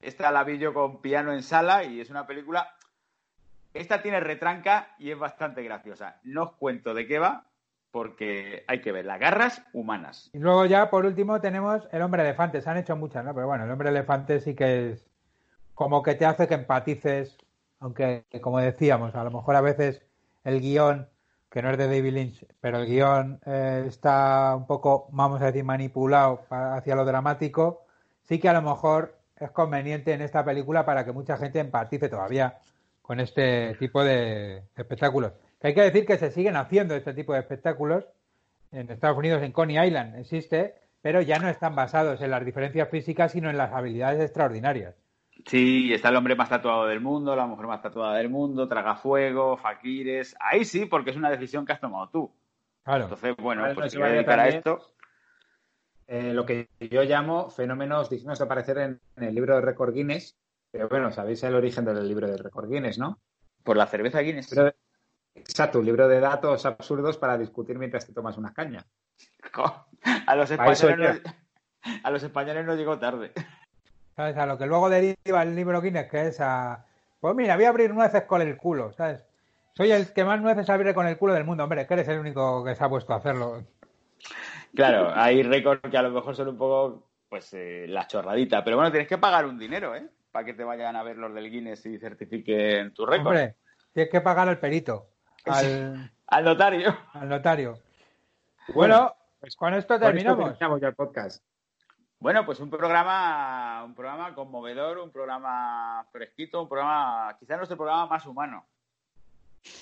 esta 0.01 0.31
la 0.33 0.45
vi 0.45 0.59
yo 0.59 0.75
con 0.75 1.01
piano 1.01 1.33
en 1.33 1.43
sala 1.43 1.85
y 1.85 2.01
es 2.01 2.11
una 2.11 2.27
película. 2.27 2.75
Esta 3.75 4.03
tiene 4.03 4.21
retranca 4.21 4.95
y 4.99 5.11
es 5.11 5.19
bastante 5.19 5.63
graciosa. 5.63 6.21
No 6.25 6.43
os 6.43 6.53
cuento 6.53 6.93
de 6.93 7.07
qué 7.07 7.19
va 7.19 7.47
porque 7.91 8.65
hay 8.67 8.81
que 8.81 8.91
ver 8.91 9.05
las 9.05 9.21
garras 9.21 9.63
humanas. 9.73 10.31
Y 10.33 10.39
luego 10.39 10.65
ya, 10.67 10.91
por 10.91 11.05
último, 11.05 11.41
tenemos 11.41 11.87
El 11.93 12.03
Hombre 12.03 12.23
Elefante. 12.23 12.61
Se 12.61 12.69
han 12.69 12.79
hecho 12.79 12.97
muchas, 12.97 13.25
¿no? 13.25 13.35
Pero 13.35 13.47
bueno, 13.47 13.65
El 13.65 13.71
Hombre 13.71 13.91
Elefante 13.91 14.41
sí 14.41 14.55
que 14.55 14.91
es 14.91 15.07
como 15.75 16.03
que 16.03 16.15
te 16.15 16.27
hace 16.27 16.49
que 16.49 16.55
empatices, 16.55 17.37
aunque, 17.81 18.25
como 18.41 18.59
decíamos, 18.59 19.15
a 19.15 19.25
lo 19.25 19.31
mejor 19.31 19.57
a 19.57 19.61
veces 19.61 20.03
el 20.45 20.61
guion, 20.61 21.09
que 21.53 21.61
no 21.61 21.71
es 21.71 21.77
de 21.77 21.87
David 21.87 22.15
Lynch, 22.15 22.47
pero 22.63 22.79
el 22.79 22.87
guion 22.87 23.39
eh, 23.45 23.85
está 23.87 24.57
un 24.57 24.67
poco, 24.67 25.09
vamos 25.11 25.43
a 25.43 25.47
decir, 25.47 25.63
manipulado 25.65 26.47
hacia 26.49 26.97
lo 26.97 27.05
dramático, 27.05 27.85
sí 28.23 28.39
que 28.39 28.49
a 28.49 28.55
lo 28.55 28.63
mejor 28.63 29.19
es 29.39 29.51
conveniente 29.51 30.15
en 30.15 30.23
esta 30.23 30.43
película 30.47 30.87
para 30.87 31.05
que 31.05 31.13
mucha 31.13 31.37
gente 31.37 31.61
empatice 31.61 32.09
todavía 32.09 32.59
con 33.03 33.21
este 33.21 33.75
tipo 33.75 34.03
de 34.03 34.63
espectáculos. 34.77 35.33
Que 35.61 35.69
hay 35.69 35.75
que 35.75 35.83
decir 35.83 36.07
que 36.07 36.17
se 36.17 36.31
siguen 36.31 36.57
haciendo 36.57 36.95
este 36.97 37.13
tipo 37.13 37.35
de 37.35 37.41
espectáculos. 37.41 38.07
En 38.71 38.91
Estados 38.91 39.19
Unidos, 39.19 39.43
en 39.43 39.53
Coney 39.53 39.89
Island, 39.89 40.19
existe, 40.19 40.77
pero 41.03 41.21
ya 41.21 41.39
no 41.39 41.51
están 41.51 41.75
basados 41.75 42.23
en 42.23 42.31
las 42.31 42.47
diferencias 42.47 42.89
físicas, 42.89 43.33
sino 43.33 43.51
en 43.51 43.59
las 43.59 43.73
habilidades 43.75 44.23
extraordinarias. 44.23 44.95
Sí, 45.47 45.93
está 45.93 46.11
el 46.11 46.17
hombre 46.17 46.37
más 46.37 46.49
tatuado 46.49 46.87
del 46.87 47.01
mundo, 47.01 47.35
la 47.35 47.47
mujer 47.47 47.67
más 47.67 47.83
tatuada 47.83 48.17
del 48.17 48.29
mundo, 48.29 48.69
tragafuego, 48.69 49.57
faquires. 49.57 50.37
Ahí 50.39 50.65
sí, 50.65 50.87
porque 50.87 51.11
es 51.11 51.17
una 51.17 51.31
decisión 51.31 51.67
que 51.67 51.73
has 51.73 51.81
tomado 51.81 52.09
tú. 52.11 52.33
Claro. 52.85 53.05
Entonces, 53.05 53.35
bueno, 53.37 53.63
Ahora 53.63 53.75
pues 53.75 53.87
no 53.87 53.91
se 53.91 53.97
quieres 53.97 54.11
vaya 54.11 54.15
dedicar 54.23 54.41
a 54.41 54.49
esto. 54.49 54.95
Eh, 56.07 56.35
lo 56.35 56.45
que 56.45 56.69
yo 56.79 57.03
llamo 57.05 57.51
fenómenos 57.51 58.11
dignos 58.11 58.39
de 58.39 58.45
aparecer 58.45 58.79
en, 58.79 59.01
en 59.17 59.25
el 59.25 59.35
libro 59.35 59.55
de 59.57 59.63
récord 59.63 59.95
Guinness. 59.95 60.37
Pero 60.71 60.89
bueno, 60.89 61.11
sabéis 61.11 61.43
el 61.43 61.55
origen 61.55 61.85
del 61.85 62.07
libro 62.07 62.29
de 62.29 62.37
récord 62.37 62.69
Guinness, 62.71 62.99
¿no? 62.99 63.21
Por 63.63 63.77
la 63.77 63.87
cerveza 63.87 64.21
Guinness. 64.21 64.51
De- 64.51 64.75
exacto, 65.35 65.79
un 65.79 65.87
libro 65.87 66.09
de 66.09 66.21
datos 66.21 66.65
absurdos 66.67 67.19
para 67.19 67.37
discutir 67.39 67.79
mientras 67.79 68.07
te 68.07 68.13
tomas 68.13 68.37
unas 68.39 68.53
cañas. 68.53 68.87
A 70.27 70.35
los 70.37 70.51
españoles, 70.51 71.23
no, 71.25 71.33
a 72.05 72.11
los 72.11 72.23
españoles 72.23 72.65
no 72.65 72.75
llegó 72.75 72.99
tarde. 72.99 73.33
¿Sabes? 74.17 74.37
A 74.37 74.47
lo 74.47 74.59
que 74.59 74.67
luego 74.67 74.91
deriva 74.91 75.43
el 75.43 75.55
libro 75.57 75.81
Guinness, 75.81 76.11
que 76.11 76.27
es 76.29 76.41
a. 76.41 76.85
Pues 77.21 77.35
mira, 77.35 77.57
voy 77.57 77.65
a 77.65 77.69
abrir 77.71 77.95
nueces 77.95 78.23
con 78.25 78.43
el 78.43 78.57
culo, 78.57 78.93
¿sabes? 78.93 79.25
Soy 79.75 79.91
el 79.91 80.13
que 80.13 80.25
más 80.25 80.41
nueces 80.41 80.69
abre 80.69 80.93
con 80.95 81.07
el 81.07 81.17
culo 81.17 81.33
del 81.35 81.45
mundo. 81.45 81.65
Hombre, 81.65 81.87
que 81.87 81.95
eres 81.95 82.09
el 82.09 82.19
único 82.19 82.63
que 82.65 82.75
se 82.75 82.85
ha 82.85 82.89
puesto 82.89 83.13
a 83.15 83.17
hacerlo. 83.17 83.63
Claro, 84.75 85.13
hay 85.15 85.43
récords 85.43 85.81
que 85.91 85.97
a 85.97 86.03
lo 86.03 86.11
mejor 86.11 86.35
son 86.37 86.49
un 86.49 86.59
poco, 86.59 87.09
pues, 87.29 87.53
eh, 87.55 87.87
la 87.89 88.07
chorradita. 88.07 88.63
Pero 88.65 88.77
bueno, 88.77 88.91
tienes 88.91 89.09
que 89.09 89.19
pagar 89.19 89.47
un 89.47 89.59
dinero, 89.59 89.95
¿eh? 89.95 90.07
Para 90.31 90.45
que 90.45 90.55
te 90.55 90.65
vayan 90.65 90.97
a 90.97 91.03
ver 91.03 91.17
los 91.17 91.33
del 91.35 91.51
Guinness 91.51 91.87
y 91.87 91.99
certifiquen 91.99 92.93
tu 92.93 93.07
récord. 93.07 93.29
Hombre, 93.29 93.55
tienes 93.93 94.11
que 94.11 94.21
pagar 94.21 94.49
al 94.49 94.59
perito, 94.59 95.07
al, 95.47 96.11
Al 96.27 96.45
notario. 96.45 96.97
al 97.15 97.29
notario. 97.29 97.79
Bueno, 98.75 99.15
pues 99.41 99.57
con 99.57 99.75
esto 99.75 99.95
Con 99.95 100.05
esto 100.05 100.07
terminamos. 100.07 100.45
terminamos 100.59 100.81
ya 100.81 100.89
el 100.89 100.95
podcast. 100.95 101.43
Bueno, 102.23 102.47
pues 102.47 102.61
un 102.61 102.71
programa, 102.71 103.83
un 103.85 103.97
programa 103.97 104.33
conmovedor, 104.33 104.99
un 104.99 105.11
programa 105.11 106.07
fresquito, 106.13 106.63
un 106.63 106.69
programa, 106.69 107.37
quizás 107.41 107.57
nuestro 107.57 107.77
programa 107.77 108.07
más 108.07 108.25
humano. 108.27 108.65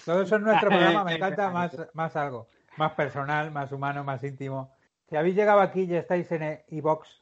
Todo 0.07 0.23
eso 0.23 0.37
es 0.37 0.43
nuestro 0.43 0.71
programa, 0.71 1.05
me 1.05 1.17
encanta 1.17 1.51
más, 1.51 1.77
más 1.93 2.17
algo, 2.17 2.49
más 2.79 2.93
personal, 2.93 3.51
más 3.51 3.73
humano, 3.73 4.05
más 4.05 4.25
íntimo. 4.25 4.73
Si 5.11 5.17
habéis 5.17 5.37
llegado 5.37 5.61
aquí 5.61 5.83
y 5.83 5.95
estáis 5.95 6.33
en 6.33 6.63
iBox, 6.69 7.21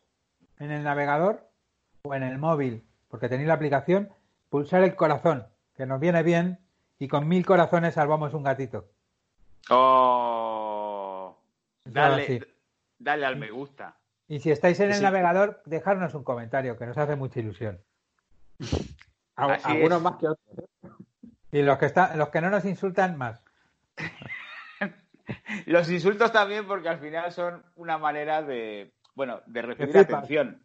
en 0.60 0.70
el 0.70 0.84
navegador 0.84 1.50
o 2.02 2.14
en 2.14 2.22
el 2.22 2.38
móvil, 2.38 2.84
porque 3.08 3.28
tenéis 3.28 3.48
la 3.48 3.54
aplicación, 3.54 4.12
pulsar 4.48 4.84
el 4.84 4.94
corazón, 4.94 5.48
que 5.74 5.84
nos 5.84 5.98
viene 5.98 6.22
bien, 6.22 6.60
y 7.00 7.08
con 7.08 7.26
mil 7.26 7.44
corazones 7.44 7.94
salvamos 7.94 8.34
un 8.34 8.44
gatito. 8.44 8.84
Oh, 9.68 11.36
dale, 11.84 12.46
dale 13.00 13.26
al 13.26 13.34
me 13.34 13.50
gusta. 13.50 13.97
Y 14.28 14.40
si 14.40 14.50
estáis 14.50 14.78
en 14.80 14.90
el 14.90 14.96
Sí. 14.96 15.02
navegador, 15.02 15.62
dejarnos 15.64 16.14
un 16.14 16.22
comentario, 16.22 16.76
que 16.76 16.86
nos 16.86 16.98
hace 16.98 17.16
mucha 17.16 17.40
ilusión. 17.40 17.80
Así 19.36 19.62
algunos 19.64 19.98
es. 19.98 20.04
más 20.04 20.16
que 20.16 20.28
otros. 20.28 20.58
¿eh? 20.58 20.88
Y 21.52 21.62
los 21.62 21.78
que 21.78 21.86
están, 21.86 22.18
los 22.18 22.28
que 22.28 22.40
no 22.42 22.50
nos 22.50 22.64
insultan 22.64 23.16
más. 23.16 23.42
Los 25.66 25.90
insultos 25.90 26.32
también, 26.32 26.66
porque 26.66 26.88
al 26.88 26.98
final 27.00 27.30
son 27.32 27.62
una 27.74 27.98
manera 27.98 28.42
de, 28.42 28.94
bueno, 29.14 29.42
de 29.44 29.60
recibir 29.60 29.98
atención. 29.98 30.62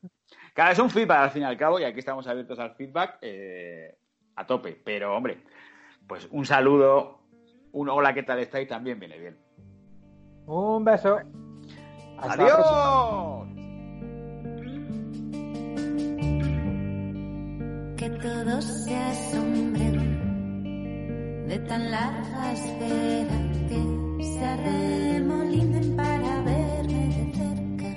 Cada 0.53 0.69
vez 0.69 0.79
un 0.79 0.89
feedback 0.89 1.17
al 1.17 1.31
fin 1.31 1.41
y 1.41 1.45
al 1.45 1.57
cabo, 1.57 1.79
y 1.81 1.83
aquí 1.83 1.99
estamos 1.99 2.27
abiertos 2.27 2.57
al 2.59 2.73
feedback 2.75 3.17
eh, 3.21 3.97
a 4.37 4.47
tope. 4.47 4.81
Pero, 4.85 5.17
hombre, 5.17 5.43
pues 6.07 6.29
un 6.31 6.45
saludo, 6.45 7.19
un 7.73 7.89
hola, 7.89 8.13
¿qué 8.13 8.23
tal 8.23 8.39
estáis? 8.39 8.69
También 8.69 8.99
viene 9.01 9.17
bien. 9.19 9.37
Un 10.45 10.85
beso. 10.85 11.19
Hasta 12.19 12.35
la 12.37 12.45
próxima. 12.45 12.83
¡Adiós! 13.41 13.52
Todos 18.23 18.63
se 18.63 18.95
asombren 18.95 19.97
de 21.49 21.59
tan 21.67 21.91
larga 21.91 22.53
espera 22.53 23.37
que 23.67 23.81
se 24.23 24.45
arremolinen 24.45 25.95
para 25.97 26.41
verme 26.43 27.03
de 27.15 27.25
cerca. 27.39 27.89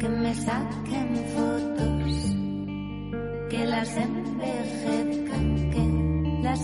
Que 0.00 0.08
me 0.08 0.34
saquen 0.34 1.08
fotos, 1.34 2.14
que 3.50 3.66
las 3.66 3.94
envejezcan, 3.94 5.70
que 5.72 5.84
las 6.42 6.60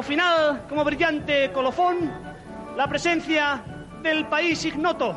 Como 0.00 0.08
final, 0.08 0.64
como 0.66 0.82
brillante 0.82 1.52
colofón, 1.52 2.10
la 2.74 2.88
presencia 2.88 3.62
del 4.02 4.24
país 4.28 4.64
ignoto, 4.64 5.14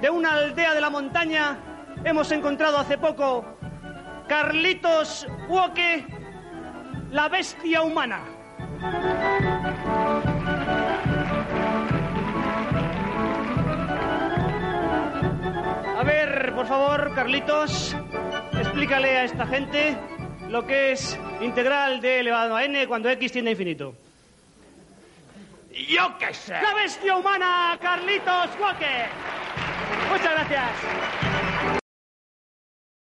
de 0.00 0.08
una 0.08 0.34
aldea 0.34 0.72
de 0.72 0.80
la 0.80 0.88
montaña, 0.88 1.58
hemos 2.04 2.30
encontrado 2.30 2.78
hace 2.78 2.96
poco 2.96 3.44
Carlitos 4.28 5.26
Huoque, 5.48 6.06
la 7.10 7.28
bestia 7.28 7.82
humana. 7.82 8.20
A 15.98 16.04
ver, 16.04 16.54
por 16.54 16.66
favor, 16.68 17.12
Carlitos, 17.16 17.96
explícale 18.60 19.18
a 19.18 19.24
esta 19.24 19.44
gente 19.44 19.96
lo 20.48 20.64
que 20.64 20.92
es 20.92 21.18
integral 21.40 22.00
de 22.00 22.20
elevado 22.20 22.54
a 22.54 22.64
n 22.64 22.86
cuando 22.86 23.08
x 23.10 23.32
tiende 23.32 23.50
a 23.50 23.54
infinito. 23.54 24.03
¡Yo 25.94 26.12
qué 26.18 26.34
sé! 26.34 26.60
La 26.60 26.74
bestia 26.74 27.14
humana, 27.14 27.78
Carlitos 27.80 28.50
Huoque. 28.58 29.06
Muchas 30.10 30.32
gracias. 30.32 31.33